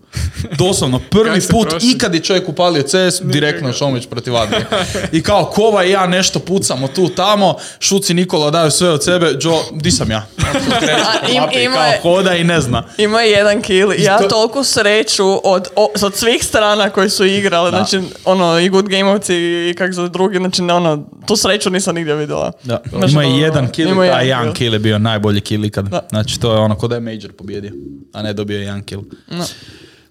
Doslovno, 0.53 1.01
prvi 1.11 1.41
put 1.43 1.69
prošli? 1.69 1.91
ikad 1.91 2.15
je 2.15 2.21
čovjek 2.21 2.49
upalio 2.49 2.83
CS, 2.83 3.21
direktno 3.23 3.73
šomeć 3.73 4.07
protiv 4.07 4.37
Adrije. 4.37 4.67
I 5.13 5.23
kao 5.23 5.45
Kova 5.47 5.85
i 5.85 5.91
ja 5.91 6.07
nešto 6.07 6.39
pucamo 6.39 6.89
tu, 6.89 7.09
tamo, 7.09 7.55
Šuc 7.81 8.11
i 8.11 8.15
Nikola 8.15 8.51
daju 8.51 8.71
sve 8.71 8.91
od 8.91 9.05
sebe, 9.05 9.27
Joe, 9.41 9.59
di 9.73 9.91
sam 9.91 10.11
ja? 10.11 10.27
A, 10.39 11.29
im- 11.29 11.63
ima 11.63 11.75
kao 11.75 12.03
hoda 12.05 12.35
i 12.35 12.45
ne 12.45 12.61
zna. 12.61 12.83
Ima 12.99 13.21
je 13.21 13.31
jedan 13.31 13.63
kill. 13.63 13.93
Ja 13.99 14.19
To- 14.19 14.29
toliku 14.29 14.65
sreću 14.65 15.41
od, 15.45 15.69
o- 15.77 15.93
od 16.03 16.17
svih 16.17 16.45
strana 16.45 16.91
koji 16.91 17.11
su 17.11 17.25
igrali, 17.25 17.56
Da. 17.63 17.71
znači, 17.71 18.01
ono, 18.25 18.59
i 18.59 18.69
Good 18.69 18.89
Gameovci 18.89 19.35
i 19.71 19.75
kak 19.75 19.93
za 19.93 20.09
drugi, 20.09 20.39
znači, 20.39 20.63
ono, 20.63 20.97
tu 21.27 21.37
sreću 21.37 21.71
nisam 21.71 21.95
nigdje 21.95 22.15
vidjela. 22.15 22.53
Da. 22.65 22.81
Znači, 22.89 23.13
Ima 23.13 23.25
i 23.25 23.27
ono, 23.27 23.39
jedan 23.39 23.69
kill, 23.69 23.89
ima 23.89 24.03
a 24.03 24.21
jedan 24.21 24.43
kill. 24.45 24.55
kill 24.55 24.73
je 24.73 24.79
bio 24.79 24.99
najbolji 24.99 25.41
kill 25.41 25.65
ikad. 25.65 25.89
Da. 25.89 26.07
Znači 26.09 26.41
to 26.41 26.53
je 26.53 26.59
ono 26.59 26.77
ko 26.77 26.89
da 26.89 26.95
je 26.95 27.01
Major 27.01 27.33
pobjedio, 27.33 27.73
a 28.13 28.23
ne 28.23 28.33
dobio 28.33 28.61
jedan 28.61 28.83
kill. 28.83 29.03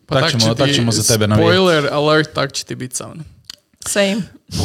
Pa 0.05 0.15
Tak 0.15 0.31
će 0.31 0.39
ćemo- 0.39 0.53
tak 0.55 0.71
ćemo 0.71 0.91
za 0.91 1.03
tebe 1.05 1.27
navijati. 1.27 1.53
Spoiler 1.53 1.89
alert, 1.91 2.34
tak 2.34 2.53
će 2.53 2.63
ti 2.63 2.75
biti 2.75 2.95
sam. 2.95 3.25
Same. 3.81 4.15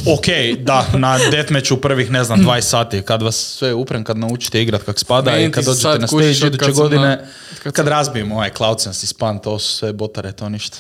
Ok, 0.09 0.27
da, 0.59 0.87
na 0.95 1.19
deathmatchu 1.31 1.77
prvih, 1.77 2.11
ne 2.11 2.25
znam, 2.25 2.41
20 2.41 2.61
sati, 2.61 3.03
kad 3.03 3.23
vas 3.23 3.37
sve 3.37 3.75
uprem, 3.75 4.05
kad 4.05 4.19
naučite 4.19 4.63
igrat 4.63 4.83
kak 4.83 4.99
spada 4.99 5.31
Meni 5.31 5.45
i 5.45 5.51
kad 5.51 5.65
dođete 5.65 5.99
na 5.99 6.07
stage 6.07 6.31
iduće 6.47 6.73
godine, 6.73 7.03
na- 7.03 7.17
kad 7.55 7.73
kad 7.73 7.75
sam- 7.77 7.89
razbijemo 7.89 8.35
ovaj 8.35 8.51
CloudSense 8.51 9.05
i 9.05 9.09
span, 9.09 9.39
to 9.39 9.59
su 9.59 9.69
sve 9.69 9.93
botare, 9.93 10.33
to 10.33 10.49
ništa. 10.49 10.77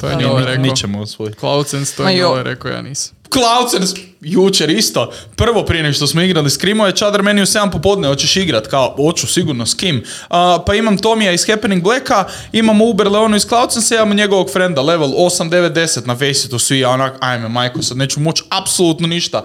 To 0.00 0.08
je 0.08 0.16
ni, 0.16 0.24
rekao. 0.46 0.62
nićemo 0.62 1.00
osvojiti. 1.00 1.38
CloudSense, 1.38 1.96
to 1.96 2.08
je 2.08 2.16
jo. 2.16 2.28
Njole 2.28 2.42
rekao, 2.42 2.70
ja 2.70 2.82
nisam. 2.82 3.16
CloudSense, 3.32 3.96
jučer 4.20 4.70
isto, 4.70 5.12
prvo 5.36 5.64
prije 5.64 5.82
nego 5.82 5.92
što 5.92 6.06
smo 6.06 6.22
igrali 6.22 6.50
Screamo 6.50 6.86
je 6.86 6.96
Čadar 6.96 7.22
meni 7.22 7.42
u 7.42 7.46
7 7.46 7.70
popodne, 7.70 8.08
hoćeš 8.08 8.36
igrat, 8.36 8.66
kao, 8.66 8.94
hoću 8.96 9.26
sigurno, 9.26 9.66
s 9.66 9.74
kim? 9.74 10.04
A, 10.28 10.58
pa 10.66 10.74
imam 10.74 10.98
Tomija 10.98 11.32
iz 11.32 11.46
Happening 11.46 11.82
Blacka, 11.82 12.24
imamo 12.52 12.84
Uber 12.84 13.08
Leonu 13.08 13.36
iz 13.36 13.46
CloudSense, 13.46 13.94
imamo 13.94 14.14
njegovog 14.14 14.50
frenda, 14.52 14.82
level 14.82 15.08
8, 15.08 15.50
9, 15.50 15.72
10 15.72 16.06
na 16.06 16.14
Faceitu, 16.14 16.58
svi, 16.58 16.78
ja 16.78 16.90
onak, 16.90 17.14
ajme 17.20 17.48
majko, 17.48 17.82
sad 17.82 17.96
neću 17.96 18.20
moći 18.20 18.42
apsolutno 18.48 19.06
ništa. 19.06 19.44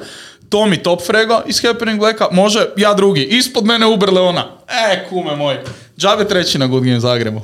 Tomi 0.50 0.84
top 0.84 1.02
frego 1.06 1.42
iz 1.48 1.62
Happening 1.62 2.00
Blacka, 2.00 2.28
može, 2.32 2.66
ja 2.78 2.94
drugi, 2.94 3.24
ispod 3.24 3.66
mene 3.66 3.86
Uber 3.86 4.14
Leona. 4.14 4.46
E, 4.92 5.06
kume 5.10 5.36
moj, 5.36 5.58
džabe 5.98 6.28
treći 6.28 6.58
na 6.58 6.68
Good 6.68 6.84
Game 6.84 7.00
Zagrebu. 7.00 7.42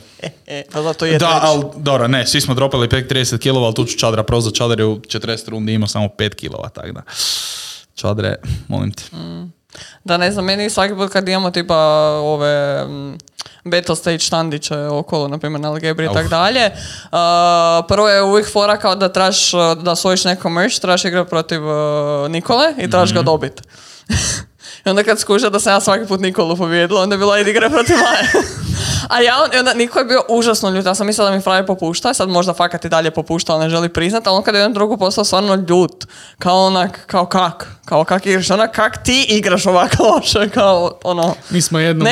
E, 0.48 0.64
pa 0.72 0.82
zato 0.82 1.06
je 1.06 1.12
Da, 1.18 1.18
treći. 1.18 1.40
ali, 1.42 1.64
dobro, 1.78 2.08
ne, 2.08 2.28
svi 2.28 2.42
smo 2.42 2.54
dropali 2.54 2.90
pek 2.90 3.12
30 3.12 3.38
kilova, 3.38 3.66
ali 3.66 3.76
tu 3.76 3.86
ću 3.86 3.98
Čadra 3.98 4.24
prozvat, 4.24 4.56
Čadar 4.56 4.80
je 4.80 4.86
u 4.86 5.00
40 5.00 5.50
rundi 5.50 5.74
imao 5.74 5.88
samo 5.88 6.08
5 6.08 6.36
kilova, 6.36 6.70
tako 6.70 6.92
da. 6.92 7.02
Čadre, 7.96 8.36
molim 8.68 8.92
te. 8.92 9.04
Da 10.04 10.18
ne 10.18 10.32
znam, 10.32 10.46
meni 10.46 10.70
svaki 10.70 10.96
put 10.96 11.12
kad 11.12 11.30
imamo 11.30 11.52
tipa 11.52 11.78
ove 12.24 12.86
battle 13.64 13.96
stage 13.96 14.20
štandiće 14.20 14.78
okolo, 14.78 15.28
na 15.28 15.38
primjer 15.38 15.62
na 15.62 15.70
Algebri 15.70 16.06
i 16.06 16.14
tak 16.14 16.30
dalje, 16.30 16.66
uh, 16.66 17.20
prvo 17.88 18.10
je 18.10 18.22
uvijek 18.22 18.52
fora 18.52 18.78
kao 18.78 18.96
da 18.96 19.10
traš, 19.10 19.52
da 19.84 19.92
osvojiš 19.92 20.24
neko 20.24 20.50
merch, 20.50 20.80
trebaš 20.80 21.06
igrati 21.06 21.30
protiv 21.30 21.68
uh, 21.68 22.30
Nikole 22.30 22.74
i 22.78 22.90
trebaš 22.90 23.14
ga 23.14 23.22
dobit. 23.22 23.62
I 24.86 24.90
onda 24.90 25.04
kad 25.04 25.20
skuša 25.20 25.50
da 25.50 25.60
sam 25.60 25.74
ja 25.74 25.82
svaki 25.82 26.06
put 26.08 26.20
Nikolu 26.20 26.58
pobjedila, 26.58 27.02
onda 27.02 27.16
je 27.16 27.20
bila 27.20 27.40
igra 27.40 27.70
protiv 27.70 27.96
Maje. 27.96 28.30
A 29.10 29.22
ja, 29.22 29.44
on, 29.44 29.50
i 29.54 29.60
onda 29.60 29.74
Niko 29.74 30.00
je 30.00 30.06
bio 30.06 30.22
užasno 30.30 30.70
ljut, 30.70 30.86
ja 30.86 30.96
sam 30.96 31.08
mislila 31.08 31.30
da 31.30 31.36
mi 31.36 31.42
frajer 31.42 31.66
popušta, 31.66 32.14
sad 32.14 32.30
možda 32.30 32.54
fakat 32.54 32.86
i 32.86 32.90
dalje 32.90 33.12
popušta, 33.12 33.54
ali 33.54 33.64
ne 33.64 33.70
želi 33.70 33.90
priznat, 33.90 34.28
ali 34.28 34.38
on 34.38 34.44
kad 34.44 34.56
je 34.56 34.60
jedan 34.60 34.74
drugu 34.74 34.98
postao 34.98 35.24
stvarno 35.24 35.56
ljut, 35.56 36.06
kao 36.40 36.66
onak, 36.66 37.00
kao 37.08 37.26
kak, 37.26 37.68
kao 37.86 38.04
kak 38.04 38.26
igraš, 38.26 38.52
onak 38.52 38.72
kak 38.72 39.04
ti 39.04 39.26
igraš 39.30 39.66
ovako 39.66 40.04
loše, 40.04 40.50
kao 40.50 40.92
ono, 41.04 41.36
Mi 41.50 41.62
smo 41.62 41.80
jednom. 41.80 42.08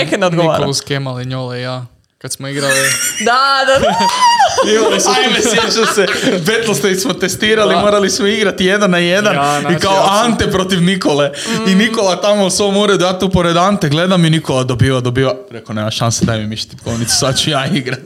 Nikolu 0.53 0.73
skemali, 0.73 1.25
Njole 1.25 1.61
ja. 1.61 1.85
Kad 2.21 2.31
smo 2.31 2.47
igrali... 2.47 2.73
Da, 3.19 3.41
da, 3.67 3.79
da. 3.79 3.95
Imali 4.71 4.99
smo 5.01 5.11
Ajme, 5.13 5.39
sjećam 5.41 5.85
se, 5.95 6.05
Battlestate 6.47 6.95
smo 6.95 7.13
testirali, 7.13 7.75
Da. 7.75 7.81
morali 7.81 8.09
smo 8.09 8.27
igrati 8.27 8.65
jedan 8.65 8.91
na 8.91 8.97
jedan 8.97 9.35
Ja, 9.35 9.57
i 9.57 9.61
znači, 9.61 9.75
kao 9.77 9.93
ja 9.93 10.05
sam- 10.05 10.25
Ante 10.25 10.47
protiv 10.47 10.81
Nikole. 10.81 11.31
I 11.67 11.75
Nikola 11.75 12.15
tamo 12.15 12.45
u 12.45 12.49
svom 12.49 12.77
uredu, 12.77 13.03
ja 13.03 13.19
tu 13.19 13.29
pored 13.29 13.57
Ante 13.57 13.89
gledam 13.89 14.25
i 14.25 14.29
Nikola 14.29 14.63
dobiva, 14.63 14.99
dobiva. 14.99 15.35
Rekao, 15.51 15.75
nema 15.75 15.91
šanse, 15.91 16.25
daj 16.25 16.39
mi 16.39 16.47
miši 16.47 16.69
tipkovnicu, 16.69 17.15
sad 17.15 17.39
ću 17.39 17.49
ja 17.49 17.65
igrat. 17.67 17.99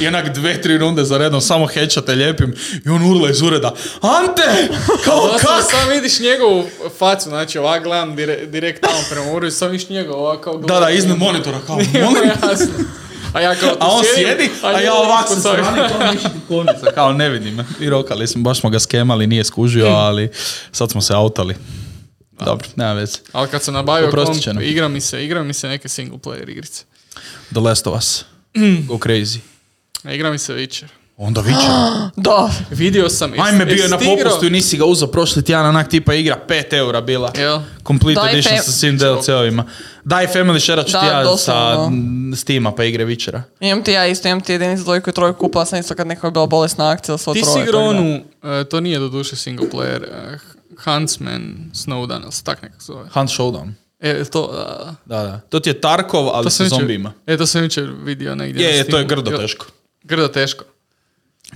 I 0.00 0.06
onak 0.08 0.28
dve, 0.28 0.62
tri 0.62 0.78
runde 0.78 1.04
za 1.04 1.18
redom, 1.18 1.40
samo 1.40 1.66
headshot 1.66 2.08
lijepim 2.08 2.54
i 2.86 2.88
on 2.88 3.02
urla 3.06 3.30
iz 3.30 3.42
ureda. 3.42 3.74
Ante! 4.00 4.42
Kao 5.04 5.30
kak? 5.40 5.62
sam 5.62 5.88
vidiš 5.90 6.20
njegovu 6.20 6.64
facu, 6.98 7.28
znači 7.28 7.58
ovak 7.58 7.82
gledam 7.82 8.16
dire, 8.16 8.46
direkt 8.46 8.80
tamo 8.80 8.98
prema 9.10 9.32
uredu, 9.32 9.50
sam 9.50 9.70
vidiš 9.70 9.88
njega 9.88 10.14
ovak 10.14 10.40
kao 10.40 10.56
Da, 10.58 10.80
da, 10.80 10.90
iznad 10.90 11.18
monitora, 11.18 11.58
kao, 11.66 11.76
Nije 11.92 12.04
mu 12.04 12.10
molim. 12.10 12.30
jasno. 12.42 12.66
A 13.32 13.40
ja 13.40 13.54
kao 13.54 13.76
A 13.80 13.86
on 13.88 14.04
sjedim, 14.14 14.36
sjedi, 14.36 14.50
a 14.62 14.70
ja 14.70 14.78
njega 14.78 14.92
ovak 14.92 15.24
ispod 15.24 15.42
sa 15.42 15.50
toga. 15.50 15.64
strane 16.78 16.94
kao 16.94 17.12
ne 17.12 17.28
vidim. 17.28 17.66
I 17.80 17.90
rokali 17.90 18.26
smo, 18.26 18.42
baš 18.42 18.60
smo 18.60 18.70
ga 18.70 18.78
skemali, 18.78 19.26
nije 19.26 19.44
skužio, 19.44 19.86
ali 19.86 20.30
sad 20.72 20.90
smo 20.90 21.00
se 21.00 21.14
autali. 21.14 21.56
Dobro, 22.44 22.68
nema 22.76 22.92
veze. 22.92 23.18
Ali 23.32 23.48
kad 23.48 23.62
sam 23.62 23.74
nabavio 23.74 24.10
komp, 24.10 24.62
igra 24.62 24.88
mi 24.88 25.00
se, 25.00 25.24
igra 25.24 25.42
mi 25.42 25.52
se 25.52 25.68
neke 25.68 25.88
single 25.88 26.18
player 26.18 26.50
igrice. 26.50 26.84
The 27.50 27.60
Last 27.60 27.86
of 27.86 27.98
Us. 27.98 28.24
Go 28.86 28.94
crazy. 28.94 29.38
A 30.04 30.12
igra 30.12 30.30
mi 30.30 30.38
se 30.38 30.54
Witcher. 30.54 31.01
Onda 31.22 31.40
viče. 31.40 31.66
Da. 32.16 32.50
Vidio 32.70 33.08
sam... 33.08 33.32
Ajme, 33.38 33.64
bio 33.66 33.82
je 33.82 33.88
na 33.88 33.98
ti 33.98 34.04
popustu 34.06 34.46
i 34.46 34.50
nisi 34.50 34.76
ga 34.76 34.84
uzeo 34.84 35.08
prošli 35.08 35.44
tjedan, 35.44 35.66
onak 35.66 35.88
tipa 35.88 36.14
igra 36.14 36.38
5 36.48 36.72
eura 36.72 37.00
bila. 37.00 37.32
Jel? 37.36 37.58
Complete 37.86 38.20
Daj 38.20 38.32
edition 38.32 38.56
fe- 38.56 38.62
sa 38.62 38.72
svim 38.72 38.98
DLC-ovima. 38.98 39.64
Daj 40.04 40.26
Family 40.26 40.60
Share 40.60 40.84
ću 40.84 40.92
Da, 40.92 41.00
ti 41.00 41.06
ja 41.06 41.12
sa 41.14 41.22
doslovno. 41.24 41.90
mm, 41.90 42.36
Steama 42.36 42.74
pa 42.74 42.84
igre 42.84 43.04
Witchera. 43.06 43.40
Imam 43.60 43.84
ti 43.84 43.92
ja 43.92 44.06
isto, 44.06 44.28
imam 44.28 44.40
ti 44.40 44.52
jedinicu, 44.52 44.84
dvojku 44.84 45.10
i 45.10 45.14
trojku, 45.14 45.38
kupila 45.38 45.66
sam 45.66 45.78
isto 45.80 45.94
kad 45.94 46.06
neko 46.06 46.26
je 46.26 46.30
bila 46.30 46.46
bolesna 46.46 46.90
akcija, 46.90 47.16
Ti 47.16 47.24
troje. 47.24 47.44
si 47.44 47.60
igrao 47.60 47.82
onu, 47.82 48.20
e, 48.42 48.64
to 48.64 48.80
nije 48.80 48.98
doduše 48.98 49.36
single 49.36 49.66
player, 49.68 50.02
e, 50.04 50.38
Huntsman 50.84 51.42
Snowden, 51.74 52.22
ili 52.22 52.32
se 52.32 52.44
tak 52.44 52.62
nekako 52.62 52.82
zove. 52.82 53.08
Hunt 53.10 53.30
Showdown. 53.30 53.72
E, 54.00 54.24
to, 54.24 54.50
Da, 55.06 55.16
da. 55.16 55.40
To 55.40 55.60
ti 55.60 55.70
je 55.70 55.80
Tarkov, 55.80 56.28
ali 56.28 56.50
sa 56.50 56.64
zombijima. 56.66 57.12
E, 57.26 57.36
to 57.36 57.46
sam 57.46 57.62
jučer 57.62 57.90
vidio 57.96 58.34
negdje. 58.34 58.66
Je, 58.66 58.84
to 58.84 58.98
je 58.98 59.04
grdo 59.04 59.30
teško. 59.32 59.66
Grdo 60.02 60.28
teško. 60.28 60.64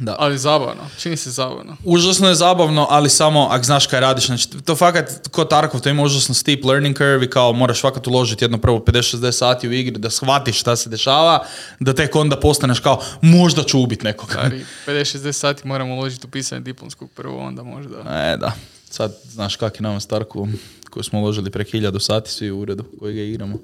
Da. 0.01 0.17
Ali 0.19 0.39
zabavno, 0.39 0.83
čini 0.99 1.17
se 1.17 1.31
zabavno. 1.31 1.77
Užasno 1.85 2.29
je 2.29 2.35
zabavno, 2.35 2.87
ali 2.91 3.11
samo 3.11 3.49
ak 3.51 3.65
znaš 3.65 3.87
kaj 3.87 4.01
radiš. 4.01 4.27
Znači, 4.27 4.49
to 4.65 4.77
fakat, 4.77 5.29
ko 5.31 5.45
Tarkov, 5.45 5.81
to 5.81 5.89
ima 5.89 6.03
užasno 6.03 6.35
steep 6.35 6.65
learning 6.65 6.97
curve 6.97 7.25
i 7.25 7.31
kao 7.31 7.53
moraš 7.53 7.81
fakat 7.81 8.07
uložiti 8.07 8.45
jedno 8.45 8.59
prvo 8.59 8.79
50-60 8.79 9.33
sati 9.33 9.69
u 9.69 9.73
igri 9.73 9.99
da 9.99 10.11
shvatiš 10.11 10.61
šta 10.61 10.77
se 10.77 10.91
dešava, 10.91 11.47
da 11.81 11.95
tek 11.95 12.17
onda 12.17 12.41
postaneš 12.41 12.81
kao 12.81 13.03
možda 13.23 13.63
ću 13.63 13.81
ubit 13.81 14.03
nekoga. 14.03 14.33
Stari, 14.33 14.65
50-60 14.87 15.33
sati 15.33 15.69
moram 15.69 15.91
uložiti 15.91 16.27
u 16.27 16.31
pisanje 16.31 16.61
diplomskog 16.61 17.11
prvo, 17.11 17.39
onda 17.39 17.63
možda. 17.63 17.99
E, 17.99 18.37
da. 18.37 18.53
Sad 18.91 19.17
znaš 19.25 19.57
kak 19.57 19.75
je 19.75 19.83
nama 19.83 20.01
s 20.01 20.07
Tarkovom, 20.07 20.59
koju 20.91 21.03
smo 21.05 21.21
uložili 21.21 21.51
prek 21.51 21.71
hiljadu 21.71 21.99
sati 21.99 22.31
svi 22.31 22.51
u 22.51 22.61
uredu 22.61 22.85
koji 22.99 23.15
ga 23.15 23.23
igramo. 23.23 23.59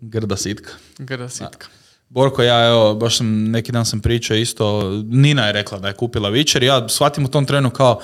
Grda 0.00 0.36
sitka. 0.36 0.70
Grda 0.98 1.28
sitka. 1.28 1.81
Borko, 2.12 2.42
ja 2.42 2.66
evo, 2.66 2.94
baš 2.94 3.16
sam, 3.16 3.50
neki 3.50 3.72
dan 3.72 3.86
sam 3.86 4.00
pričao 4.00 4.36
isto, 4.36 4.90
Nina 5.06 5.46
je 5.46 5.52
rekla 5.52 5.78
da 5.78 5.88
je 5.88 5.94
kupila 5.94 6.30
Witcher, 6.30 6.62
ja 6.62 6.88
shvatim 6.88 7.24
u 7.24 7.28
tom 7.28 7.46
trenu 7.46 7.70
kao, 7.70 8.00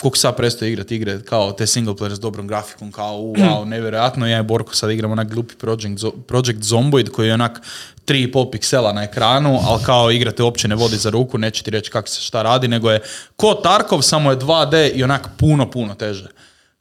koliko 0.00 0.16
sad 0.16 0.36
prestao 0.36 0.68
igrati 0.68 0.96
igre, 0.96 1.22
kao 1.22 1.52
te 1.52 1.66
single 1.66 1.94
player 1.94 2.14
s 2.14 2.20
dobrom 2.20 2.46
grafikom, 2.46 2.92
kao 2.92 3.18
u, 3.18 3.34
wow, 3.34 3.64
nevjerojatno, 3.64 4.28
ja 4.28 4.40
i 4.40 4.42
Borko 4.42 4.74
sad 4.74 4.90
igramo 4.90 5.12
onak 5.12 5.28
glupi 5.28 5.54
Project, 5.54 6.04
Project 6.26 6.62
Zomboid 6.62 7.08
koji 7.08 7.28
je 7.28 7.34
onak 7.34 7.60
3,5 8.06 8.50
piksela 8.50 8.92
na 8.92 9.02
ekranu, 9.02 9.58
ali 9.64 9.82
kao 9.84 10.10
igrate 10.10 10.42
uopće 10.42 10.68
ne 10.68 10.74
vodi 10.74 10.96
za 10.96 11.10
ruku, 11.10 11.38
neće 11.38 11.62
ti 11.62 11.70
reći 11.70 11.90
kako 11.90 12.08
se 12.08 12.20
šta 12.20 12.42
radi, 12.42 12.68
nego 12.68 12.90
je 12.90 13.00
ko 13.36 13.54
Tarkov, 13.54 14.02
samo 14.02 14.30
je 14.30 14.36
2D 14.36 14.90
i 14.94 15.04
onak 15.04 15.28
puno, 15.38 15.70
puno 15.70 15.94
teže. 15.94 16.28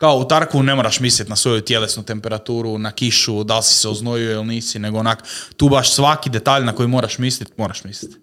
Kao 0.01 0.17
u 0.17 0.25
Tarkovu 0.25 0.63
ne 0.63 0.75
moraš 0.75 0.99
misliti 0.99 1.29
na 1.29 1.35
svoju 1.35 1.61
tjelesnu 1.61 2.03
temperaturu, 2.03 2.77
na 2.77 2.91
kišu, 2.91 3.43
da 3.43 3.57
li 3.57 3.63
si 3.63 3.73
se 3.73 3.89
oznojio 3.89 4.31
ili 4.31 4.45
nisi, 4.45 4.79
nego 4.79 4.97
onak 4.97 5.23
tu 5.57 5.69
baš 5.69 5.93
svaki 5.93 6.29
detalj 6.29 6.63
na 6.63 6.75
koji 6.75 6.87
moraš 6.87 7.17
misliti, 7.17 7.51
moraš 7.57 7.83
misliti. 7.83 8.17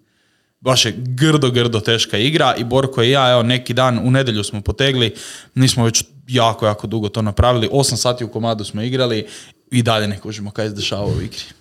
Baš 0.60 0.84
je 0.84 0.94
grdo, 0.96 1.50
grdo 1.50 1.80
teška 1.80 2.18
igra 2.18 2.54
i 2.56 2.64
Borko 2.64 3.02
i 3.02 3.10
ja, 3.10 3.30
evo 3.30 3.42
neki 3.42 3.74
dan 3.74 3.98
u 3.98 4.10
nedjelju 4.10 4.44
smo 4.44 4.60
potegli, 4.60 5.14
nismo 5.54 5.84
već 5.84 6.04
jako, 6.28 6.66
jako 6.66 6.86
dugo 6.86 7.08
to 7.08 7.22
napravili, 7.22 7.68
8 7.68 7.96
sati 7.96 8.24
u 8.24 8.28
komadu 8.28 8.64
smo 8.64 8.82
igrali 8.82 9.26
i 9.70 9.82
dalje 9.82 10.08
ne 10.08 10.18
kužimo 10.20 10.50
kaj 10.50 10.68
se 10.68 10.74
dešava 10.74 11.06
u 11.06 11.22
igri. 11.22 11.57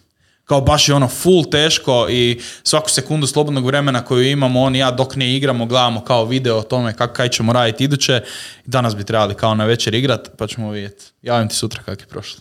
Kao 0.47 0.61
baš 0.61 0.89
je 0.89 0.95
ono 0.95 1.07
full 1.07 1.43
teško 1.51 2.07
i 2.09 2.41
svaku 2.63 2.89
sekundu 2.89 3.27
slobodnog 3.27 3.65
vremena 3.65 4.05
koju 4.05 4.29
imamo, 4.29 4.61
on 4.61 4.75
i 4.75 4.79
ja 4.79 4.91
dok 4.91 5.15
ne 5.15 5.35
igramo, 5.35 5.65
gledamo 5.65 6.03
kao 6.03 6.25
video 6.25 6.57
o 6.57 6.63
tome 6.63 6.93
kak, 6.93 7.13
kaj 7.13 7.29
ćemo 7.29 7.53
raditi 7.53 7.83
iduće. 7.83 8.23
Danas 8.65 8.95
bi 8.95 9.03
trebali 9.03 9.35
kao 9.35 9.55
na 9.55 9.65
večer 9.65 9.93
igrat, 9.93 10.29
pa 10.37 10.47
ćemo 10.47 10.71
vidjeti. 10.71 11.05
Javim 11.21 11.49
ti 11.49 11.55
sutra 11.55 11.83
kak 11.83 12.01
je 12.01 12.05
prošlo. 12.05 12.39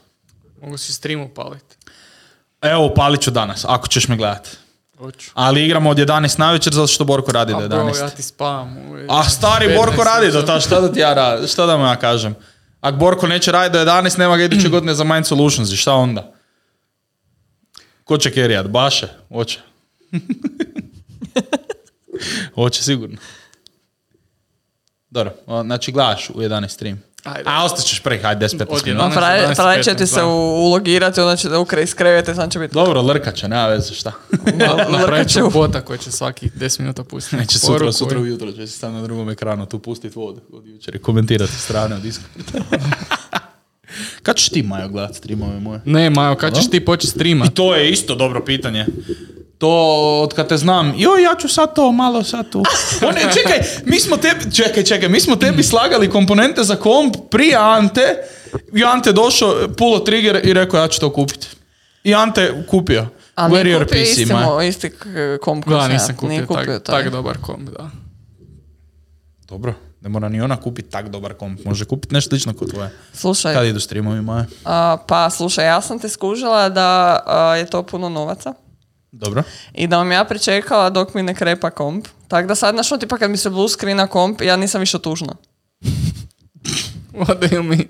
Mogu 0.62 0.78
si 0.78 0.92
stream 0.92 1.20
upaliti. 1.22 1.76
Evo, 2.62 2.86
upalit 2.86 3.20
ću 3.20 3.30
danas, 3.30 3.64
ako 3.68 3.88
ćeš 3.88 4.08
me 4.08 4.16
gledati. 4.16 4.50
Hoću. 4.98 5.30
Ali 5.34 5.64
igramo 5.64 5.90
od 5.90 5.96
11 5.96 6.38
na 6.38 6.52
večer 6.52 6.72
zato 6.74 6.86
što 6.86 7.04
Borko 7.04 7.32
radi 7.32 7.52
do 7.52 7.58
A 7.58 7.68
bro, 7.68 7.78
11. 7.78 8.00
ja 8.00 8.10
ti 8.10 8.22
spavam. 8.22 8.76
A 9.08 9.24
stari 9.24 9.66
15 9.66 9.76
Borko 9.76 10.04
radi 10.04 10.32
do 10.32 10.42
ta, 10.42 10.60
šta 10.60 10.80
da 10.80 10.92
ti 10.92 11.00
ja 11.00 11.14
radim, 11.14 11.48
šta 11.48 11.66
da 11.66 11.76
mu 11.76 11.84
ja 11.84 11.96
kažem? 11.96 12.34
Ako 12.80 12.96
Borko 12.96 13.26
neće 13.26 13.52
raditi 13.52 13.72
do 13.72 13.90
11, 13.90 14.18
nema 14.18 14.36
ga 14.36 14.44
iduće 14.44 14.68
godine 14.74 14.94
za 14.94 15.04
Mind 15.04 15.26
Solutions 15.26 15.72
i 15.72 15.76
šta 15.76 15.94
onda? 15.94 16.35
Ko 18.06 18.18
će 18.18 18.30
kerijat? 18.30 18.66
Baše? 18.68 19.08
Hoće. 19.28 19.58
Hoće 22.54 22.82
sigurno. 22.84 23.16
Dobro, 25.10 25.32
o, 25.46 25.62
znači 25.62 25.92
gledaš 25.92 26.30
u 26.30 26.34
11 26.34 26.68
stream. 26.68 27.02
Ajde. 27.24 27.42
A 27.46 27.64
ostaćeš 27.64 28.00
prek, 28.00 28.22
hajde 28.22 28.46
10-15 28.46 28.62
Od 28.68 28.82
minuta. 28.86 29.04
11. 29.04 29.12
Frajer 29.12 29.44
11, 29.44 29.54
frajer 29.56 29.84
će 29.84 29.94
ti 29.94 30.02
15, 30.02 30.06
se 30.06 30.22
ulogirati, 30.22 31.20
onda 31.20 31.36
će 31.36 31.48
da 31.48 31.58
ukre 31.58 31.82
iz 31.82 31.94
krevete, 31.94 32.34
sam 32.34 32.50
će 32.50 32.58
biti... 32.58 32.74
Dobro, 32.74 33.02
lrkat 33.02 33.34
će, 33.34 33.48
nema 33.48 33.66
veze 33.66 33.94
šta. 33.94 34.12
Napravit 34.88 35.28
ću 35.28 35.38
Lrkaću. 35.38 35.50
bota 35.52 35.80
koji 35.80 35.98
će 35.98 36.12
svaki 36.12 36.50
10 36.50 36.80
minuta 36.80 37.04
pustiti. 37.04 37.36
Neće 37.36 37.58
sutra, 37.58 37.92
sutra 37.92 38.18
i- 38.18 38.22
ujutro 38.22 38.52
će 38.52 38.66
se 38.66 38.78
sam 38.78 38.92
na 38.92 39.02
drugom 39.02 39.30
ekranu 39.30 39.66
tu 39.66 39.78
pustiti 39.78 40.18
vodu 40.18 40.40
od 40.52 40.66
jučer 40.66 40.94
i 40.94 40.98
komentirati 40.98 41.52
strane 41.54 41.94
od 41.94 42.02
Discorda. 42.02 42.42
Kad 44.22 44.36
ćeš 44.36 44.48
ti, 44.48 44.62
Majo, 44.62 44.88
gledat 44.88 45.14
streamove 45.14 45.60
moje? 45.60 45.80
Ne, 45.84 46.10
Majo, 46.10 46.34
kad 46.34 46.56
ćeš 46.56 46.70
ti 46.70 46.80
početi 46.82 47.06
streamat? 47.08 47.48
I 47.48 47.54
to 47.54 47.74
je 47.74 47.90
isto 47.90 48.14
dobro 48.14 48.44
pitanje. 48.44 48.86
To 49.58 49.68
od 50.22 50.34
kad 50.34 50.48
te 50.48 50.56
znam, 50.56 50.94
joj 50.96 51.22
ja 51.22 51.34
ću 51.34 51.48
sad 51.48 51.74
to 51.74 51.92
malo 51.92 52.22
sad 52.22 52.50
tu. 52.50 52.58
O 53.02 53.12
ne, 53.12 53.20
čekaj, 53.20 53.58
mi 53.84 54.00
smo 54.00 54.16
tebi, 54.16 54.54
čekaj, 54.54 54.82
čekaj, 54.82 55.08
mi 55.08 55.20
smo 55.20 55.36
tebi 55.36 55.62
slagali 55.62 56.10
komponente 56.10 56.64
za 56.64 56.76
komp 56.76 57.14
prije 57.30 57.56
Ante 57.56 58.16
i 58.74 58.84
Ante 58.84 59.12
došao, 59.12 59.54
pulo 59.78 59.98
trigger 59.98 60.40
i 60.44 60.52
rekao 60.52 60.80
ja 60.80 60.88
ću 60.88 61.00
to 61.00 61.12
kupiti. 61.12 61.46
I 62.04 62.14
Ante 62.14 62.64
kupio. 62.66 63.06
A 63.34 63.48
nije 63.48 63.74
kupio 63.74 63.86
PC, 63.88 64.02
isti, 64.02 64.26
mo- 64.26 64.68
isti 64.68 64.90
komp 65.40 65.64
koji 65.64 65.74
Da, 65.74 65.80
sam 65.80 65.90
ja. 65.90 65.94
nisam 65.94 66.16
kupio, 66.16 66.28
Nije 66.28 66.46
tak, 66.46 66.66
taj. 66.66 66.80
tak 67.02 67.12
dobar 67.12 67.38
komp, 67.38 67.68
da. 67.70 67.90
Dobro, 69.48 69.74
ne 70.06 70.10
mora 70.10 70.28
ni 70.28 70.40
ona 70.40 70.56
kupiti 70.56 70.90
tak 70.90 71.08
dobar 71.08 71.34
komp, 71.34 71.64
može 71.64 71.84
kupiti 71.84 72.14
nešto 72.14 72.28
slično 72.28 72.54
kod 72.54 72.70
tvoje. 72.70 72.90
Slušaj, 73.12 73.54
Kad 73.54 73.66
idu 73.66 73.80
streamovi 73.80 74.22
Maja? 74.22 74.44
a, 74.64 74.96
pa 75.06 75.30
slušaj, 75.30 75.66
ja 75.66 75.80
sam 75.80 75.98
te 75.98 76.08
skužila 76.08 76.68
da 76.68 77.20
a, 77.26 77.56
je 77.56 77.66
to 77.66 77.82
puno 77.82 78.08
novaca. 78.08 78.54
Dobro. 79.12 79.42
I 79.74 79.86
da 79.86 79.96
vam 79.96 80.12
ja 80.12 80.24
pričekala 80.24 80.90
dok 80.90 81.14
mi 81.14 81.22
ne 81.22 81.34
krepa 81.34 81.70
komp. 81.70 82.08
Tako 82.28 82.48
da 82.48 82.54
sad, 82.54 82.74
znaš, 82.74 82.92
ono, 82.92 82.98
tipa 82.98 83.18
kad 83.18 83.30
mi 83.30 83.36
se 83.36 83.50
blue 83.50 83.68
screena 83.68 84.06
komp, 84.06 84.40
ja 84.40 84.56
nisam 84.56 84.80
više 84.80 84.98
tužna. 84.98 85.32
What 87.20 87.38
do 87.40 87.46
you 87.46 87.62
mean? 87.62 87.88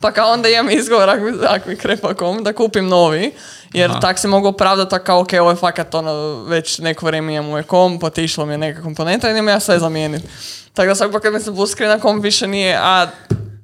Pa 0.00 0.12
kao 0.12 0.32
onda 0.32 0.48
imam 0.48 0.70
izgovor 0.70 1.08
ako 1.08 1.24
mi, 1.24 1.32
ako 1.48 1.68
mi 1.68 1.76
krepa 1.76 2.14
komp 2.14 2.40
da 2.40 2.52
kupim 2.52 2.88
novi. 2.88 3.32
Jer 3.72 3.90
Aha. 3.90 4.00
tak 4.00 4.18
se 4.18 4.28
mogu 4.28 4.48
opravdati 4.48 5.04
kao, 5.04 5.20
ok, 5.20 5.32
ovo 5.40 5.50
je 5.50 5.56
fakat 5.56 5.94
ono, 5.94 6.44
već 6.44 6.78
neko 6.78 7.06
vrijeme 7.06 7.34
imam 7.34 7.50
moj 7.50 7.62
komp, 7.62 8.02
otišlo 8.04 8.46
mi 8.46 8.54
je 8.54 8.58
neka 8.58 8.82
komponenta 8.82 9.28
i 9.28 9.30
idem 9.30 9.48
ja 9.48 9.60
sve 9.60 9.78
zamijeniti. 9.78 10.28
Tako 10.74 10.88
da 10.88 11.10
pa 11.10 11.20
kad 11.20 11.32
mi 11.32 11.40
se 11.40 11.50
blue 11.50 11.66
screena 11.66 11.98
komp 11.98 12.24
više 12.24 12.46
nije, 12.46 12.76
a 12.76 13.06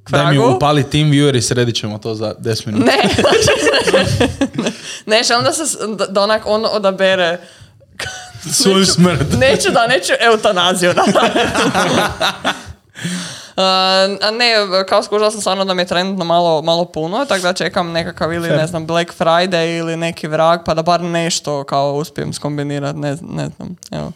Daj 0.09 0.27
mi 0.27 0.39
upali 0.39 0.83
TeamViewer 0.85 1.37
i 1.37 1.43
sredit 1.43 1.77
ćemo 1.77 1.99
to 1.99 2.15
za 2.15 2.35
10 2.35 2.67
minuta. 2.67 2.85
Ne, 2.87 3.03
ne, 5.07 5.23
onda 5.33 5.53
se, 5.53 5.67
s- 5.67 5.77
da, 5.89 6.07
da 6.07 6.23
onak 6.23 6.43
on 6.45 6.65
odabere 6.67 7.39
Svoju 8.53 8.87
smrt. 8.87 9.21
Neću 9.33 9.71
da, 9.71 9.87
neću 9.87 10.13
eutanaziju 10.23 10.95
napraviti. 10.97 11.49
a 13.63 14.31
ne, 14.31 14.55
kao 14.89 15.03
skužila 15.03 15.31
sam 15.31 15.41
stvarno 15.41 15.65
da 15.65 15.75
mi 15.75 15.83
je 15.83 15.87
trenutno 15.87 16.25
malo, 16.25 16.63
malo 16.63 16.85
puno, 16.85 17.25
tako 17.25 17.43
da 17.43 17.53
čekam 17.53 17.93
nekakav 17.93 18.33
ili 18.33 18.49
ne 18.49 18.67
znam 18.67 18.87
Black 18.87 19.11
Friday 19.19 19.79
ili 19.79 19.97
neki 19.97 20.27
vrag, 20.27 20.61
pa 20.67 20.75
da 20.75 20.83
bar 20.83 21.01
nešto 21.01 21.65
kao 21.65 21.95
uspijem 21.95 22.33
skombinirati, 22.33 22.99
ne, 22.99 23.11
ne 23.23 23.49
znam. 23.57 23.77
Evo. 23.91 24.13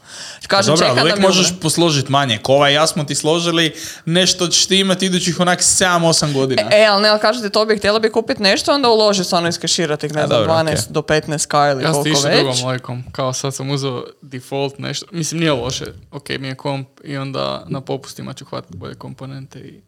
Kažem, 0.47 0.75
Dobro, 0.75 0.87
ali 0.87 0.95
čekam 0.95 1.03
uvijek 1.03 1.17
da 1.17 1.21
mi 1.21 1.27
možeš 1.27 1.61
posložiti 1.61 2.13
manje. 2.13 2.39
Kova 2.39 2.71
i 2.71 2.75
ja 2.75 2.87
smo 2.87 3.05
ti 3.05 3.15
složili 3.15 3.75
nešto 4.05 4.47
ćeš 4.47 4.67
ti 4.67 4.79
imati 4.81 5.07
idućih 5.07 5.41
onak 5.41 5.61
7-8 5.61 6.33
godina. 6.33 6.63
E, 6.73 6.85
ali 6.85 7.03
ne, 7.03 7.09
ali 7.09 7.21
kažete, 7.21 7.51
to 7.51 7.65
bi 7.65 7.77
htjela 7.79 7.99
bi 7.99 8.11
kupiti 8.11 8.43
nešto, 8.43 8.73
onda 8.75 8.89
uloži 8.89 9.25
stvarno 9.25 9.49
iskeširati, 9.49 10.09
ne 10.09 10.23
A, 10.23 10.27
znam, 10.27 10.39
dobro, 10.41 10.55
12 10.55 10.63
okej. 10.63 10.77
do 10.89 11.01
15k 11.01 11.73
ili 11.73 11.83
Ja 11.85 11.93
sam 11.93 12.03
koliko 12.03 12.21
već. 12.21 12.37
drugom 12.37 12.57
lojkom. 12.65 13.05
Kao 13.13 13.33
sad 13.33 13.55
sam 13.55 13.71
uzeo 13.71 14.05
default 14.23 14.79
nešto. 14.79 15.07
Mislim, 15.11 15.41
nije 15.41 15.53
loše. 15.53 15.85
Ok, 16.13 16.29
mi 16.29 16.49
je 16.49 16.55
komp 16.55 16.89
i 17.05 17.17
onda 17.17 17.65
na 17.69 17.81
popustima 17.81 18.33
ću 18.33 18.45
hvatiti 18.45 18.77
bolje 18.77 18.95
komponente 19.33 19.59
i 19.59 19.81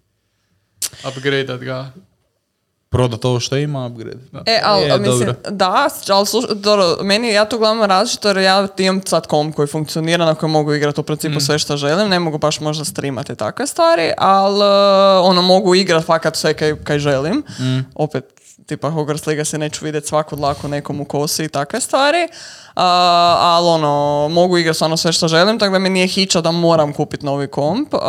upgradeat 1.08 1.60
ga. 1.60 1.90
Prodat 2.88 3.24
ovo 3.24 3.40
što 3.40 3.56
ima, 3.56 3.86
upgrade. 3.86 4.18
E, 4.46 4.60
ali 4.64 4.82
Je, 4.82 4.98
mislim, 4.98 5.18
dobro. 5.18 5.34
da, 5.50 5.88
ali 6.08 6.26
sluš- 6.26 6.54
dobro, 6.54 6.96
meni 7.02 7.28
ja 7.28 7.48
tu 7.48 7.58
gledam 7.58 7.82
različito 7.82 8.28
jer 8.28 8.36
ja 8.36 8.68
imam 8.78 9.00
sad 9.06 9.26
komp 9.26 9.54
koji 9.56 9.68
funkcionira 9.68 10.24
na 10.24 10.34
kojem 10.34 10.50
mogu 10.50 10.74
igrati 10.74 11.00
u 11.00 11.04
principu 11.04 11.40
sve 11.40 11.58
što 11.58 11.76
želim, 11.76 12.08
ne 12.08 12.18
mogu 12.18 12.38
baš 12.38 12.60
možda 12.60 12.84
streamati 12.84 13.36
takve 13.36 13.66
stvari, 13.66 14.12
ali 14.18 14.56
uh, 14.58 15.30
ono 15.30 15.42
mogu 15.42 15.74
igrati 15.74 16.06
fakat 16.06 16.36
sve 16.36 16.54
kaj, 16.54 16.76
kaj 16.84 16.98
želim. 16.98 17.42
Opet, 17.94 18.33
tipa 18.66 18.90
Hogwarts 18.90 19.26
Liga 19.28 19.44
se 19.44 19.58
neću 19.58 19.84
vidjeti 19.84 20.06
svaku 20.06 20.36
dlaku 20.36 20.68
nekom 20.68 21.00
u 21.00 21.04
kosi 21.04 21.44
i 21.44 21.48
takve 21.48 21.80
stvari. 21.80 22.28
Uh, 22.76 22.82
ali 23.38 23.68
ono, 23.68 24.28
mogu 24.30 24.58
igrati 24.58 24.74
stvarno 24.74 24.96
sve 24.96 25.12
što 25.12 25.28
želim, 25.28 25.58
tako 25.58 25.72
da 25.72 25.78
mi 25.78 25.90
nije 25.90 26.06
hića 26.06 26.40
da 26.40 26.50
moram 26.50 26.92
kupiti 26.92 27.26
novi 27.26 27.46
komp. 27.46 27.94
Uh, 27.94 28.00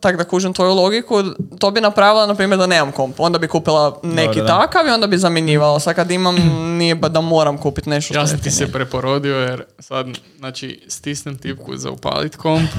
tako 0.00 0.16
da 0.16 0.24
kužim 0.24 0.52
tvoju 0.52 0.74
logiku, 0.74 1.22
to 1.58 1.70
bi 1.70 1.80
napravila, 1.80 2.26
na 2.26 2.34
primjer, 2.34 2.58
da 2.58 2.66
nemam 2.66 2.92
komp. 2.92 3.20
Onda 3.20 3.38
bi 3.38 3.48
kupila 3.48 4.00
neki 4.02 4.40
da. 4.40 4.46
takav 4.46 4.86
i 4.86 4.90
onda 4.90 5.06
bi 5.06 5.18
zamjenjivala. 5.18 5.80
Sad 5.80 5.94
kad 5.94 6.10
imam, 6.10 6.36
nije 6.78 6.94
ba- 6.94 7.08
da 7.08 7.20
moram 7.20 7.58
kupiti 7.58 7.90
nešto 7.90 8.14
što 8.14 8.20
Ja 8.20 8.26
sam 8.26 8.38
ti 8.40 8.50
se 8.50 8.72
preporodio 8.72 9.36
jer 9.36 9.64
sad, 9.78 10.06
znači, 10.38 10.84
stisnem 10.88 11.38
tipku 11.38 11.76
za 11.76 11.90
upalit 11.90 12.36
komp. 12.36 12.70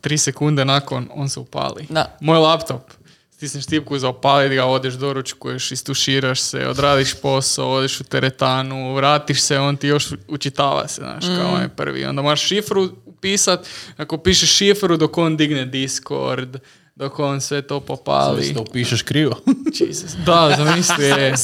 Tri 0.00 0.18
sekunde 0.18 0.64
nakon, 0.64 1.08
on 1.14 1.28
se 1.28 1.40
upali. 1.40 1.86
Da. 1.90 2.16
Moj 2.20 2.38
laptop. 2.38 2.82
Stisneš 3.38 3.66
tipku 3.66 3.98
za 3.98 4.08
upalit 4.08 4.52
ga, 4.52 4.64
odeš 4.64 4.94
doručkuješ, 4.94 5.72
istuširaš 5.72 6.40
se, 6.40 6.66
odradiš 6.66 7.14
posao, 7.14 7.70
odeš 7.70 8.00
u 8.00 8.04
teretanu, 8.04 8.94
vratiš 8.94 9.40
se, 9.40 9.58
on 9.58 9.76
ti 9.76 9.86
još 9.88 10.06
učitava 10.28 10.88
se, 10.88 11.00
znaš, 11.00 11.24
kao 11.26 11.48
Mm. 11.48 11.54
onaj 11.54 11.68
prvi. 11.68 12.04
Onda 12.04 12.22
moraš 12.22 12.42
šifru 12.42 12.90
upisat, 13.04 13.66
ako 13.96 14.18
pišeš 14.18 14.50
šifru 14.50 14.96
dok 14.96 15.18
on 15.18 15.36
digne 15.36 15.64
Discord, 15.64 16.56
dok 16.96 17.18
on 17.18 17.40
sve 17.40 17.62
to 17.62 17.80
popali. 17.80 18.42
Ali 18.44 18.54
to 18.54 18.60
upišeš 18.60 19.02
krivo. 19.02 19.36
Jesus. 19.80 20.10
Da, 20.26 20.54
zamisli, 20.56 21.04
je. 21.20 21.34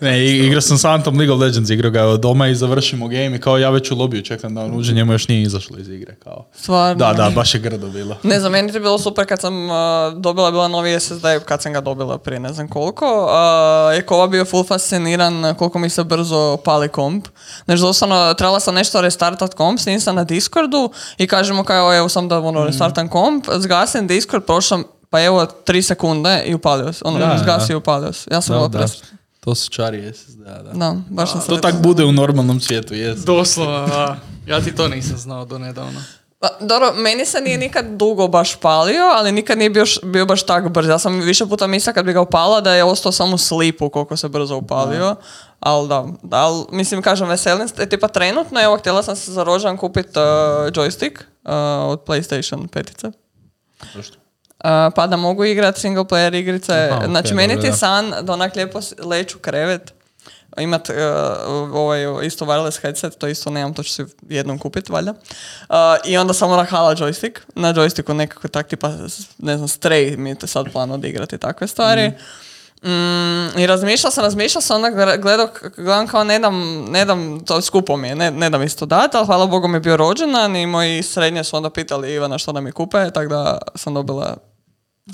Ne, 0.00 0.26
igrao 0.26 0.60
sam 0.60 0.78
s 0.78 0.84
Antom 0.84 1.18
League 1.18 1.34
of 1.34 1.40
Legends, 1.40 1.70
igrao 1.70 1.90
ga 1.90 2.04
od 2.04 2.20
doma 2.20 2.48
i 2.48 2.54
završimo 2.54 3.08
game 3.08 3.36
i 3.36 3.40
kao 3.40 3.58
ja 3.58 3.70
već 3.70 3.90
u 3.90 3.96
lobiju 3.96 4.22
čekam 4.22 4.54
da 4.54 4.60
on 4.60 4.78
uđe, 4.78 4.92
njemu 4.92 5.12
još 5.12 5.28
nije 5.28 5.42
izašlo 5.42 5.78
iz 5.78 5.88
igre. 5.88 6.14
Kao. 6.24 6.46
Stvarno. 6.52 6.94
Da, 6.94 7.12
da, 7.12 7.30
baš 7.34 7.54
je 7.54 7.60
grdo 7.60 7.88
bilo. 7.88 8.16
Ne 8.22 8.40
znam, 8.40 8.52
meni 8.52 8.72
je 8.74 8.80
bilo 8.80 8.98
super 8.98 9.26
kad 9.26 9.40
sam 9.40 9.64
uh, 9.64 9.76
dobila 10.16 10.50
bila 10.50 10.68
novi 10.68 11.00
SSD, 11.00 11.24
kad 11.44 11.62
sam 11.62 11.72
ga 11.72 11.80
dobila 11.80 12.18
prije 12.18 12.40
ne 12.40 12.52
znam 12.52 12.68
koliko. 12.68 13.24
Uh, 13.24 13.94
je 13.96 14.02
kova 14.02 14.26
bio 14.26 14.44
full 14.44 14.64
fasciniran 14.64 15.54
koliko 15.54 15.78
mi 15.78 15.90
se 15.90 16.04
brzo 16.04 16.56
pali 16.64 16.88
komp. 16.88 17.28
Znači, 17.64 17.80
doslovno, 17.80 18.34
trebala 18.34 18.60
sam 18.60 18.74
nešto 18.74 19.00
restartat 19.00 19.54
komp, 19.54 19.80
sam 20.00 20.14
na 20.14 20.24
Discordu 20.24 20.90
i 21.18 21.26
kažemo 21.26 21.64
kao, 21.64 21.96
evo 21.96 22.08
sam 22.08 22.28
da 22.28 22.38
ono, 22.38 22.64
restartam 22.64 23.08
komp, 23.08 23.44
zgasim 23.58 24.06
Discord, 24.06 24.44
prošlo 24.44 24.82
pa 25.10 25.22
evo 25.22 25.46
tri 25.46 25.82
sekunde 25.82 26.42
i 26.46 26.54
upalio 26.54 26.92
se. 26.92 27.04
Ono, 27.04 27.18
Da, 27.18 27.38
zgasi 27.42 27.68
da. 27.68 27.72
i 27.72 27.76
upalio 27.76 28.12
se. 28.12 28.30
Ja 28.32 28.40
sam 28.40 28.54
Da, 28.54 28.58
bila 28.58 28.68
da. 28.68 28.78
presretna. 28.78 29.19
To 29.40 29.54
su 29.54 29.70
čari 29.70 30.12
SSD, 30.14 30.38
da. 30.44 30.72
Da, 30.74 30.96
baš 31.08 31.32
sam 31.32 31.40
To 31.46 31.56
tak 31.56 31.82
bude 31.82 32.04
u 32.04 32.12
normalnom 32.12 32.60
svijetu, 32.60 32.94
jes. 32.94 33.18
Doslovno, 33.18 33.86
da. 33.86 34.16
Ja 34.46 34.60
ti 34.60 34.74
to 34.74 34.88
nisam 34.88 35.16
znao 35.16 35.44
do 35.44 35.58
nedavno. 35.58 36.00
Pa, 36.38 36.48
dobro, 36.60 36.92
meni 36.96 37.26
se 37.26 37.40
nije 37.40 37.58
nikad 37.58 37.84
dugo 37.86 38.28
baš 38.28 38.56
palio, 38.56 39.02
ali 39.14 39.32
nikad 39.32 39.58
nije 39.58 39.70
bio, 39.70 39.84
bio 40.02 40.26
baš 40.26 40.42
tako 40.46 40.68
brz. 40.68 40.88
Ja 40.88 40.98
sam 40.98 41.20
više 41.20 41.46
puta 41.46 41.66
mislila 41.66 41.94
kad 41.94 42.04
bi 42.04 42.12
ga 42.12 42.20
upala 42.20 42.60
da 42.60 42.74
je 42.74 42.84
ostao 42.84 43.12
samo 43.12 43.34
u 43.34 43.38
slipu 43.38 43.88
koliko 43.88 44.16
se 44.16 44.28
brzo 44.28 44.56
upalio. 44.56 45.16
Ali 45.60 45.88
da, 45.88 46.06
da 46.22 46.36
ali, 46.36 46.64
mislim, 46.70 47.02
kažem, 47.02 47.28
veselim 47.28 47.68
se. 47.68 47.88
Tipa 47.88 48.08
trenutno, 48.08 48.60
evo, 48.60 48.76
htjela 48.76 49.02
sam 49.02 49.16
se 49.16 49.32
za 49.32 49.42
rođan 49.42 49.76
kupiti 49.76 50.18
joystick 50.72 51.12
uh, 51.12 51.92
od 51.92 52.04
PlayStation 52.06 52.66
petice. 52.66 53.10
Zašto? 53.94 54.19
Uh, 54.64 54.92
pa 54.96 55.06
da 55.06 55.16
mogu 55.16 55.44
igrati 55.44 55.80
single 55.80 56.04
player 56.04 56.34
igrice. 56.36 56.88
Aha, 56.92 57.06
znači, 57.06 57.34
meni 57.34 57.60
ti 57.60 57.72
san 57.72 58.14
da 58.22 58.32
onak 58.32 58.56
lijepo 58.56 58.80
leću 59.04 59.38
krevet, 59.38 59.92
imat 60.58 60.88
uh, 60.88 60.94
ovaj 61.74 62.26
isto 62.26 62.44
wireless 62.44 62.82
headset, 62.82 63.18
to 63.18 63.28
isto 63.28 63.50
nemam, 63.50 63.74
to 63.74 63.82
ću 63.82 63.92
si 63.92 64.04
jednom 64.28 64.58
kupiti, 64.58 64.92
valjda. 64.92 65.10
Uh, 65.68 65.76
I 66.04 66.16
onda 66.18 66.34
samo 66.34 66.52
onak 66.52 66.70
hala 66.70 66.94
joystick. 66.94 67.38
Na 67.54 67.74
joysticku 67.74 68.12
nekako 68.12 68.48
tak 68.48 68.68
tipa, 68.68 68.88
ne 69.38 69.56
znam, 69.56 69.68
Stray 69.68 70.16
mi 70.16 70.34
to 70.34 70.46
sad 70.46 70.72
plan 70.72 70.90
odigrati 70.90 71.38
takve 71.38 71.66
stvari. 71.66 72.12
Mm, 72.82 73.58
I 73.58 73.66
razmišljala 73.66 74.10
sam, 74.10 74.24
razmišljala 74.24 74.62
sam, 74.62 74.76
onda 74.76 75.16
gledao, 75.16 75.48
gledam 75.76 76.06
kao 76.06 76.24
ne 76.24 76.38
dam, 76.38 76.84
ne 76.90 77.04
dam, 77.04 77.44
to 77.44 77.60
skupo 77.60 77.96
mi 77.96 78.08
je, 78.08 78.14
ne, 78.14 78.30
ne 78.30 78.50
dam 78.50 78.62
isto 78.62 78.86
dati, 78.86 79.16
ali 79.16 79.26
hvala 79.26 79.46
Bogu 79.46 79.68
mi 79.68 79.76
je 79.76 79.80
bio 79.80 79.96
rođendan 79.96 80.56
i 80.56 80.66
moji 80.66 81.02
srednje 81.02 81.44
su 81.44 81.56
onda 81.56 81.70
pitali 81.70 82.12
Ivana 82.12 82.38
što 82.38 82.52
da 82.52 82.60
mi 82.60 82.72
kupe, 82.72 83.10
tako 83.10 83.28
da 83.28 83.58
sam 83.74 83.94
dobila 83.94 84.36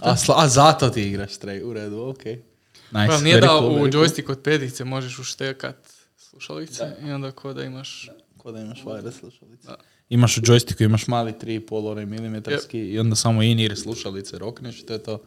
A, 0.01 0.17
sla- 0.17 0.35
a 0.37 0.49
zato 0.49 0.91
ti 0.91 1.03
igraš 1.03 1.31
Stray, 1.31 1.63
u 1.63 1.73
redu, 1.73 2.01
okej. 2.01 2.43
Nice, 2.91 3.07
Pa 3.09 3.21
nije 3.21 3.37
very 3.37 3.41
da 3.41 3.47
cool, 3.49 3.65
u 3.67 3.71
very 3.71 3.93
cool. 3.93 4.05
joystick 4.05 4.31
od 4.31 4.41
petice 4.41 4.85
možeš 4.85 5.19
uštekat 5.19 5.77
slušalice 6.19 6.97
i 7.03 7.11
onda 7.11 7.31
ko 7.31 7.53
da 7.53 7.65
imaš... 7.65 8.11
Ko 8.37 8.53
da 8.53 8.61
imaš 8.61 8.83
wireless 8.83 9.19
slušalice. 9.21 9.69
Imaš 10.09 10.39
u 10.39 10.43
joysticku, 10.43 10.85
imaš 10.85 11.07
mali 11.07 11.33
3,5 11.33 11.91
onaj 11.91 12.07
milimetarski 12.07 12.79
i 12.81 12.99
onda 12.99 13.17
samo 13.17 13.43
in-ear 13.43 13.77
slušalice 13.77 14.39
rokneš 14.39 14.81
i 14.81 14.87
to 14.87 14.93
je 14.93 15.03
to. 15.03 15.23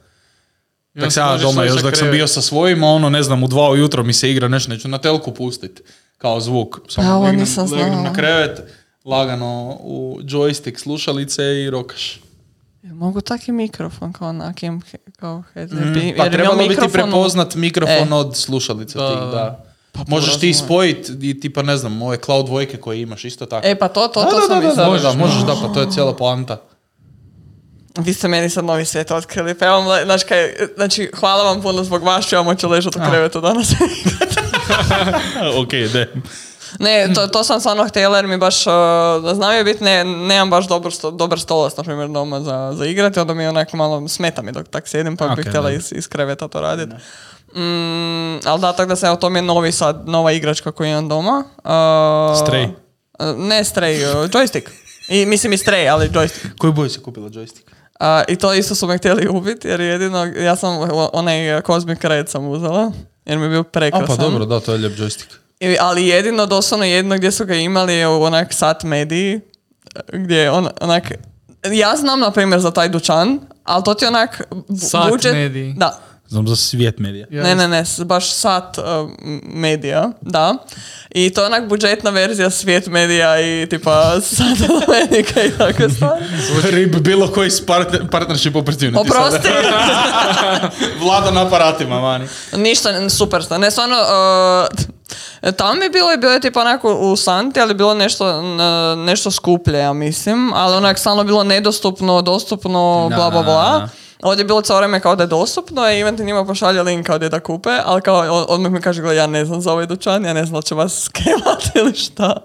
I 0.95 0.99
Tak 0.99 1.11
sam 1.11 1.23
ja 1.23 1.31
možeš 1.31 1.43
doma, 1.43 1.63
još 1.63 1.73
dok 1.73 1.81
sam 1.81 1.91
krevet. 1.93 2.13
bio 2.13 2.27
sa 2.27 2.41
svojima, 2.41 2.87
ono, 2.87 3.09
ne 3.09 3.23
znam, 3.23 3.43
u 3.43 3.47
dva 3.47 3.69
ujutro 3.69 4.03
mi 4.03 4.13
se 4.13 4.31
igra 4.31 4.47
nešto, 4.47 4.71
neću 4.71 4.87
na 4.87 4.97
telku 4.97 5.33
pustit, 5.33 5.81
kao 6.17 6.39
zvuk. 6.39 6.77
A, 6.77 6.81
Samo 6.87 7.09
ovo 7.09 7.23
legnem, 7.23 7.39
nisam 7.39 7.63
legnem 7.63 7.87
znala. 7.89 8.03
na 8.03 8.13
krevet, 8.13 8.61
lagano 9.05 9.77
u 9.81 10.19
joystick 10.21 10.77
slušalice 10.77 11.43
i 11.63 11.69
rokaš. 11.69 12.19
Mogu 12.89 13.21
tak 13.21 13.47
i 13.47 13.51
mikrofon 13.51 14.13
kao 14.13 14.29
onak 14.29 14.63
imam 14.63 14.81
he- 14.81 15.11
kao 15.19 15.43
headset. 15.53 15.79
Mm, 15.79 15.93
pa 15.93 15.99
imam 15.99 16.31
trebalo 16.31 16.57
bi 16.59 16.75
ti 16.75 16.87
prepoznat 16.93 17.55
mikrofon 17.55 18.13
E. 18.13 18.15
od 18.15 18.37
slušalica 18.37 18.99
Da, 18.99 19.09
tih, 19.09 19.19
da. 19.31 19.63
Pa 19.91 20.01
Možeš 20.07 20.39
ti 20.39 20.53
spojit 20.53 21.11
i 21.21 21.39
tipa, 21.39 21.61
ne 21.61 21.77
znam, 21.77 22.01
ove 22.01 22.17
cloud 22.17 22.45
dvojke 22.45 22.77
koje 22.77 23.01
imaš 23.01 23.25
isto 23.25 23.45
tako. 23.45 23.67
E 23.67 23.75
pa 23.75 23.87
to, 23.87 24.07
to, 24.07 24.23
da, 24.23 24.29
to 24.29 24.35
da, 24.35 24.41
sam 24.41 24.61
da, 24.61 24.67
da, 24.67 25.01
da, 25.01 25.13
možeš 25.13 25.41
da, 25.41 25.55
pa 25.61 25.73
to 25.73 25.81
je 25.81 25.91
cijela 25.91 26.15
poanta. 26.15 26.61
Vi 27.97 28.13
ste 28.13 28.27
meni 28.27 28.49
sad 28.49 28.65
novi 28.65 28.85
svijet 28.85 29.11
otkrili. 29.11 29.53
Pa 29.53 29.65
znači, 30.05 30.25
kaj, 30.25 30.53
znači, 30.75 31.11
hvala 31.15 31.43
vam 31.43 31.61
puno 31.61 31.83
zbog 31.83 32.03
vas, 32.03 32.31
ja 32.31 32.41
moći 32.41 32.65
ležati 32.65 32.99
u 32.99 33.09
krevetu 33.09 33.41
danas. 33.41 33.71
ok, 35.61 35.71
de. 35.71 36.13
Ne, 36.79 37.13
to, 37.13 37.27
to 37.27 37.43
sam 37.43 37.59
stvarno 37.59 37.87
htjela 37.87 38.17
jer 38.17 38.27
mi 38.27 38.37
baš, 38.37 38.67
uh, 38.67 38.73
znam 39.33 39.55
je 39.55 39.63
biti, 39.63 39.83
ne, 39.83 40.03
nemam 40.03 40.49
baš 40.49 40.67
dobar, 40.67 40.91
sto, 40.91 41.11
dobar 41.11 41.39
stolac, 41.39 41.77
na 41.77 41.83
primjer, 41.83 42.09
doma 42.09 42.41
za, 42.41 42.73
za 42.75 42.85
igrati, 42.85 43.19
onda 43.19 43.33
mi 43.33 43.47
onako 43.47 43.77
malo 43.77 44.07
smeta 44.07 44.41
mi 44.41 44.51
dok 44.51 44.67
tak 44.67 44.87
sjedim, 44.87 45.17
pa 45.17 45.27
bih 45.27 45.45
Ok, 45.45 45.49
htjela 45.49 45.71
iz, 45.71 45.93
iz 45.95 46.07
kreveta 46.07 46.47
to 46.47 46.61
raditi. 46.61 46.93
Mm, 47.55 48.47
ali 48.47 48.61
da, 48.61 48.73
tako 48.73 48.89
da 48.89 48.95
se, 48.95 49.07
evo, 49.07 49.15
to 49.15 49.29
mi 49.29 49.39
je 49.39 49.43
novi 49.43 49.71
sad, 49.71 50.07
nova 50.07 50.31
igračka 50.31 50.71
koju 50.71 50.87
imam 50.87 51.09
doma. 51.09 51.43
Uh, 51.57 51.71
Stray. 52.47 52.69
uh, 53.19 53.37
Ne 53.37 53.63
Stray, 53.63 54.23
uh, 54.23 54.29
joystick. 54.29 54.69
I, 55.09 55.25
mislim 55.25 55.53
i 55.53 55.57
Stray, 55.57 55.91
ali 55.91 56.09
joystick. 56.09 56.57
Koju 56.57 56.73
boju 56.73 56.89
si 56.89 56.99
kupila 56.99 57.29
joystick? 57.29 57.63
A, 57.99 58.23
I 58.27 58.35
to 58.35 58.53
isto 58.53 58.75
su 58.75 58.87
me 58.87 58.97
htjeli 58.97 59.27
ubiti 59.27 59.67
jer 59.67 59.81
jedino, 59.81 60.25
ja 60.25 60.55
sam 60.55 60.77
onaj 61.13 61.61
Cosmic 61.61 62.03
Red 62.03 62.29
sam 62.29 62.47
uzela 62.47 62.91
jer 63.25 63.37
mi 63.37 63.45
je 63.45 63.49
bio 63.49 63.59
A 63.59 63.63
prekrasan. 63.63 64.07
pa 64.17 64.23
dobro, 64.23 64.45
da, 64.45 64.59
to 64.59 64.71
je 64.71 64.77
lijep 64.77 64.97
joystick. 64.97 65.27
Ali 65.79 66.07
jedino, 66.07 66.45
doslovno 66.45 66.85
jedino 66.85 67.15
gdje 67.17 67.31
su 67.31 67.45
ga 67.45 67.55
imali 67.55 67.93
je 67.93 68.07
u 68.07 68.23
onak 68.23 68.53
sat 68.53 68.83
mediji 68.83 69.39
gdje 70.13 70.37
je 70.37 70.51
on, 70.51 70.67
onak, 70.81 71.11
ja 71.65 71.95
znam 71.95 72.19
na 72.19 72.31
primjer 72.31 72.59
za 72.59 72.71
taj 72.71 72.89
dućan, 72.89 73.39
ali 73.63 73.83
to 73.83 73.93
ti 73.93 74.05
onak 74.05 74.41
Sat 74.81 75.11
budžet- 75.11 75.33
mediji. 75.33 75.73
Da, 75.77 75.99
Znam 76.27 76.47
za 76.47 76.55
svijet 76.55 76.99
medija. 76.99 77.27
Ja 77.31 77.43
ne, 77.43 77.55
ne, 77.55 77.67
ne, 77.67 77.83
baš 77.99 78.31
sat 78.31 78.77
uh, 78.77 78.83
medija, 79.43 80.11
da. 80.21 80.55
I 81.09 81.29
to 81.29 81.41
je 81.41 81.47
onak 81.47 81.67
budžetna 81.67 82.09
verzija 82.09 82.49
svijet 82.49 82.87
medija 82.87 83.41
i 83.41 83.67
tipa 83.69 84.15
sat 84.35 84.57
medika 84.87 85.43
i 85.43 85.51
takve 85.51 85.89
stvari. 85.89 86.25
Rib, 86.75 86.95
bilo 86.95 87.31
koji 87.31 87.51
s 87.51 87.65
partner, 87.65 88.09
partnership 88.11 88.53
opportunity. 88.53 88.97
Oprosti. 88.99 89.47
Vlada 91.01 91.31
na 91.31 91.45
aparatima, 91.47 92.01
mani. 92.01 92.27
Ništa, 92.55 93.09
super. 93.09 93.43
Ne, 93.59 93.71
stvarno, 93.71 93.95
uh, 93.95 94.98
E, 95.41 95.51
Tamo 95.51 95.73
mi 95.73 95.89
bilo 95.89 96.13
i 96.13 96.17
bilo 96.17 96.33
je 96.33 96.39
tipa 96.39 96.61
onako 96.61 96.93
u 96.93 97.15
Santi, 97.15 97.61
ali 97.61 97.73
bilo 97.73 97.93
nešto, 97.93 98.41
nešto 98.95 99.31
skuplje, 99.31 99.79
ja 99.79 99.93
mislim. 99.93 100.53
Ali 100.53 100.75
onak 100.75 100.99
stalno 100.99 101.23
bilo 101.23 101.43
nedostupno, 101.43 102.21
dostupno, 102.21 103.07
Da, 103.09 103.15
bla 103.15 103.29
bla 103.29 103.43
bla. 103.43 103.89
Ovdje 104.23 104.41
je 104.41 104.45
bilo 104.45 104.61
cijelo 104.61 104.79
vrijeme 104.79 104.99
kao 104.99 105.15
da 105.15 105.23
je 105.23 105.27
dostupno 105.27 105.91
i 105.91 105.99
Ivan 105.99 106.17
ti 106.17 106.25
njima 106.25 106.45
pošalje 106.45 106.83
link 106.83 107.05
kao 107.05 107.19
da 107.19 107.39
kupe, 107.39 107.69
ali 107.85 108.01
kao 108.01 108.45
odmah 108.49 108.71
mi 108.71 108.81
kaže, 108.81 109.15
ja 109.15 109.27
ne 109.27 109.45
znam 109.45 109.61
za 109.61 109.71
ovaj 109.71 109.85
dućan, 109.85 110.25
ja 110.25 110.33
ne 110.33 110.45
znam 110.45 110.61
da 110.61 110.61
će 110.61 110.75
vas 110.75 111.01
skemati 111.05 111.71
ili 111.75 111.95
šta. 111.95 112.41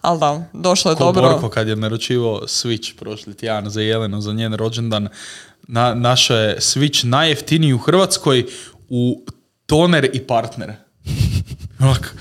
Ali 0.00 0.20
da, 0.20 0.42
došlo 0.52 0.90
je 0.90 0.96
Ko 0.96 1.04
dobro. 1.04 1.22
Borko 1.22 1.48
kad 1.48 1.68
je 1.68 1.76
naručivo 1.76 2.40
Switch 2.42 2.98
prošli 2.98 3.34
tjedan 3.34 3.70
za 3.70 3.80
Jelenu, 3.80 4.20
za 4.20 4.32
njen 4.32 4.54
rođendan, 4.54 5.08
na, 5.62 5.94
našao 5.94 6.36
je 6.36 6.56
Switch 6.58 7.06
najjeftiniji 7.06 7.72
u 7.72 7.78
Hrvatskoj 7.78 8.46
u 8.88 9.24
toner 9.66 10.10
i 10.12 10.26
partner. 10.26 10.72
Onak, 11.80 12.14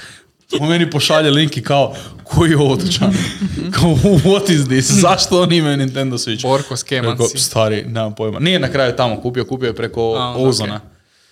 on 0.60 0.70
meni 0.70 0.90
pošalje 0.90 1.32
link 1.32 1.58
i 1.58 1.64
kao, 1.64 1.96
koji 2.24 2.50
je 2.50 2.58
ovo 2.58 2.76
dućan? 2.76 3.14
Kao, 3.76 3.90
what 4.24 4.50
is 4.50 4.66
this? 4.66 4.92
Zašto 4.92 5.42
oni 5.42 5.58
imaju 5.58 5.78
Nintendo 5.78 6.18
Switch? 6.18 6.42
Borko 6.42 6.78
skeman 6.78 7.12
Rekao, 7.12 7.28
si. 7.28 7.38
stari, 7.38 7.84
nemam 7.88 8.16
pojma. 8.16 8.40
Nije 8.40 8.60
na 8.60 8.72
kraju 8.72 8.96
tamo 8.96 9.22
kupio, 9.22 9.46
kupio 9.46 9.68
je 9.68 9.76
preko 9.76 10.02
A, 10.02 10.28
onda 10.28 10.50
Ozona. 10.50 10.82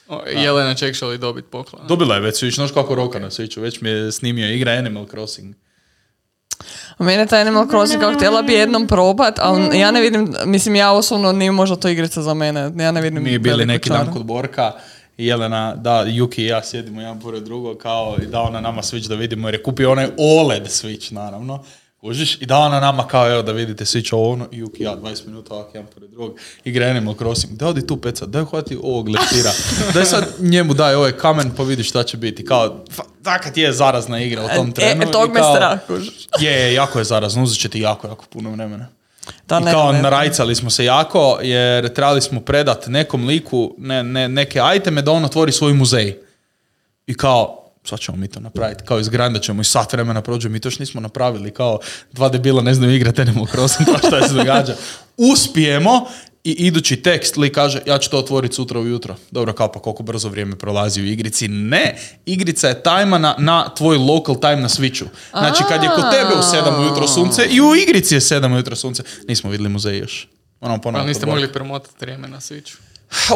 O, 0.07 0.21
Jelena 0.28 0.73
će 0.73 0.86
actually 0.88 1.17
dobit 1.17 1.45
poklon. 1.51 1.88
Dobila 1.88 2.15
je 2.15 2.21
već 2.21 2.43
Switch, 2.43 2.55
znaš 2.55 2.71
kako 2.71 2.95
roka 2.95 3.19
na 3.19 3.30
Switchu, 3.30 3.61
već 3.61 3.82
mi 3.82 3.89
je 3.89 4.11
snimio 4.11 4.53
igra 4.53 4.71
Animal 4.71 5.05
Crossing. 5.05 5.55
Mene 6.99 7.25
taj 7.25 7.41
Animal 7.41 7.67
Crossing 7.69 8.01
kao 8.01 8.13
htjela 8.13 8.41
bi 8.41 8.53
jednom 8.53 8.88
probat, 8.88 9.39
ali 9.39 9.80
ja 9.80 9.91
ne 9.91 10.01
vidim, 10.01 10.34
mislim 10.45 10.75
ja 10.75 10.91
osobno 10.91 11.32
nije 11.32 11.51
možda 11.51 11.75
to 11.75 11.89
igrica 11.89 12.21
za 12.21 12.34
mene. 12.34 12.71
Ja 12.75 12.91
ne 12.91 13.01
vidim 13.01 13.23
Mi 13.23 13.39
bili 13.39 13.65
neki 13.65 13.89
dan 13.89 14.13
kod 14.13 14.25
Borka 14.25 14.73
Jelena, 15.18 15.76
da, 15.76 16.01
Juki 16.01 16.43
i 16.43 16.47
ja 16.47 16.63
sjedimo 16.63 17.01
jedan 17.01 17.20
pored 17.20 17.43
drugog 17.43 17.78
kao 17.78 18.18
i 18.24 18.26
da 18.26 18.41
ona 18.41 18.61
nama 18.61 18.82
Switch 18.82 19.07
da 19.07 19.15
vidimo 19.15 19.47
jer 19.47 19.55
je 19.55 19.63
kupio 19.63 19.91
onaj 19.91 20.07
OLED 20.18 20.63
Switch 20.63 21.13
naravno. 21.13 21.63
Kužiš? 22.01 22.41
I 22.41 22.45
da 22.45 22.57
ona 22.57 22.80
nama 22.80 23.07
kao 23.07 23.32
evo 23.32 23.41
da 23.41 23.51
vidite 23.51 23.86
Switch 23.86 24.13
ovo 24.13 24.32
ono 24.32 24.47
i 24.51 24.57
Juki 24.57 24.84
i 24.84 24.86
ja 24.86 24.95
20 24.95 25.26
minuta 25.26 25.53
ovak 25.53 25.68
jedan 25.74 25.88
pored 25.93 26.09
drugog 26.09 26.39
igra 26.63 26.86
Animal 26.88 27.15
Crossing. 27.15 27.53
Da 27.53 27.68
odi 27.68 27.88
tu 27.88 27.97
peca, 28.01 28.26
daj 28.26 28.43
hvati 28.43 28.78
ovog 28.84 29.09
leptira. 29.09 29.51
Daj 29.93 30.05
sad 30.05 30.26
njemu 30.39 30.74
daj 30.74 30.95
ovaj 30.95 31.11
kamen 31.11 31.51
pa 31.57 31.63
vidi 31.63 31.84
šta 31.84 32.03
će 32.03 32.18
biti. 32.18 32.45
Kao, 32.45 32.84
takat 33.24 33.57
je 33.57 33.74
zarazna 33.74 34.20
igra 34.20 34.45
u 34.45 34.47
tom 34.55 34.72
trenu. 34.72 35.03
E, 35.03 35.11
tog 35.11 35.30
i 35.30 35.34
me 35.34 35.39
strah, 35.39 35.80
kužiš. 35.88 36.28
Je, 36.39 36.51
je, 36.51 36.74
jako 36.74 36.99
je 36.99 37.05
zarazno, 37.05 37.43
uzet 37.43 37.59
će 37.59 37.70
ti 37.70 37.80
jako, 37.80 38.07
jako 38.07 38.26
puno 38.30 38.51
vremena. 38.51 38.88
Da, 39.47 39.59
I 39.61 39.63
ne, 39.63 39.71
kao 39.71 39.91
ne, 39.91 39.97
ne. 39.97 40.01
narajcali 40.01 40.55
smo 40.55 40.69
se 40.69 40.86
jako 40.86 41.39
jer 41.41 41.93
trebali 41.93 42.21
smo 42.21 42.39
predat 42.39 42.88
nekom 42.88 43.28
liku 43.28 43.75
ne, 43.78 44.03
ne, 44.03 44.30
neke 44.30 44.61
iteme 44.75 45.01
da 45.01 45.11
on 45.11 45.25
otvori 45.25 45.51
svoj 45.51 45.73
muzej. 45.73 46.17
I 47.07 47.13
kao, 47.13 47.63
sad 47.84 47.99
ćemo 47.99 48.17
mi 48.17 48.28
to 48.28 48.39
napraviti, 48.39 48.84
kao 48.84 48.99
izgrandat 48.99 49.43
ćemo 49.43 49.61
i 49.61 49.65
sat 49.65 49.93
vremena 49.93 50.21
prođe, 50.21 50.49
mi 50.49 50.59
to 50.59 50.67
još 50.67 50.80
nismo 50.80 51.01
napravili, 51.01 51.51
kao 51.51 51.80
dva 52.11 52.30
debila 52.30 52.61
ne 52.61 52.73
znaju 52.73 52.95
igrati 52.95 53.21
Animal 53.21 53.45
Crossing, 53.45 53.89
kao 53.89 53.97
šta 54.07 54.28
se 54.28 54.34
događa. 54.34 54.75
Uspijemo 55.17 56.07
i 56.48 56.52
idući 56.52 56.95
tekst 56.95 57.38
lik 57.38 57.56
kaže, 57.56 57.82
ja 57.86 57.98
ću 57.98 58.10
to 58.10 58.18
otvoriti 58.18 58.56
sutra 58.56 58.80
ujutro. 58.80 59.16
Dobro, 59.32 59.54
kao 59.54 59.72
pa 59.72 59.80
koliko 59.80 60.04
brzo 60.04 60.30
vrijeme 60.30 60.56
prolazi 60.56 61.02
u 61.02 61.06
igrici. 61.06 61.48
Ne, 61.48 61.98
igrica 62.26 62.68
je 62.68 62.84
tajmana 62.84 63.36
na 63.38 63.70
tvoj 63.76 63.98
local 63.98 64.36
time 64.36 64.56
na 64.56 64.70
Switchu. 64.70 65.06
Znači 65.32 65.64
kad 65.70 65.84
je 65.84 65.89
kod 65.95 66.12
tebe 66.12 66.34
u 66.39 66.41
7 66.41 66.80
ujutro 66.80 67.08
sunce 67.08 67.48
i 67.52 67.62
u 67.62 67.76
igrici 67.76 68.16
je 68.16 68.20
7 68.20 68.54
ujutro 68.54 68.76
sunce. 68.76 69.04
Nismo 69.28 69.50
vidjeli 69.50 69.70
muzej 69.70 69.98
još. 69.98 70.28
Moramo 70.62 70.82
ponovno 70.82 71.00
Ali 71.00 71.08
niste 71.08 71.26
mogli 71.26 71.54
premotati 71.54 71.95
vrijeme 72.00 72.28
na 72.28 72.38
Switchu. 72.38 72.78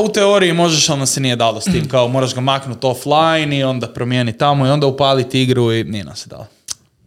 U 0.06 0.10
teoriji 0.10 0.54
možeš, 0.54 0.90
ali 0.90 0.98
nam 0.98 1.08
se 1.08 1.22
nije 1.22 1.36
dalo 1.36 1.62
s 1.62 1.64
tim. 1.64 1.90
Kao 1.90 2.08
moraš 2.08 2.36
ga 2.36 2.42
maknuti 2.42 2.88
offline 2.88 3.58
i 3.58 3.64
onda 3.64 3.88
promijeniti 3.88 4.38
tamo 4.38 4.68
i 4.68 4.70
onda 4.70 4.88
upaliti 4.88 5.42
igru 5.42 5.74
i 5.74 5.84
nije 5.84 6.04
nam 6.04 6.16
se 6.16 6.30
dalo. 6.30 6.48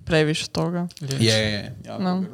Previše 0.04 0.48
toga. 0.48 0.86
Je, 1.00 1.18
je, 1.18 1.52
je. 1.52 1.76
jako 1.84 2.02
No. 2.02 2.24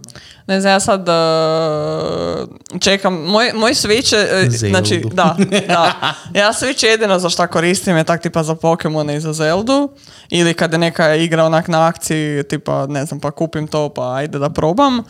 Ne 0.47 0.61
znam, 0.61 0.73
ja 0.73 0.81
sad 0.81 1.09
uh, 1.09 2.81
čekam, 2.81 3.15
moj, 3.15 3.53
moj 3.55 3.75
Switch, 3.75 4.15
je, 4.15 4.47
uh, 4.47 4.51
Zeldu. 4.51 4.69
znači, 4.69 5.03
da, 5.13 5.37
da. 5.69 6.15
Ja 6.35 6.53
Switch 6.53 6.85
jedino 6.85 7.19
za 7.19 7.31
šta 7.31 7.47
koristim 7.47 7.97
je 7.97 8.05
tak 8.05 8.23
tipa 8.23 8.43
za 8.43 8.55
Pokemone 8.55 9.17
i 9.17 9.21
za 9.21 9.33
Zeldu. 9.33 9.89
Ili 10.31 10.55
kad 10.55 10.73
je 10.73 10.79
neka 10.79 11.15
igra 11.15 11.45
onak 11.45 11.69
na 11.69 11.87
akciji, 11.87 12.43
tipa, 12.43 12.87
ne 12.87 13.05
znam, 13.05 13.21
pa 13.21 13.31
kupim 13.31 13.67
to, 13.67 13.89
pa 13.89 14.15
ajde 14.15 14.39
da 14.39 14.51
probam. 14.51 14.99
Uh, 14.99 15.05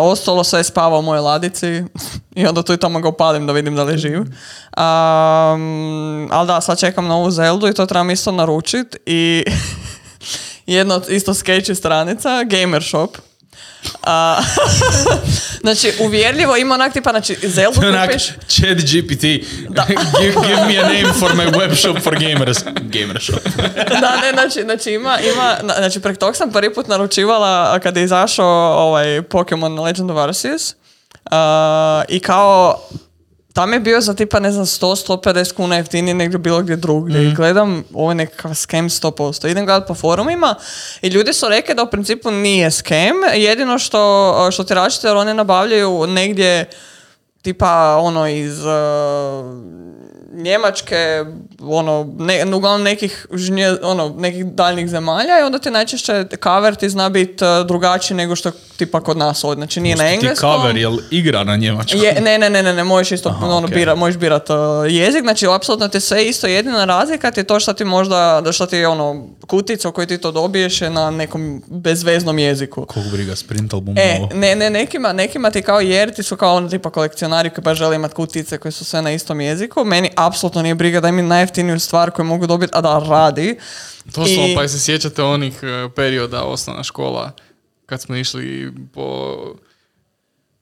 ostalo 0.00 0.44
sve 0.44 0.64
spava 0.64 0.98
u 0.98 1.02
mojoj 1.02 1.20
ladici 1.20 1.84
i 2.36 2.46
onda 2.46 2.62
tu 2.62 2.72
i 2.72 2.76
tamo 2.76 3.00
ga 3.00 3.08
upalim 3.08 3.46
da 3.46 3.52
vidim 3.52 3.76
da 3.76 3.82
li 3.82 3.92
je 3.92 3.98
živ. 3.98 4.20
Um, 4.20 4.28
ali 6.32 6.46
da, 6.46 6.60
sad 6.60 6.78
čekam 6.78 7.06
novu 7.06 7.30
Zeldu 7.30 7.68
i 7.68 7.74
to 7.74 7.86
trebam 7.86 8.10
isto 8.10 8.32
naručit 8.32 8.96
i 9.06 9.44
jedna 10.66 10.94
od 10.94 11.08
isto 11.08 11.34
sketchy 11.34 11.74
stranica, 11.74 12.44
Gamer 12.44 12.82
Shop. 12.84 13.16
A, 14.02 14.40
znači, 15.64 15.92
uvjerljivo 16.00 16.56
ima 16.56 16.74
onak 16.74 16.92
tipa, 16.92 17.10
znači, 17.10 17.36
onak, 17.88 18.08
kupiš... 18.10 18.26
chat 18.48 18.76
GPT, 18.78 19.22
give, 20.20 20.34
give 20.46 20.66
me 20.66 20.78
a 20.78 20.82
name 20.82 21.12
for 21.20 21.30
my 21.30 21.58
web 21.58 21.74
shop 21.76 21.98
for 22.02 22.14
gamers. 22.14 22.58
Gamer 22.82 23.22
shop. 23.22 23.40
da, 24.00 24.16
ne, 24.20 24.32
znači, 24.32 24.62
znači 24.62 24.90
ima, 24.90 25.18
ima, 25.34 25.56
na- 25.62 25.74
znači 25.74 26.00
prek 26.00 26.18
tog 26.18 26.36
sam 26.36 26.52
prvi 26.52 26.74
put 26.74 26.88
naručivala 26.88 27.78
kada 27.78 28.00
je 28.00 28.04
izašao 28.04 28.86
ovaj 28.88 29.22
Pokemon 29.22 29.80
Legend 29.80 30.10
of 30.10 30.18
Arceus 30.18 30.74
A, 31.30 32.02
i 32.08 32.20
kao 32.20 32.80
tam 33.54 33.72
je 33.72 33.80
bio 33.80 34.00
za 34.00 34.14
tipa, 34.14 34.40
ne 34.40 34.52
znam, 34.52 34.66
100-150 34.66 35.52
kuna 35.52 35.76
jeftinije 35.76 36.14
nego 36.14 36.38
bilo 36.38 36.62
gdje 36.62 36.76
drugdje. 36.76 37.24
I 37.24 37.34
gledam, 37.34 37.84
ovo 37.92 38.10
je 38.10 38.14
nekakav 38.14 38.54
scam 38.54 38.88
100%. 38.88 39.50
Idem 39.50 39.66
gledat 39.66 39.88
po 39.88 39.94
forumima 39.94 40.54
i 41.02 41.08
ljudi 41.08 41.32
su 41.32 41.48
rekli 41.48 41.74
da 41.74 41.82
u 41.82 41.90
principu 41.90 42.30
nije 42.30 42.70
scam. 42.70 43.16
Jedino 43.34 43.78
što, 43.78 44.48
što 44.52 44.64
ti 44.64 44.74
račite, 44.74 45.08
jer 45.08 45.16
oni 45.16 45.34
nabavljaju 45.34 46.06
negdje 46.06 46.70
tipa 47.42 47.96
ono 48.00 48.28
iz 48.28 48.58
uh, 48.58 48.74
Njemačke, 50.34 51.24
ono, 51.60 52.14
ne, 52.18 52.44
uglavnom 52.46 52.82
nekih, 52.82 53.26
žnje- 53.32 53.76
ono, 53.82 54.08
nekih 54.10 54.46
daljnjih 54.46 54.88
zemalja 54.88 55.40
i 55.40 55.42
onda 55.42 55.58
ti 55.58 55.70
najčešće 55.70 56.24
cover 56.42 56.74
ti 56.74 56.90
zna 56.90 57.08
biti 57.08 57.44
uh, 57.44 57.66
drugačiji 57.66 58.16
nego 58.16 58.36
što 58.36 58.50
tipa 58.76 59.00
kod 59.00 59.16
nas 59.16 59.44
ovdje. 59.44 59.60
Znači 59.60 59.80
nije 59.80 59.96
na 59.96 60.02
Ti 60.02 60.14
engleskom. 60.14 60.50
cover, 60.52 60.76
jel 60.76 60.96
igra 61.10 61.44
na 61.44 61.56
njemačkom? 61.56 62.00
Je, 62.00 62.20
ne, 62.20 62.38
ne, 62.38 62.50
ne, 62.50 62.62
ne, 62.62 62.74
ne, 62.74 62.84
možeš 62.84 63.12
isto, 63.12 63.28
Aha, 63.28 63.46
ono, 63.46 63.66
ok. 63.66 63.72
bira, 63.72 63.94
možeš 63.94 64.18
birat 64.18 64.50
uh, 64.50 64.56
jezik, 64.88 65.22
znači 65.22 65.46
apsolutno 65.48 65.88
ti 65.88 66.00
sve 66.00 66.24
isto, 66.24 66.46
jedina 66.46 66.84
razlika 66.84 67.30
ti 67.30 67.40
je 67.40 67.44
to 67.44 67.60
što 67.60 67.72
ti 67.72 67.84
možda, 67.84 68.14
da 68.40 68.52
što 68.52 68.66
ti 68.66 68.76
je 68.76 68.88
ono, 68.88 69.26
kutica 69.46 69.88
u 69.88 69.92
kojoj 69.92 70.06
ti 70.06 70.18
to 70.18 70.32
dobiješ 70.32 70.80
je 70.80 70.90
na 70.90 71.10
nekom 71.10 71.62
bezveznom 71.68 72.38
jeziku. 72.38 72.86
Kog 72.86 73.02
briga, 73.04 73.36
sprint 73.36 73.74
album 73.74 73.94
E, 73.98 74.20
ne, 74.34 74.54
ne, 74.54 74.70
nekima, 74.70 75.12
nekima 75.12 75.50
ti 75.50 75.62
kao 75.62 75.80
jer 75.80 76.14
ti 76.14 76.22
su 76.22 76.36
kao 76.36 76.54
ono 76.54 76.68
tipa 76.68 76.90
kolekcionari 76.90 77.50
koji 77.50 77.62
baš 77.62 77.78
žele 77.78 77.96
imati 77.96 78.14
kutice 78.14 78.58
koje 78.58 78.72
su 78.72 78.84
sve 78.84 79.02
na 79.02 79.12
istom 79.12 79.40
jeziku. 79.40 79.84
Meni 79.84 80.10
apsolutno 80.26 80.62
nije 80.62 80.74
briga 80.74 81.00
da 81.00 81.08
im 81.08 81.28
najjeftiniju 81.28 81.80
stvar 81.80 82.10
koju 82.10 82.26
mogu 82.26 82.46
dobiti, 82.46 82.72
a 82.74 82.80
da 82.80 82.98
radi. 83.00 83.58
Doslovno, 84.04 84.46
I- 84.46 84.54
pa 84.54 84.68
se 84.68 84.80
sjećate 84.80 85.22
onih 85.22 85.54
e, 85.62 85.88
perioda 85.90 86.42
osnovna 86.42 86.82
škola 86.82 87.32
kad 87.86 88.00
smo 88.00 88.16
išli 88.16 88.72
po 88.94 89.36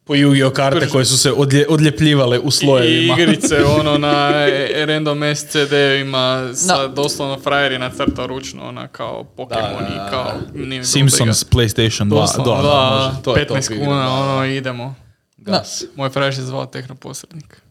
Po 0.04 0.14
Yu-Gi-Oh 0.14 0.52
karte 0.52 0.88
koje 0.88 1.04
su 1.04 1.18
se 1.18 1.32
odlje, 1.32 1.66
odljepljivale 1.68 2.38
u 2.38 2.48
i 2.48 2.50
slojevima. 2.50 3.14
igrice 3.14 3.64
ono 3.64 3.98
na 3.98 4.32
e- 4.38 4.86
random 4.86 5.22
SCD-ima 5.36 6.50
sa 6.54 6.78
Da. 6.78 6.88
doslovno 6.88 7.38
frajer 7.38 7.72
je 7.72 7.78
nacrtao 7.78 8.26
ručno 8.26 8.64
ona 8.64 8.88
kao 8.88 9.24
Pokemon 9.26 9.64
i 9.84 10.10
kao 10.10 10.32
nije 10.54 10.78
mi 10.80 10.84
Simpsons 10.86 11.44
briga. 11.44 11.56
PlayStation 11.58 12.02
2. 12.02 12.08
Doslovno, 12.10 12.52
da, 12.52 12.62
da, 12.62 12.68
da, 12.68 12.90
može. 13.06 13.22
To 13.22 13.36
je 13.36 13.46
top 13.46 13.56
15 13.56 13.72
igra, 13.72 13.84
kuna, 13.84 14.00
da. 14.00 14.10
ono, 14.10 14.44
idemo. 14.46 14.94
Gas. 15.36 15.84
Moj 15.96 16.10
frajer 16.10 16.34
se 16.34 16.42
zvao 16.42 16.66
tehnoposrednik. 16.66 17.62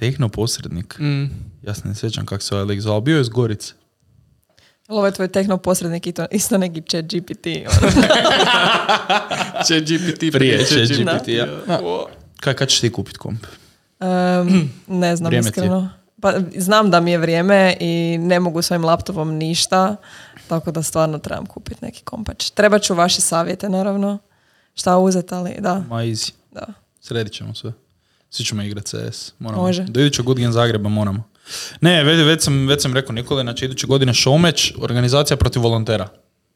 Tehno 0.00 0.28
posrednik. 0.28 0.98
Mm. 0.98 1.24
Ja 1.62 1.74
se 1.74 1.88
ne 1.88 1.94
sjećam 1.94 2.26
kako 2.26 2.42
se 2.42 2.54
ovaj 2.54 2.64
lik 2.66 2.80
zvao. 2.80 3.00
Bio 3.00 3.16
je 3.16 3.20
iz 3.20 3.28
Gorice. 3.28 3.72
Jel 4.88 4.96
Ovo 4.98 5.06
je 5.06 5.12
tvoj 5.12 5.28
tehno 5.28 5.56
posrednik 5.56 6.06
i 6.06 6.12
to 6.12 6.26
isto 6.30 6.58
neki 6.58 6.82
chat 6.90 7.04
GPT. 7.04 7.46
ono. 7.46 7.92
Će 9.66 9.80
GPT 9.80 10.32
Prije 10.32 10.64
će 10.64 10.86
ChatGPT, 10.86 11.28
ja. 11.28 11.46
Kaj, 12.40 12.54
kad 12.54 12.68
ćeš 12.68 12.80
ti 12.80 12.92
kupit 12.92 13.16
komp? 13.16 13.46
Em, 14.00 14.70
ne 14.86 15.16
znam 15.16 15.28
Vrijeme 15.28 15.48
iskreno. 15.48 15.90
Pa, 16.20 16.32
znam 16.56 16.90
da 16.90 17.00
mi 17.00 17.10
je 17.10 17.18
vrijeme 17.18 17.76
i 17.80 18.18
ne 18.20 18.40
mogu 18.40 18.62
svojim 18.62 18.84
laptopom 18.84 19.34
ništa, 19.34 19.96
tako 20.48 20.70
da 20.70 20.82
stvarno 20.82 21.18
trebam 21.18 21.46
kupiti 21.46 21.84
neki 21.84 22.02
kompač. 22.02 22.50
Treba 22.50 22.78
ću 22.78 22.94
vaše 22.94 23.20
savjete, 23.20 23.68
naravno. 23.68 24.18
Šta 24.74 24.98
uzeti, 24.98 25.34
ali 25.34 25.56
da. 25.58 25.84
Ma 25.88 25.96
easy. 25.96 26.32
da. 26.50 26.66
Sredit 27.00 27.32
ćemo 27.32 27.54
sve. 27.54 27.72
Svi 28.30 28.44
ćemo 28.44 28.62
igrati 28.62 28.86
CS. 28.88 29.32
Moramo. 29.38 29.62
Može. 29.62 29.82
Do 29.82 30.00
idućeg 30.00 30.24
Good 30.24 30.38
Game 30.38 30.52
Zagreba 30.52 30.88
moramo. 30.88 31.22
Ne, 31.80 32.04
već, 32.04 32.26
već, 32.26 32.42
sam, 32.42 32.66
već 32.66 32.82
sam 32.82 32.94
rekao 32.94 33.12
Nikoli, 33.12 33.42
znači 33.42 33.64
iduće 33.64 33.86
godine 33.86 34.12
showmatch, 34.12 34.72
organizacija 34.78 35.36
protiv 35.36 35.62
volontera. 35.62 36.08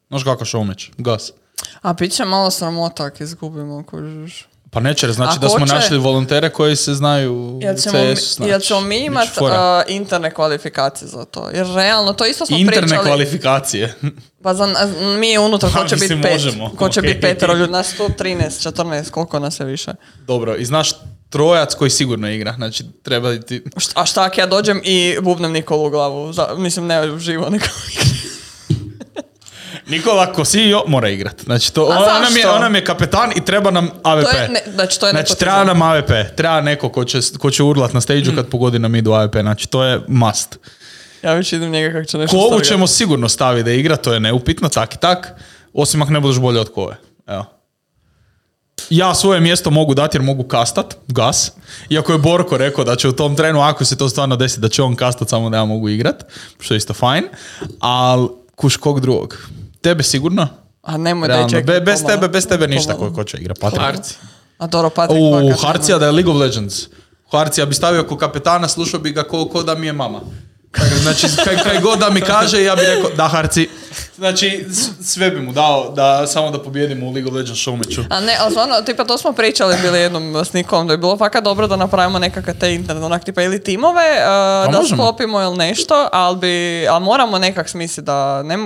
Znaš 0.08 0.24
kako 0.24 0.44
showmatch? 0.44 0.90
Gas. 0.98 1.32
A 1.82 1.92
bit 1.92 2.12
će 2.12 2.24
malo 2.24 2.50
sramota 2.50 3.04
ako 3.04 3.22
izgubimo, 3.22 3.84
kužiš. 3.84 4.46
Pa 4.70 4.80
neće, 4.80 5.08
znači 5.08 5.38
da 5.40 5.48
smo 5.48 5.58
hoće- 5.58 5.74
našli 5.74 5.98
volontere 5.98 6.50
koji 6.50 6.76
se 6.76 6.94
znaju 6.94 7.58
Jel 7.62 7.74
ćemo, 7.74 7.98
CS-u 8.06 8.26
snaći. 8.26 8.50
jel 8.50 8.60
ćemo 8.60 8.80
mi 8.80 8.88
Bit 8.90 9.06
imat 9.06 9.24
će 9.24 9.30
fora. 9.30 9.54
uh, 9.80 9.94
interne 9.94 10.30
kvalifikacije 10.30 11.08
za 11.08 11.24
to? 11.24 11.50
Jer 11.50 11.66
realno, 11.66 12.12
to 12.12 12.26
isto 12.26 12.46
smo 12.46 12.56
Interne 12.56 12.82
pričali. 12.82 13.06
kvalifikacije. 13.06 13.94
Pa 14.42 14.54
za, 14.54 14.66
mi 15.18 15.38
unutra 15.38 15.68
ko 15.68 15.74
Pa, 15.74 15.86
će 15.86 15.96
biti 15.96 16.22
pet. 16.22 16.40
Ko 16.76 16.88
će 16.88 17.02
biti 17.02 17.20
petero 17.20 17.54
ljudi, 17.54 17.72
nas 17.72 17.94
113, 17.94 18.36
14, 18.62 19.10
koliko 19.10 19.38
nas 19.38 19.60
je 19.60 19.66
više. 19.66 19.92
Dobro, 20.18 20.56
i 20.56 20.64
znaš 20.64 20.90
trojac 21.34 21.74
koji 21.74 21.90
sigurno 21.90 22.30
igra, 22.30 22.52
znači 22.56 22.84
treba 23.02 23.36
ti... 23.38 23.62
A 23.94 24.06
šta 24.06 24.24
ako 24.24 24.40
ja 24.40 24.46
dođem 24.46 24.80
i 24.84 25.16
bubnem 25.20 25.52
Nikolu 25.52 25.86
u 25.86 25.90
glavu? 25.90 26.32
Za, 26.32 26.48
mislim, 26.56 26.86
ne 26.86 27.18
živo 27.18 27.50
Nikolu. 27.50 27.74
Nikola 29.88 30.32
ko 30.32 30.44
CEO 30.44 30.84
mora 30.86 31.08
igrat. 31.08 31.42
Znači, 31.44 31.74
to, 31.74 31.84
on, 31.84 32.22
nam 32.22 32.36
je, 32.36 32.48
on 32.48 32.60
nam 32.60 32.74
je 32.74 32.84
kapetan 32.84 33.32
i 33.36 33.44
treba 33.44 33.70
nam 33.70 33.90
AVP. 34.02 34.24
To 34.30 34.36
je, 34.36 34.48
ne, 34.48 34.60
znači, 34.74 35.00
to 35.00 35.06
je 35.06 35.10
Znači, 35.10 35.38
treba 35.38 35.64
nam 35.64 35.82
AVP. 35.82 36.10
Treba 36.36 36.60
neko 36.60 36.88
ko 36.88 37.04
će, 37.04 37.18
ko 37.38 37.50
će 37.50 37.62
urlat 37.62 37.92
na 37.92 38.00
stage 38.00 38.30
Mm. 38.32 38.36
kad 38.36 38.48
pogodi 38.48 38.78
nam 38.78 38.94
idu 38.94 39.12
AVP. 39.12 39.36
Znači, 39.40 39.68
to 39.68 39.84
je 39.84 40.00
must. 40.08 40.58
Ja 41.22 41.34
već 41.34 41.52
idem 41.52 41.70
njega 41.70 41.92
kako 41.92 42.04
će 42.04 42.18
nešto 42.18 42.36
Kovu 42.36 42.60
ćemo 42.60 42.86
sigurno 42.86 43.28
staviti 43.28 43.64
da 43.64 43.72
igra, 43.72 43.96
to 43.96 44.12
je 44.12 44.20
neupitno, 44.20 44.68
tak 44.68 44.94
i 44.94 44.98
tak. 44.98 45.32
Osim 45.72 46.02
ako 46.02 46.12
ne 46.12 46.20
budeš 46.20 46.38
bolje 46.38 46.60
od 46.60 46.72
kove. 46.72 46.96
Evo. 47.26 47.44
Ja 48.90 49.14
svoje 49.14 49.40
mjesto 49.40 49.70
mogu 49.70 49.94
dati 49.94 50.16
jer 50.16 50.22
mogu 50.22 50.42
kastat, 50.42 50.96
gas. 51.08 51.52
Iako 51.90 52.12
je 52.12 52.18
Borko 52.18 52.56
rekao 52.58 52.84
da 52.84 52.96
će 52.96 53.08
u 53.08 53.12
tom 53.12 53.36
trenu, 53.36 53.60
ako 53.60 53.84
se 53.84 53.96
to 53.96 54.08
stvarno 54.08 54.36
desi, 54.36 54.60
da 54.60 54.68
će 54.68 54.82
on 54.82 54.96
kastat 54.96 55.28
samo 55.28 55.50
da 55.50 55.56
ja 55.56 55.64
mogu 55.64 55.88
igrat. 55.88 56.24
Što 56.60 56.74
je 56.74 56.78
isto 56.78 56.94
fajn. 56.94 57.24
Ali 57.80 58.28
kuš 58.54 58.76
kog 58.76 59.00
drugog? 59.00 59.38
Tebe 59.80 60.02
sigurno? 60.02 60.48
A 60.82 60.96
nemoj 60.96 61.28
da 61.28 61.34
je 61.34 61.62
be- 61.62 61.80
bez 61.80 62.04
tebe, 62.04 62.28
bez 62.28 62.46
tebe 62.46 62.68
ništa 62.68 62.94
ko, 62.94 63.12
ko 63.12 63.24
će 63.24 63.38
igra. 63.38 63.54
Patrik. 63.60 63.80
Harci. 63.82 64.14
A 64.58 64.66
dobro, 64.66 64.90
Patrik 64.90 65.18
U 65.20 65.50
fakat 65.50 65.62
Harcija 65.62 65.98
da 65.98 66.06
je 66.06 66.12
League 66.12 66.32
of 66.32 66.38
Legends. 66.38 66.82
Harcija 67.30 67.66
bi 67.66 67.74
stavio 67.74 68.04
ko 68.04 68.16
kapetana, 68.16 68.68
slušao 68.68 69.00
bi 69.00 69.12
ga 69.12 69.22
ko, 69.22 69.48
ko 69.48 69.62
da 69.62 69.74
mi 69.74 69.86
je 69.86 69.92
mama. 69.92 70.20
Znači, 71.02 71.26
kaj, 71.44 71.56
kaj 71.56 71.80
god 71.80 71.98
da 71.98 72.10
mi 72.10 72.20
kaže, 72.20 72.62
ja 72.62 72.76
bih 72.76 72.84
rekao, 72.88 73.10
da 73.16 73.28
Harci. 73.28 73.68
Znači, 74.16 74.66
sve 75.02 75.30
bi 75.30 75.40
mu 75.40 75.52
dao 75.52 75.92
da 75.96 76.26
samo 76.26 76.50
da 76.50 76.62
pobjedimo 76.62 77.06
u 77.06 77.12
League 77.12 77.30
of 77.30 77.36
Legends 77.36 77.60
showmatchu. 77.60 78.04
A 78.10 78.20
ne, 78.20 78.36
ali 78.40 78.50
stvarno, 78.50 78.82
tipa 78.82 79.04
to 79.04 79.18
smo 79.18 79.32
pričali 79.32 79.76
bili 79.82 79.98
jednom 79.98 80.44
s 80.44 80.52
Nikom, 80.52 80.86
da 80.86 80.92
je 80.92 80.98
bilo 80.98 81.16
fakat 81.16 81.44
dobro 81.44 81.66
da 81.66 81.76
napravimo 81.76 82.18
nekakve 82.18 82.54
te 82.54 82.74
interne, 82.74 83.04
onak 83.06 83.24
tipa 83.24 83.42
ili 83.42 83.62
timove, 83.62 84.10
uh, 84.10 84.72
da 84.72 84.78
možemo. 84.80 84.96
sklopimo 84.96 85.40
ili 85.40 85.56
nešto, 85.56 86.08
ali 86.12 86.36
bi, 86.36 86.86
ali 86.88 87.04
moramo 87.04 87.38
nekak 87.38 87.68
smisliti 87.68 88.06
da, 88.06 88.42
ne, 88.42 88.56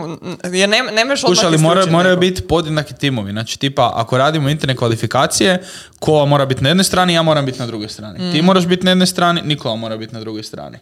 jer 0.52 0.68
ne, 0.68 0.82
ne 0.92 1.04
možeš 1.04 1.24
odmah 1.24 1.44
ali 1.44 1.58
mora, 1.58 1.86
moraju 1.86 2.16
biti 2.16 2.42
podjednaki 2.42 2.94
timovi. 2.94 3.32
Znači, 3.32 3.58
tipa, 3.58 3.92
ako 3.94 4.18
radimo 4.18 4.48
interne 4.48 4.76
kvalifikacije, 4.76 5.62
Kova 5.98 6.24
mora 6.24 6.46
biti 6.46 6.62
na 6.62 6.68
jednoj 6.68 6.84
strani, 6.84 7.14
ja 7.14 7.22
moram 7.22 7.46
biti 7.46 7.58
na 7.58 7.66
drugoj 7.66 7.88
strani. 7.88 8.18
Mm. 8.18 8.32
Ti 8.32 8.42
moraš 8.42 8.66
biti 8.66 8.84
na 8.84 8.90
jednoj 8.90 9.06
strani, 9.06 9.42
Nikola 9.44 9.76
mora 9.76 9.96
biti 9.96 10.14
na 10.14 10.20
drugoj 10.20 10.42
strani. 10.42 10.78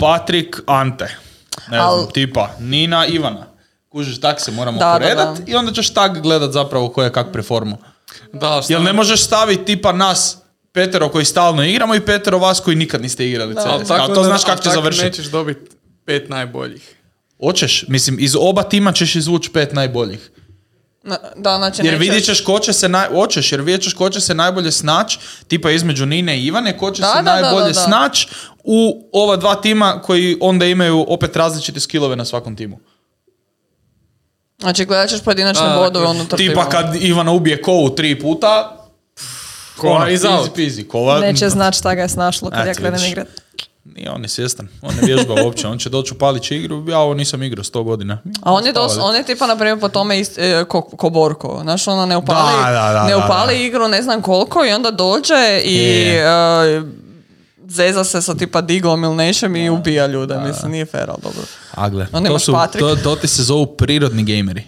Patrik, 0.00 0.60
Ante. 0.66 1.16
Ne 1.68 1.78
Al- 1.78 1.94
znam, 1.94 2.10
tipa, 2.10 2.50
Nina, 2.60 3.06
Ivana. 3.06 3.46
Kužiš, 3.88 4.20
tak 4.20 4.40
se 4.40 4.50
moramo 4.50 4.78
Da, 4.78 4.84
da, 4.84 4.92
poredat 4.94 5.38
da. 5.38 5.42
i 5.46 5.54
onda 5.54 5.72
ćeš 5.72 5.90
tak 5.90 6.20
gledat 6.20 6.52
zapravo 6.52 6.88
ko 6.88 7.02
je 7.02 7.12
kak 7.12 7.26
preformu. 7.32 7.78
Da, 8.32 8.60
šta? 8.62 8.72
Jel 8.72 8.82
ne 8.82 8.92
možeš 8.92 9.22
staviti 9.22 9.64
tipa 9.64 9.92
nas 9.92 10.36
petero 10.72 11.08
koji 11.08 11.24
stalno 11.24 11.64
igramo 11.64 11.94
i 11.94 12.00
petero 12.00 12.38
vas 12.38 12.60
koji 12.60 12.76
nikad 12.76 13.02
niste 13.02 13.28
igrali 13.28 13.54
Ali 13.58 13.82
CS. 13.82 13.88
tako 13.88 14.14
to 14.14 14.24
znaš 14.24 14.44
kako 14.44 14.56
će 14.56 14.64
tako 14.64 14.74
završiti. 14.74 15.06
nećeš 15.06 15.26
dobiti 15.26 15.70
pet 16.04 16.28
najboljih. 16.28 16.94
Hoćeš, 17.40 17.84
mislim, 17.88 18.16
iz 18.20 18.36
oba 18.38 18.62
tima 18.62 18.92
ćeš 18.92 19.16
izvući 19.16 19.50
pet 19.50 19.72
najboljih. 19.72 20.30
Na- 21.02 21.18
Da, 21.36 21.56
znači 21.56 21.76
Jer 21.78 21.86
nećeš- 21.86 22.00
vidjet 22.00 22.24
ćeš 22.24 22.40
ko 22.40 22.58
će 22.58 22.72
se 22.72 22.88
naj... 22.88 23.08
Hoćeš, 23.08 23.52
jer 23.52 23.60
vidjet 23.60 23.82
ćeš 23.82 23.92
ko 23.94 24.10
će 24.10 24.20
se 24.20 24.34
najbolje 24.34 24.72
snać, 24.72 25.18
tipa 25.48 25.70
između 25.70 26.06
Nine 26.06 26.38
i 26.38 26.44
Ivane, 26.44 26.78
ko 26.78 26.90
će 26.90 27.02
Da, 27.02 27.08
se 27.08 27.14
da, 27.14 27.22
najbolje 27.32 27.62
da, 27.64 27.68
da. 27.70 27.80
snać 27.80 28.26
u 28.64 28.78
ova 29.12 29.36
dva 29.36 29.54
tima 29.54 30.00
koji 30.02 30.38
onda 30.40 30.66
imaju 30.66 31.04
opet 31.08 31.36
različite 31.36 31.80
skillove 31.80 32.16
na 32.16 32.24
svakom 32.24 32.56
timu. 32.56 32.78
Znači 34.58 34.84
gledat 34.84 35.10
ćeš 35.10 35.20
pojedinačne 35.20 35.74
bodove 35.76 36.06
unutar 36.06 36.36
Tipa 36.36 36.50
timova. 36.50 36.68
kad 36.70 36.96
Ivana 36.96 37.32
ubije 37.32 37.62
Kovu 37.62 37.90
tri 37.90 38.20
puta, 38.20 38.76
Kova 39.76 39.96
ono, 39.96 40.08
is 40.08 40.24
out. 40.24 40.56
peasy. 40.56 40.86
Kova, 40.86 41.20
Neće 41.20 41.48
znat 41.48 41.74
šta 41.74 41.94
ga 41.94 42.02
je 42.02 42.08
snašlo 42.08 42.50
kad 42.50 42.66
ja 42.66 42.74
krenem 42.74 43.04
igrat. 43.04 43.28
Nije 43.84 44.10
on 44.10 44.22
je 44.22 44.28
svjestan, 44.28 44.68
on 44.82 44.94
ne 44.94 45.02
vježba 45.04 45.34
uopće, 45.44 45.66
on 45.66 45.78
će 45.78 45.88
doći 45.88 46.14
upalit 46.14 46.42
će 46.42 46.56
igru, 46.56 46.84
ja 46.88 46.98
ovo 46.98 47.14
nisam 47.14 47.42
igrao 47.42 47.64
sto 47.64 47.82
godina. 47.82 48.18
A 48.42 48.52
on 48.52 48.66
je, 48.66 48.72
dos, 48.72 48.92
on 48.98 49.16
je 49.16 49.22
tipa, 49.22 49.46
na 49.46 49.56
primjer, 49.56 49.80
po 49.80 49.88
tome 49.88 50.20
ist, 50.20 50.38
e, 50.38 50.64
ko, 50.64 50.82
ko 50.82 51.10
Borko. 51.10 51.58
Znaš, 51.62 51.88
ona 51.88 52.06
ne 52.06 52.16
upali, 52.16 52.52
Da, 52.56 52.70
da, 52.72 52.92
da, 52.92 53.06
ne 53.06 53.16
upali 53.16 53.54
da. 53.54 53.60
igru 53.60 53.88
ne 53.88 54.02
znam 54.02 54.22
koliko 54.22 54.64
i 54.64 54.70
onda 54.70 54.90
dođe 54.90 55.60
i 55.64 55.78
e, 56.06 56.82
zeza 57.60 58.04
se 58.04 58.22
sa 58.22 58.34
tipa 58.34 58.60
diglom 58.60 59.04
ili 59.04 59.16
nečem 59.16 59.56
i 59.56 59.70
ubija 59.70 60.06
ljude. 60.06 60.38
Mislim, 60.38 60.72
nije 60.72 60.86
fair, 60.86 61.10
ali 61.10 61.18
dobro. 61.22 61.42
Agle, 61.72 62.06
Onda 62.12 62.28
to, 62.28 62.38
su, 62.38 62.54
to, 62.78 62.96
to 62.96 63.16
ti 63.16 63.28
se 63.28 63.42
zovu 63.42 63.66
prirodni 63.68 64.24
gameri. 64.26 64.62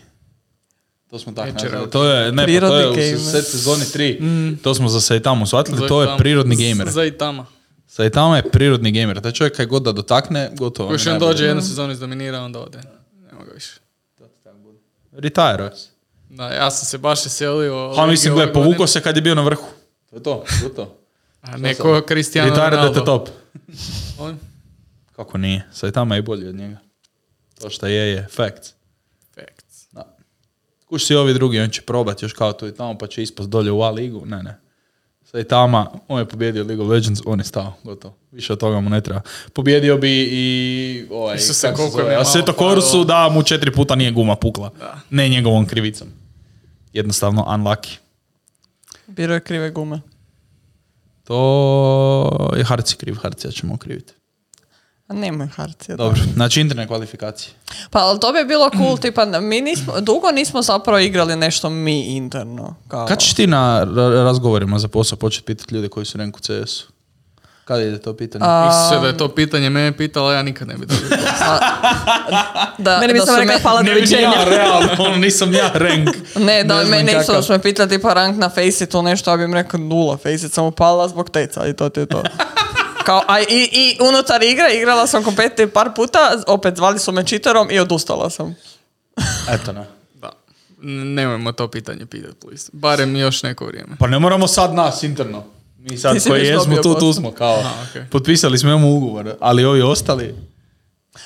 To 1.10 1.18
smo 1.18 1.32
tako 1.32 1.48
nazvali. 1.54 1.90
To 1.90 2.04
je, 2.04 2.32
ne, 2.32 2.60
pa 2.60 2.66
to 2.68 2.76
je 2.76 3.16
u 3.16 3.20
set 3.20 3.44
sezoni 3.46 3.84
3. 3.84 4.56
To 4.56 4.74
smo 4.74 4.88
za 4.88 5.00
Saitama 5.00 5.46
shvatili, 5.46 5.88
to 5.88 6.00
je 6.00 6.06
tamo- 6.06 6.18
prirodni 6.18 6.56
gamer. 6.58 6.88
Za 6.88 7.04
i 7.04 7.10
tama. 7.10 7.46
Saitama 7.93 8.36
je 8.36 8.51
prirodni 8.51 8.93
gamer. 8.93 9.20
Taj 9.20 9.32
čovjek 9.32 9.57
kaj 9.57 9.66
god 9.66 9.82
da 9.82 9.93
dotakne, 9.93 10.51
gotovo. 10.59 10.88
Koji 10.88 11.14
on 11.14 11.18
dođe 11.18 11.45
jednu 11.45 11.62
sezonu 11.62 11.93
izdominira, 11.93 12.40
onda 12.40 12.61
ode. 12.61 12.78
Nema 13.30 13.45
ga 13.45 13.53
više. 13.55 13.80
Retire 15.12 15.64
je. 15.64 15.70
Da, 16.30 16.49
ja 16.49 16.70
sam 16.70 16.86
se 16.86 16.99
baš 16.99 17.26
iselio. 17.26 17.95
Ha, 17.97 18.07
mislim, 18.07 18.34
gle, 18.34 18.53
povukao 18.53 18.86
se 18.86 19.01
kad 19.01 19.16
je 19.16 19.22
bio 19.22 19.34
na 19.34 19.43
vrhu. 19.43 19.66
To 20.11 20.16
je 20.16 20.22
to, 20.22 20.45
gotovo. 20.62 20.97
A 21.40 21.57
neko 21.57 22.03
Cristiano 22.09 22.51
Retire 22.51 22.70
Ronaldo. 22.70 23.01
the 23.01 23.05
top. 23.05 23.28
On? 24.18 24.38
Kako 25.16 25.38
nije? 25.38 25.68
Saitama 25.72 26.14
je 26.14 26.18
i 26.18 26.22
bolji 26.22 26.49
od 26.49 26.55
njega. 26.55 26.76
To 27.61 27.70
što 27.70 27.86
je, 27.86 28.12
je. 28.12 28.28
Facts. 28.30 28.74
Facts. 29.34 29.86
Da. 29.93 30.16
Kuš 30.88 31.07
si 31.07 31.14
ovi 31.14 31.34
drugi, 31.34 31.61
on 31.61 31.70
će 31.70 31.82
probati 31.82 32.24
još 32.24 32.32
kao 32.32 32.53
tu 32.53 32.66
i 32.66 32.74
tamo, 32.74 32.99
pa 32.99 33.07
će 33.07 33.22
ispast 33.22 33.49
dolje 33.49 33.70
u 33.70 33.82
A 33.82 33.90
ligu. 33.90 34.26
Ne, 34.26 34.43
ne. 34.43 34.59
Saitama, 35.32 35.90
on 36.08 36.18
je 36.18 36.28
pobjedio 36.28 36.64
League 36.64 36.84
of 36.84 36.90
Legends, 36.90 37.20
on 37.26 37.40
je 37.40 37.44
stao, 37.44 37.74
gotovo. 37.84 38.14
Više 38.32 38.52
od 38.52 38.58
toga 38.58 38.80
mu 38.80 38.90
ne 38.90 39.00
treba. 39.00 39.20
Pobjedio 39.52 39.98
bi 39.98 40.28
i 40.32 41.06
ovaj, 41.10 41.36
Isuse, 41.36 41.54
se 41.54 41.74
koliko 41.76 42.00
je 42.00 42.16
malo 42.16 42.24
Corsu, 42.58 42.90
falilo. 42.90 43.04
da 43.04 43.28
mu 43.28 43.42
četiri 43.42 43.72
puta 43.72 43.94
nije 43.94 44.10
guma 44.10 44.36
pukla. 44.36 44.70
Ne 45.10 45.28
njegovom 45.28 45.66
krivicom. 45.66 46.08
Jednostavno 46.92 47.44
unlucky. 47.44 47.96
Biro 49.06 49.34
je 49.34 49.40
krive 49.40 49.70
gume. 49.70 50.00
To 51.24 52.52
je 52.56 52.64
Harci 52.64 52.96
kriv, 52.96 53.14
Harcija 53.14 53.50
ćemo 53.50 53.76
kriviti. 53.76 54.12
A 55.12 55.14
nemoj 55.14 55.46
harcija. 55.46 55.96
da. 55.96 56.04
Dobro, 56.04 56.20
znači 56.34 56.60
interne 56.60 56.86
kvalifikacije. 56.86 57.54
Pa 57.90 57.98
ali 57.98 58.20
to 58.20 58.32
bi 58.32 58.44
bilo 58.44 58.70
cool, 58.70 58.98
tipa, 58.98 59.24
mi 59.24 59.60
nismo, 59.60 60.00
dugo 60.00 60.30
nismo 60.30 60.62
zapravo 60.62 60.98
igrali 60.98 61.36
nešto 61.36 61.70
mi 61.70 62.00
interno. 62.00 62.74
Kao. 62.88 63.06
Kad 63.06 63.18
ćeš 63.18 63.34
ti 63.34 63.46
na 63.46 63.86
ra- 63.86 64.24
razgovorima 64.24 64.78
za 64.78 64.88
posao 64.88 65.18
početi 65.18 65.44
pitati 65.44 65.74
ljude 65.74 65.88
koji 65.88 66.06
su 66.06 66.18
rank 66.18 66.36
u 66.36 66.40
CS-u? 66.40 66.92
Kada 67.64 67.82
ide 67.82 67.98
to 67.98 68.16
pitanje? 68.16 68.44
Isuse, 68.70 69.00
da 69.00 69.06
je 69.06 69.16
to 69.16 69.28
pitanje 69.28 69.70
mene 69.70 69.96
pitala, 69.96 70.32
ja 70.32 70.42
nikad 70.42 70.68
ne 70.68 70.74
bi 70.74 70.86
dobio. 70.86 71.08
Da, 72.78 72.98
Meni 72.98 73.12
bi 73.12 73.18
da 73.18 73.26
samo 73.26 73.36
su 73.36 73.40
rekla 73.40 73.54
me- 73.54 73.60
hvala 73.60 73.82
ne 73.82 73.94
vidim 73.94 74.18
ja, 74.20 74.44
realno, 74.46 74.88
ono, 74.98 75.16
nisam 75.16 75.54
ja 75.54 75.70
rank. 75.74 76.08
Ne, 76.46 76.64
da 76.64 76.84
Ne 76.84 77.16
isto 77.20 77.42
su 77.42 77.52
me 77.52 77.58
pitali 77.58 77.88
tipa 77.88 78.14
rank 78.14 78.36
na 78.36 78.48
Faceitu 78.48 79.02
nešto, 79.02 79.30
ja 79.30 79.36
bih 79.36 79.44
im 79.44 79.54
rekao 79.54 79.80
nula, 79.80 80.16
Faceit 80.16 80.52
sam 80.52 80.64
upala 80.64 81.08
zbog 81.08 81.30
teca 81.30 81.66
i 81.66 81.72
to 81.72 81.88
ti 81.88 82.00
je 82.00 82.06
to. 82.06 82.22
Kao, 83.05 83.22
a 83.28 83.40
i, 83.40 83.68
i 83.72 83.98
unutar 84.00 84.42
igre 84.42 84.74
igrala 84.74 85.07
sam 85.07 85.24
kompetitiv 85.24 85.70
par 85.70 85.94
puta, 85.96 86.18
opet 86.46 86.76
zvali 86.76 86.98
su 86.98 87.12
me 87.12 87.26
čiterom 87.26 87.70
i 87.70 87.78
odustala 87.78 88.30
sam. 88.30 88.55
Eto 89.50 89.72
ne. 89.72 89.86
Da. 90.14 90.30
Nemojmo 90.82 91.53
to 91.53 91.68
pitanje 91.68 92.07
pitati, 92.07 92.34
please. 92.40 92.70
Barem 92.72 93.16
još 93.16 93.42
neko 93.42 93.66
vrijeme. 93.66 93.96
Pa 93.98 94.07
ne 94.07 94.18
moramo 94.18 94.46
sad 94.46 94.74
nas 94.74 95.03
interno. 95.03 95.44
Mi 95.78 95.98
sad 95.98 96.14
Ti 96.14 96.20
si 96.20 96.28
koji 96.28 96.40
već 96.40 96.50
jesmo 96.50 96.64
dobio 96.64 96.82
tu, 96.82 97.00
tu 97.00 97.12
smo 97.12 97.32
kao. 97.32 97.55
Aha, 97.55 97.74
okej. 97.90 98.05
Potpisali 98.11 98.59
smo 98.59 98.68
imamo 98.70 98.90
ugovor, 98.90 99.34
ali 99.40 99.64
ovi 99.64 99.82
ostali... 99.82 100.34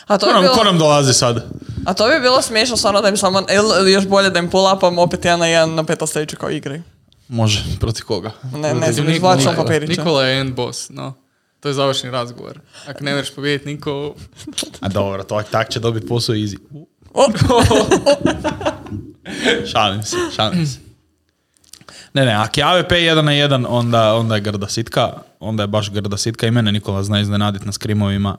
A 0.07 0.18
to, 0.18 0.27
Ko 0.27 0.33
bi 0.33 0.39
nam, 0.39 0.49
ko 0.49 0.55
bilo, 0.55 0.64
nam 0.64 0.79
dolazi 0.79 1.12
sad? 1.12 1.45
a 1.87 1.95
to 1.95 2.09
bi 2.09 2.20
bilo 2.20 2.43
smiješno 2.43 2.77
stvarno 2.77 3.01
da 3.01 3.09
im 3.09 3.16
samo, 3.16 3.43
ili 3.51 3.93
još 3.93 4.07
bolje 4.07 4.31
da 4.31 4.39
im 4.39 4.51
pull 4.51 4.66
opet 4.99 5.24
jedan 5.24 5.41
na 5.41 5.47
jedan 5.47 5.74
na 5.74 5.85
peta 5.85 6.07
stage 6.07 6.37
kao 6.37 6.51
igri. 6.51 6.83
Može, 7.29 7.64
protiv 7.81 8.05
koga? 8.05 8.31
Ne, 8.53 8.74
ne 8.74 8.93
znam, 8.93 9.11
izvlačim 9.11 9.47
Nikola, 9.47 9.66
papirića. 9.66 10.03
Nikola 10.03 10.24
je 10.24 10.41
end 10.41 10.55
boss, 10.55 10.89
no. 10.89 11.14
To 11.67 11.71
je 11.71 11.75
završni 11.75 12.11
razgovor. 12.11 12.61
Ako 12.89 13.05
ne 13.05 13.14
možeš 13.14 13.35
pobijediti 13.35 13.69
niko... 13.69 14.14
A 14.81 14.89
dobro, 14.89 15.25
to, 15.25 15.43
tak 15.51 15.71
će 15.71 15.81
dobiti 15.81 16.07
posao 16.07 16.35
easy. 16.35 16.59
Šalim 19.73 20.03
se, 20.03 20.17
šalim 20.37 20.67
se. 20.67 20.79
Ne, 22.14 22.25
ne, 22.25 22.33
ako 22.33 22.61
je 22.61 22.64
AVP 22.64 22.91
1 22.91 23.23
na 23.23 23.33
1, 23.33 23.67
onda, 23.69 24.14
onda 24.14 24.35
je 24.35 24.41
grda 24.41 24.69
sitka. 24.69 25.12
Onda 25.41 25.62
je 25.62 25.67
baš 25.67 25.91
grda 25.91 26.17
sitka 26.17 26.47
i 26.47 26.51
mene 26.51 26.73
Nikola 26.73 27.03
zna 27.03 27.21
iznenadit 27.21 27.64
na 27.64 27.73
skrimovima 27.73 28.37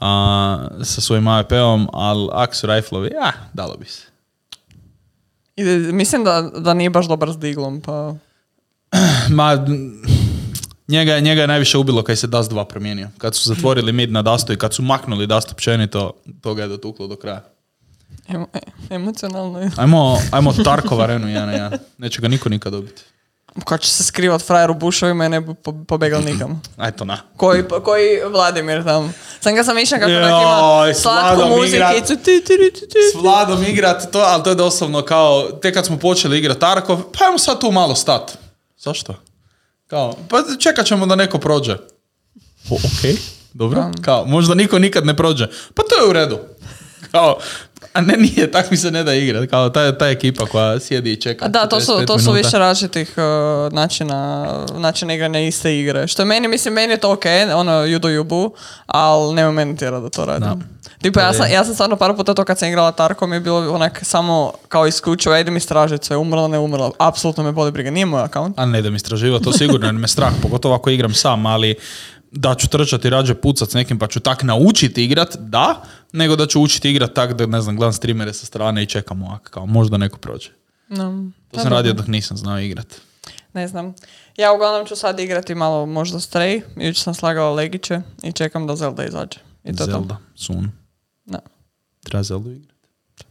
a, 0.00 0.68
sa 0.82 1.00
svojim 1.00 1.28
AVP-om, 1.28 1.88
ali 1.92 2.28
ako 2.32 2.54
su 2.54 2.66
riflovi, 2.66 3.10
ja, 3.14 3.32
dalo 3.52 3.76
bi 3.76 3.84
se. 3.84 4.02
I 5.56 5.64
mislim 5.92 6.24
da, 6.24 6.50
da 6.56 6.74
nije 6.74 6.90
baš 6.90 7.08
dobar 7.08 7.32
s 7.32 7.38
diglom, 7.38 7.80
pa... 7.80 8.14
Ma, 9.36 9.66
njega, 10.92 11.14
je- 11.14 11.20
njega 11.20 11.40
je 11.40 11.48
najviše 11.48 11.78
ubilo 11.78 12.02
kad 12.02 12.18
se 12.18 12.26
Dust 12.26 12.50
2 12.50 12.64
promijenio. 12.64 13.08
Kad 13.18 13.34
su 13.34 13.48
zatvorili 13.48 13.92
mid 13.92 14.12
na 14.12 14.22
Dustu 14.22 14.52
i 14.52 14.58
kad 14.58 14.74
su 14.74 14.82
maknuli 14.82 15.26
Dust 15.26 15.52
općenito, 15.52 16.12
to 16.40 16.54
ga 16.54 16.62
je 16.62 16.68
dotuklo 16.68 17.06
do 17.06 17.16
kraja. 17.16 17.42
Emo- 18.28 18.46
e, 18.54 18.58
emocionalno 18.90 19.60
je. 19.60 19.70
Ajmo, 19.76 20.18
ajmo 20.30 20.52
Tarkov 20.54 21.00
arenu 21.00 21.26
1 21.26 21.46
na 21.46 21.52
1. 21.52 21.78
Neće 21.98 22.20
ga 22.20 22.28
niko 22.28 22.48
nikad 22.48 22.72
dobiti. 22.72 23.02
Ko 23.64 23.78
će 23.78 23.90
se 23.90 24.04
skrivat 24.04 24.42
frajer 24.42 24.70
u 24.70 24.74
bušovima 24.74 25.26
i 25.26 25.28
ne 25.28 25.40
bi 25.40 25.54
po- 25.54 25.84
pobegao 25.84 26.20
nikam. 26.20 26.62
Ajto 26.76 27.04
na. 27.10 27.18
Koji, 27.36 27.62
koji 27.84 28.02
Vladimir 28.26 28.84
tamo. 28.84 29.12
Sam 29.40 29.54
ga 29.54 29.64
sam 29.64 29.78
išla 29.78 29.98
kako 29.98 30.10
ima 30.10 30.28
Joj, 30.28 30.94
s 30.94 30.98
slatku 30.98 31.36
Vladom 31.36 31.50
muzikicu. 31.50 32.14
S 33.12 33.22
Vladom 33.22 33.64
igrat, 33.64 34.10
to, 34.12 34.18
ali 34.20 34.42
to 34.42 34.50
je 34.50 34.56
doslovno 34.56 35.02
kao, 35.02 35.48
te 35.52 35.72
kad 35.72 35.86
smo 35.86 35.98
počeli 35.98 36.38
igrat 36.38 36.58
Tarkov, 36.58 37.02
pa 37.12 37.24
ajmo 37.24 37.38
sad 37.38 37.60
tu 37.60 37.70
malo 37.70 37.94
stat. 37.94 38.38
Zašto? 38.78 39.14
Kao, 39.92 40.14
pa 40.28 40.42
čekat 40.58 40.86
ćemo 40.86 41.06
da 41.06 41.16
neko 41.16 41.38
prođe. 41.38 41.72
O, 42.70 42.74
ok, 42.74 43.18
dobro. 43.52 43.90
Kao, 44.02 44.24
možda 44.26 44.54
niko 44.54 44.78
nikad 44.78 45.06
ne 45.06 45.16
prođe. 45.16 45.46
Pa 45.74 45.82
to 45.82 46.02
je 46.02 46.10
u 46.10 46.12
redu. 46.12 46.38
Kao, 47.10 47.38
a 47.92 48.00
ne 48.00 48.16
nije, 48.16 48.50
tak 48.50 48.70
mi 48.70 48.76
se 48.76 48.90
ne 48.90 49.04
da 49.04 49.14
igrat. 49.14 49.50
Kao, 49.50 49.68
ta, 49.68 49.98
ta 49.98 50.08
ekipa 50.08 50.46
koja 50.46 50.80
sjedi 50.80 51.12
i 51.12 51.16
čeka. 51.16 51.48
Da, 51.48 51.66
to 51.66 51.80
su, 51.80 51.92
45 51.92 52.06
to 52.06 52.18
su 52.18 52.30
minuta. 52.30 52.46
više 52.46 52.58
različitih 52.58 53.14
uh, 53.16 53.72
načina, 53.72 54.46
načina 54.74 55.14
igranja 55.14 55.40
iste 55.40 55.78
igre. 55.78 56.06
Što 56.06 56.24
meni, 56.24 56.48
mislim, 56.48 56.74
meni 56.74 56.92
je 56.92 56.96
to 56.96 57.12
ok, 57.12 57.24
ono, 57.54 57.72
you 57.72 57.98
do 57.98 58.08
you 58.08 58.22
boo, 58.22 58.50
ali 58.86 59.34
nema 59.34 59.52
meni 59.52 59.76
tjera 59.76 60.00
da 60.00 60.10
to 60.10 60.24
radim. 60.24 60.62
Tipa, 61.02 61.20
ja 61.20 61.32
sam, 61.32 61.50
ja 61.52 61.64
sam 61.64 61.74
stvarno 61.74 61.96
par 61.96 62.16
puta 62.16 62.34
to 62.34 62.44
kad 62.44 62.58
sam 62.58 62.68
igrala 62.68 62.92
Tarko 62.92 63.26
mi 63.26 63.36
je 63.36 63.40
bilo 63.40 63.74
onak 63.74 64.00
samo 64.02 64.52
kao 64.68 64.86
isključivo, 64.86 65.36
idem 65.36 65.56
istražiti 65.56 66.06
sve, 66.06 66.16
umrla, 66.16 66.48
ne 66.48 66.58
umrla, 66.58 66.90
apsolutno 66.98 67.44
me 67.44 67.52
boli 67.52 67.70
briga, 67.70 67.90
nije 67.90 68.06
moj 68.06 68.22
akaunt. 68.22 68.58
A 68.58 68.66
ne 68.66 68.78
idem 68.78 68.94
istraživati, 68.94 69.44
to 69.44 69.52
sigurno 69.52 69.86
jer 69.86 69.94
me 69.94 70.08
strah, 70.08 70.32
pogotovo 70.42 70.74
ako 70.74 70.90
igram 70.90 71.14
sam, 71.14 71.46
ali 71.46 71.74
da 72.32 72.54
ću 72.54 72.68
trčati 72.68 73.10
rađe 73.10 73.34
pucat 73.34 73.70
s 73.70 73.74
nekim 73.74 73.98
pa 73.98 74.06
ću 74.06 74.20
tak 74.20 74.42
naučiti 74.42 75.04
igrat, 75.04 75.36
da, 75.38 75.82
nego 76.12 76.36
da 76.36 76.46
ću 76.46 76.60
učiti 76.60 76.90
igrat 76.90 77.14
tak 77.14 77.32
da, 77.32 77.46
ne 77.46 77.60
znam, 77.60 77.76
gledam 77.76 77.92
streamere 77.92 78.32
sa 78.32 78.46
strane 78.46 78.82
i 78.82 78.86
čekam 78.86 79.22
ovak, 79.22 79.50
kao 79.50 79.66
možda 79.66 79.96
neko 79.96 80.18
prođe. 80.18 80.50
No, 80.88 81.30
To 81.50 81.60
sam 81.60 81.72
radio 81.72 81.92
dok 81.92 82.06
nisam 82.06 82.36
znao 82.36 82.60
igrat. 82.60 83.00
ne 83.52 83.68
znam. 83.68 83.94
Ja 84.36 84.52
uglavnom 84.52 84.86
ću 84.86 84.96
sad 84.96 85.20
igrati 85.20 85.54
malo 85.54 85.86
možda 85.86 86.18
Stray, 86.18 86.62
jučer 86.76 87.02
sam 87.02 87.14
slagala 87.14 87.52
legiće 87.54 88.00
i 88.22 88.32
čekam 88.32 88.66
da 88.66 88.76
Zelda 88.76 89.04
izađe. 89.04 89.38
I 89.64 89.76
to. 89.76 89.84
Zelda, 89.84 90.16
soon. 90.34 90.70
Da. 91.24 91.38
Treba 92.02 92.22
Zeldu 92.22 92.50
igrat. 92.50 92.76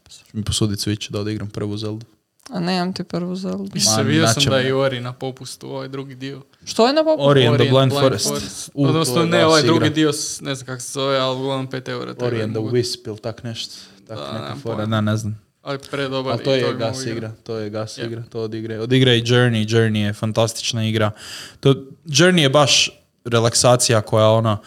Ću 0.09 0.37
mi 0.37 0.43
posuditi 0.43 0.89
Switch 0.89 1.11
da 1.11 1.19
odigram 1.19 1.49
prvu 1.49 1.77
Zeldu. 1.77 2.05
A 2.49 2.59
nemam 2.59 2.93
ti 2.93 3.03
prvu 3.03 3.35
Zeldu. 3.35 3.69
Mislim, 3.73 3.95
Ma, 3.95 4.01
vidio 4.01 4.23
sam 4.23 4.33
naćemo. 4.35 4.55
da 4.55 4.59
je 4.59 4.69
i 4.69 4.73
Ori 4.73 4.99
na 4.99 5.13
popustu 5.13 5.67
ovaj 5.67 5.87
drugi 5.87 6.15
dio. 6.15 6.41
Što 6.65 6.87
je 6.87 6.93
na 6.93 7.03
popu? 7.03 7.23
Ori 7.23 7.47
and 7.47 7.57
the 7.57 7.69
Blind 7.69 7.91
Forest. 7.93 8.27
U, 8.73 8.83
to 8.83 8.89
Odnosno 8.89 9.21
je 9.21 9.27
ne, 9.27 9.45
ovaj 9.45 9.61
drugi 9.63 9.77
igra. 9.77 9.89
dio, 9.89 10.13
s- 10.13 10.41
ne 10.41 10.55
znam 10.55 10.65
kako 10.65 10.81
se 10.81 10.91
zove, 10.91 11.17
ali 11.17 11.37
uglavnom 11.37 11.67
5 11.67 11.89
eura. 11.89 12.15
Ori 12.19 12.43
and 12.43 12.51
the 12.51 12.59
mogu- 12.59 12.71
Wisp 12.71 13.07
ili 13.07 13.17
tak 13.17 13.43
nešto. 13.43 13.75
Tak 14.07 14.17
Da, 14.17 14.23
neka 14.23 14.33
nemam 14.35 14.59
fora, 14.59 14.75
pojma. 14.75 14.85
da, 14.87 15.01
ne 15.01 15.17
znam. 15.17 15.41
Ali 15.61 15.79
predobar. 15.81 16.33
Ali 16.33 16.43
to 16.43 16.55
i 16.55 16.59
je 16.59 16.67
bi 16.67 16.79
gas 16.79 17.05
igra, 17.05 17.31
to 17.43 17.55
je 17.55 17.69
gas 17.69 17.97
Je. 17.97 18.05
igra, 18.05 18.23
to 18.23 18.41
odigre. 18.41 18.79
Odigra 18.79 19.13
i 19.13 19.21
Journey, 19.21 19.67
Journey 19.67 19.97
je 19.97 20.13
fantastična 20.13 20.85
igra. 20.85 21.11
To, 21.59 21.69
Journey 22.05 22.39
je 22.39 22.49
baš 22.49 22.89
relaksacija 23.25 24.01
koja 24.01 24.27
ona 24.27 24.57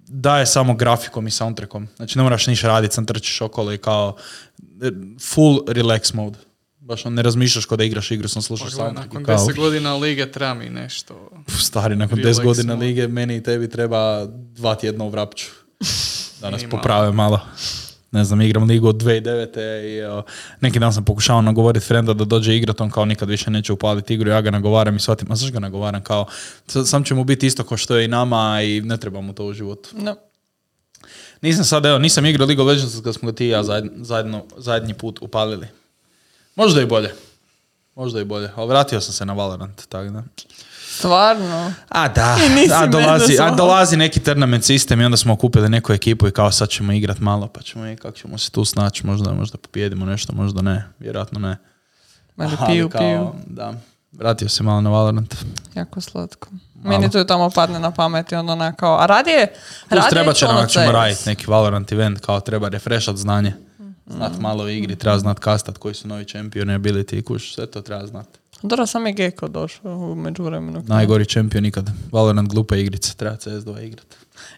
daje 0.00 0.46
samo 0.46 0.74
grafikom 0.74 1.26
i 1.26 1.30
soundtrackom. 1.30 1.88
Znači 1.96 2.18
ne 2.18 2.24
moraš 2.24 2.46
ništa 2.46 2.68
raditi, 2.68 2.94
sam 2.94 3.06
trčiš 3.06 3.40
okolo 3.40 3.72
i 3.72 3.78
kao 3.78 4.16
eh, 4.82 4.90
full 5.24 5.60
relax 5.60 6.14
mode. 6.14 6.38
Baš 6.88 7.06
on 7.06 7.14
ne 7.14 7.22
razmišljaš 7.22 7.64
kao 7.64 7.76
da 7.76 7.84
igraš 7.84 8.10
igru, 8.10 8.28
sam 8.28 8.42
soundtrack. 8.42 8.74
i 8.74 8.94
Nakon 8.94 9.24
kao, 9.24 9.36
10 9.38 9.56
godina 9.56 9.94
lige 9.94 10.32
treba 10.32 10.54
mi 10.54 10.68
nešto. 10.70 11.30
Stari, 11.58 11.96
nakon 11.96 12.18
relax 12.18 12.24
10 12.30 12.44
godina 12.44 12.74
mode. 12.74 12.86
lige, 12.86 13.08
meni 13.08 13.36
i 13.36 13.42
tebi 13.42 13.68
treba 13.70 14.26
dva 14.26 14.74
tjedna 14.74 15.04
u 15.04 15.08
vrapću. 15.08 15.46
Da 16.40 16.50
nas 16.50 16.62
poprave 16.70 17.12
malo. 17.12 17.40
Ne 18.10 18.24
znam, 18.24 18.40
igram 18.40 18.64
ligu 18.64 18.88
od 18.88 18.96
2009. 18.96 19.58
i 19.84 19.96
evo, 19.96 20.22
neki 20.60 20.78
dan 20.78 20.92
sam 20.92 21.04
pokušao 21.04 21.42
nagovoriti 21.42 21.86
frenda 21.86 22.14
da 22.14 22.24
dođe 22.24 22.56
igrat, 22.56 22.80
on 22.80 22.90
kao 22.90 23.04
nikad 23.04 23.28
više 23.28 23.50
neće 23.50 23.72
upaliti 23.72 24.14
igru, 24.14 24.30
ja 24.30 24.40
ga 24.40 24.50
nagovaram 24.50 24.96
i 24.96 25.00
shvatim, 25.00 25.32
a 25.32 25.36
zašto 25.36 25.52
ga 25.52 25.60
nagovaram, 25.60 26.02
kao, 26.02 26.26
sa- 26.66 26.84
sam 26.84 27.04
će 27.04 27.14
mu 27.14 27.24
biti 27.24 27.46
isto 27.46 27.64
kao 27.64 27.76
što 27.76 27.96
je 27.96 28.04
i 28.04 28.08
nama 28.08 28.62
i 28.62 28.80
ne 28.80 28.96
treba 28.96 29.20
mu 29.20 29.32
to 29.32 29.44
u 29.44 29.52
životu. 29.52 29.88
No. 29.92 30.16
Nisam 31.42 31.64
sad, 31.64 31.86
evo, 31.86 31.98
nisam 31.98 32.26
igrao 32.26 32.46
League 32.46 32.62
of 32.64 32.68
Legends 32.68 33.00
kad 33.04 33.14
smo 33.14 33.30
ga 33.30 33.36
ti 33.36 33.46
i 33.46 33.48
ja 33.48 33.62
zajedno, 33.62 33.90
zajedno, 33.96 34.44
zadnji 34.56 34.94
put 34.94 35.18
upalili. 35.22 35.66
Možda 36.58 36.82
i 36.82 36.86
bolje. 36.86 37.14
Možda 37.94 38.20
i 38.20 38.24
bolje, 38.24 38.50
ali 38.56 38.68
vratio 38.68 39.00
sam 39.00 39.12
se 39.12 39.26
na 39.26 39.32
Valorant, 39.32 39.88
tako 39.88 40.10
da. 40.10 40.22
Stvarno. 40.90 41.72
A 41.88 42.08
da, 42.08 42.36
a 42.74 42.86
dolazi, 42.86 43.36
a 43.40 43.50
dolazi 43.50 43.96
neki 43.96 44.20
tournament 44.20 44.64
sistem 44.64 45.00
i 45.00 45.04
onda 45.04 45.16
smo 45.16 45.32
okupili 45.32 45.68
neku 45.68 45.92
ekipu 45.92 46.28
i 46.28 46.30
kao 46.30 46.52
sad 46.52 46.68
ćemo 46.68 46.92
igrat 46.92 47.18
malo, 47.18 47.48
pa 47.48 47.62
ćemo 47.62 47.86
i 47.86 47.96
kako 47.96 48.16
ćemo 48.16 48.38
se 48.38 48.50
tu 48.50 48.64
snaći, 48.64 49.06
možda, 49.06 49.32
možda 49.32 49.58
pobijedimo 49.58 50.06
nešto, 50.06 50.32
možda 50.32 50.62
ne, 50.62 50.84
vjerojatno 50.98 51.40
ne. 51.40 51.56
Meni 52.36 52.52
Ali 52.60 52.72
piju, 52.72 52.88
kao, 52.88 53.00
piju. 53.00 53.32
Da, 53.46 53.74
vratio 54.12 54.48
se 54.48 54.62
malo 54.62 54.80
na 54.80 54.90
Valorant. 54.90 55.34
Jako 55.74 56.00
slatko. 56.00 56.48
Meni 56.82 57.10
tu 57.10 57.18
i 57.18 57.26
tamo 57.26 57.50
padne 57.50 57.80
na 57.80 57.90
pamet 57.90 58.32
i 58.32 58.34
onda 58.34 58.52
ona 58.52 58.72
kao, 58.72 58.98
a 58.98 59.06
radije, 59.06 59.54
Plus 59.88 60.02
radije 60.02 60.10
treba 60.10 60.32
će 60.32 60.46
nam, 60.46 60.68
ćemo 60.68 60.92
raditi 60.92 61.22
neki 61.26 61.50
Valorant 61.50 61.92
event, 61.92 62.20
kao 62.20 62.40
treba 62.40 62.68
refreshat 62.68 63.16
znanje. 63.16 63.67
Znat 64.10 64.32
malo 64.40 64.64
o 64.64 64.68
igri, 64.68 64.96
treba 64.96 65.18
znat 65.18 65.38
kastat 65.38 65.78
koji 65.78 65.94
su 65.94 66.08
novi 66.08 66.24
čempioni, 66.24 66.72
ability 66.72 67.18
i 67.18 67.22
kuš, 67.22 67.54
sve 67.54 67.66
to 67.66 67.80
treba 67.80 68.06
znat. 68.06 68.26
Dobro, 68.62 68.86
sam 68.86 69.06
je 69.06 69.12
Gecko 69.12 69.48
došao 69.48 69.92
u 69.92 70.14
međuvremenu. 70.14 70.82
Najgori 70.86 71.26
čempion 71.26 71.66
ikad. 71.66 71.90
Valorant 72.12 72.48
glupa 72.48 72.76
igrica, 72.76 73.14
treba 73.14 73.36
CS2 73.36 73.82
igrat. 73.82 74.06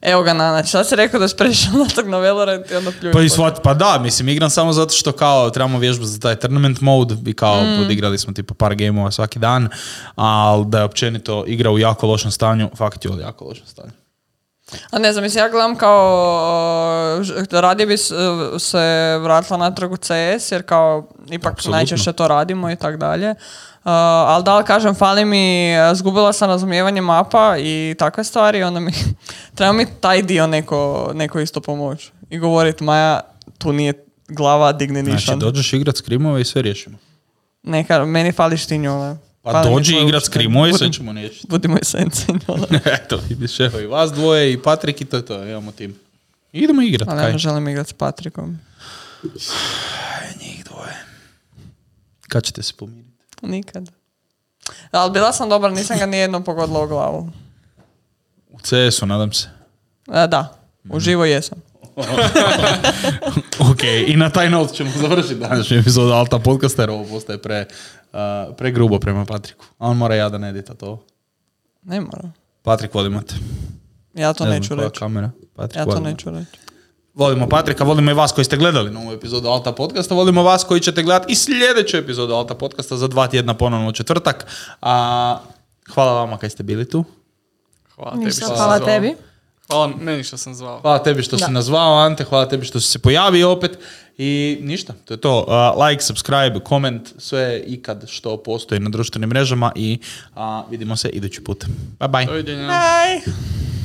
Evo 0.01 0.23
ga, 0.23 0.33
Nana, 0.33 0.65
sad 0.65 0.89
si 0.89 0.97
rekao 0.97 1.21
da 1.21 1.29
si 1.29 1.37
prešao 1.37 1.73
na 1.73 1.85
tog 1.95 2.09
na 2.09 2.17
Valorant 2.19 2.71
i 2.71 2.75
onda 2.75 2.91
pljuš. 3.01 3.13
Pa 3.13 3.21
i 3.23 3.29
shvat, 3.29 3.63
pa 3.63 3.75
da, 3.75 3.99
mislim, 4.03 4.29
igram 4.29 4.51
samo 4.51 4.73
zato 4.73 4.95
što 4.95 5.13
kao 5.13 5.51
trebamo 5.51 5.79
vježbu 5.79 6.05
za 6.05 6.19
taj 6.21 6.37
tournament 6.37 6.81
mode 6.81 7.17
i 7.27 7.33
kao 7.33 7.63
Mm. 7.65 7.83
odigrali 7.83 8.19
smo 8.19 8.33
tipa 8.33 8.55
par 8.55 8.75
gameova 8.75 9.11
svaki 9.11 9.39
dan, 9.39 9.69
ali 10.15 10.67
da 10.67 10.79
je 10.79 10.85
općenito 10.85 11.45
igra 11.47 11.71
u 11.71 11.79
jako 11.79 12.07
lošem 12.07 12.31
stanju, 12.31 12.71
fakt 12.77 13.05
je 13.05 13.11
u 13.11 13.21
jako 13.21 13.45
lošem 13.45 13.67
stanju. 13.67 13.93
A 14.91 14.99
ne 14.99 15.13
znam, 15.13 15.25
mislim, 15.25 15.45
ja 15.45 15.49
gledam 15.49 15.77
kao, 15.77 17.23
da 17.51 17.61
radije 17.61 17.87
bi 17.87 17.97
se 18.59 19.19
vratila 19.23 19.57
natrag 19.59 19.93
u 19.93 19.97
CS, 19.97 20.53
jer 20.53 20.63
kao 20.63 21.07
ipak 21.31 21.53
Apsolutno. 21.53 21.77
najčešće 21.77 22.13
to 22.13 22.29
radimo 22.29 22.71
i 22.71 22.77
tak 22.77 22.97
dalje. 22.97 23.31
Uh, 23.31 23.37
ali 24.27 24.45
da 24.45 24.59
li 24.59 24.65
kažem, 24.65 24.95
fali 24.95 25.25
mi, 25.25 25.73
zgubila 25.95 26.33
sam 26.33 26.49
razumijevanje 26.51 27.01
mapa 27.01 27.57
i 27.59 27.95
takve 27.99 28.25
stvari, 28.25 28.63
onda 28.63 28.81
mi, 28.81 28.93
treba 29.55 29.73
mi 29.73 29.87
taj 30.01 30.23
dio 30.23 30.47
neko, 30.47 31.11
neko 31.15 31.41
isto 31.41 31.61
pomoć. 31.61 32.11
I 32.31 32.39
govorit, 32.39 32.81
Maja, 32.81 33.21
tu 33.59 33.73
nije 33.73 34.05
glava, 34.29 34.73
Znači, 34.73 34.87
nišan. 34.87 35.39
dođeš 35.39 35.73
igrat 35.73 35.97
skrimove 35.97 36.41
i 36.41 36.45
sve 36.45 36.63
riješimo. 36.63 36.99
Neka, 37.63 38.05
meni 38.05 38.33
fali 38.33 38.59
štinjole. 39.51 39.65
Pa 39.65 39.71
dođi 39.71 39.95
igrat 39.95 40.23
ušte. 40.23 40.31
skrimove 40.31 40.71
i 40.71 40.73
sve 40.73 40.93
ćemo 40.93 41.13
riješiti. 41.13 41.47
Budimo 41.49 41.77
i 41.83 41.85
sencinjole. 41.85 42.67
Eto, 42.85 43.21
vidiš, 43.29 43.61
evo 43.61 43.81
i 43.81 43.87
vas 43.87 44.13
dvoje 44.13 44.53
i 44.53 44.63
Patrik 44.63 45.01
i 45.01 45.05
to 45.05 45.17
je 45.17 45.27
to, 45.27 45.45
imamo 45.45 45.73
tim. 45.73 45.99
Idemo 46.53 46.83
igrat, 46.83 47.09
Ali 47.09 47.23
ja 47.23 47.33
ne 47.33 47.39
želim 47.39 47.69
igrat 47.69 47.89
s 47.89 47.93
Patrikom. 47.93 48.59
Njih 50.43 50.65
dvoje. 50.65 51.05
Kad 52.29 52.45
ćete 52.45 52.63
se 52.63 52.73
pomiriti? 52.77 53.11
Nikad. 53.43 53.91
Ali 54.91 55.11
bila 55.11 55.33
sam 55.33 55.49
dobra, 55.49 55.71
nisam 55.71 55.99
ga 55.99 56.07
nijednom 56.07 56.45
pogodila 56.45 56.85
u 56.85 56.89
glavu. 56.89 57.31
U 58.51 58.59
CS-u, 58.59 59.07
nadam 59.07 59.33
se. 59.33 59.49
E, 60.13 60.27
da, 60.27 60.59
uživo 60.91 61.25
jesam. 61.25 61.59
ok, 63.71 63.83
i 64.07 64.17
na 64.17 64.31
taj 64.31 64.51
not 64.51 64.73
ćemo 64.73 64.91
završiti 64.97 65.35
današnju 65.35 65.79
epizodu 65.79 66.13
Alta 66.13 66.39
podcasta 66.39 66.83
jer 66.83 66.91
ovo 66.91 67.05
postaje 67.05 67.43
pre, 67.43 67.67
uh, 68.13 68.19
pre 68.57 68.71
grubo 68.71 68.99
prema 68.99 69.25
Patriku. 69.25 69.65
A 69.79 69.89
on 69.89 69.97
mora 69.97 70.15
jadan 70.15 70.45
edita 70.45 70.75
to. 70.75 71.03
Ne 71.83 72.01
moram. 72.01 72.33
Patrik, 72.63 72.95
volimo 72.95 73.23
te. 73.23 73.35
Ja 74.15 74.33
to 74.33 74.45
Ne 74.45 74.51
neću 74.51 74.75
reći. 74.75 74.99
kamera. 74.99 75.31
Patrik, 75.55 75.77
Ja 75.77 75.85
to 75.85 75.91
volimo. 75.91 76.09
neću 76.09 76.31
reći. 76.31 76.51
Volimo 77.15 77.49
Patrika, 77.49 77.85
volimo 77.85 78.11
i 78.11 78.15
vas 78.15 78.33
koji 78.33 78.45
ste 78.45 78.57
gledali 78.57 78.91
novu 78.91 79.13
epizodu 79.13 79.49
Alta 79.49 79.73
podcasta, 79.73 80.15
volimo 80.15 80.43
vas 80.43 80.65
koji 80.65 80.81
ćete 80.81 81.03
gledati 81.03 81.33
i 81.33 81.37
sljedeću 81.37 81.97
epizodu 81.97 82.35
Alta 82.35 82.55
podcasta 82.55 82.97
za 82.97 83.09
dva 83.09 83.27
tjedna 83.27 83.55
ponovno 83.55 83.89
u 83.89 83.93
četvrtak. 83.93 84.47
A, 84.83 85.39
hvala 85.89 86.13
vama 86.15 86.39
kaj 86.39 86.51
ste 86.51 86.63
bili 86.63 86.89
tu. 86.89 87.05
Hvala 87.95 88.11
tebi 88.13 88.25
Ništa, 88.25 88.37
što 88.37 88.49
si 88.49 88.55
hvala 88.55 88.77
zvao. 88.77 88.87
tebi. 88.89 89.15
Hvala 89.67 89.87
meni 89.97 90.25
što 90.25 90.37
sam 90.37 90.55
zvao. 90.55 90.81
Hvala 90.81 90.99
tebi 90.99 91.23
što 91.23 91.39
si 91.39 91.51
nazvao, 91.51 91.99
Ante, 91.99 92.25
hvala 92.25 92.49
tebi 92.49 92.65
što 92.67 92.81
si 92.81 92.87
se 92.87 92.99
pojavio 92.99 93.53
opet. 93.53 93.79
I 94.23 94.59
ništa, 94.61 94.93
to 95.05 95.15
je 95.15 95.21
to. 95.21 95.45
Uh, 95.49 95.89
like, 95.89 96.03
subscribe, 96.03 96.61
koment, 96.65 97.09
sve 97.19 97.63
ikad 97.67 98.05
što 98.09 98.37
postoji 98.37 98.81
na 98.81 98.91
društvenim 98.91 99.29
mrežama 99.29 99.73
i 99.75 99.99
uh, 100.37 100.41
vidimo 100.71 100.97
se 100.97 101.09
idući 101.09 101.45
put. 101.45 101.65
Bye 101.99 102.09
bye. 102.09 102.27
Doviđenja. 102.27 102.69
Bye! 102.69 103.80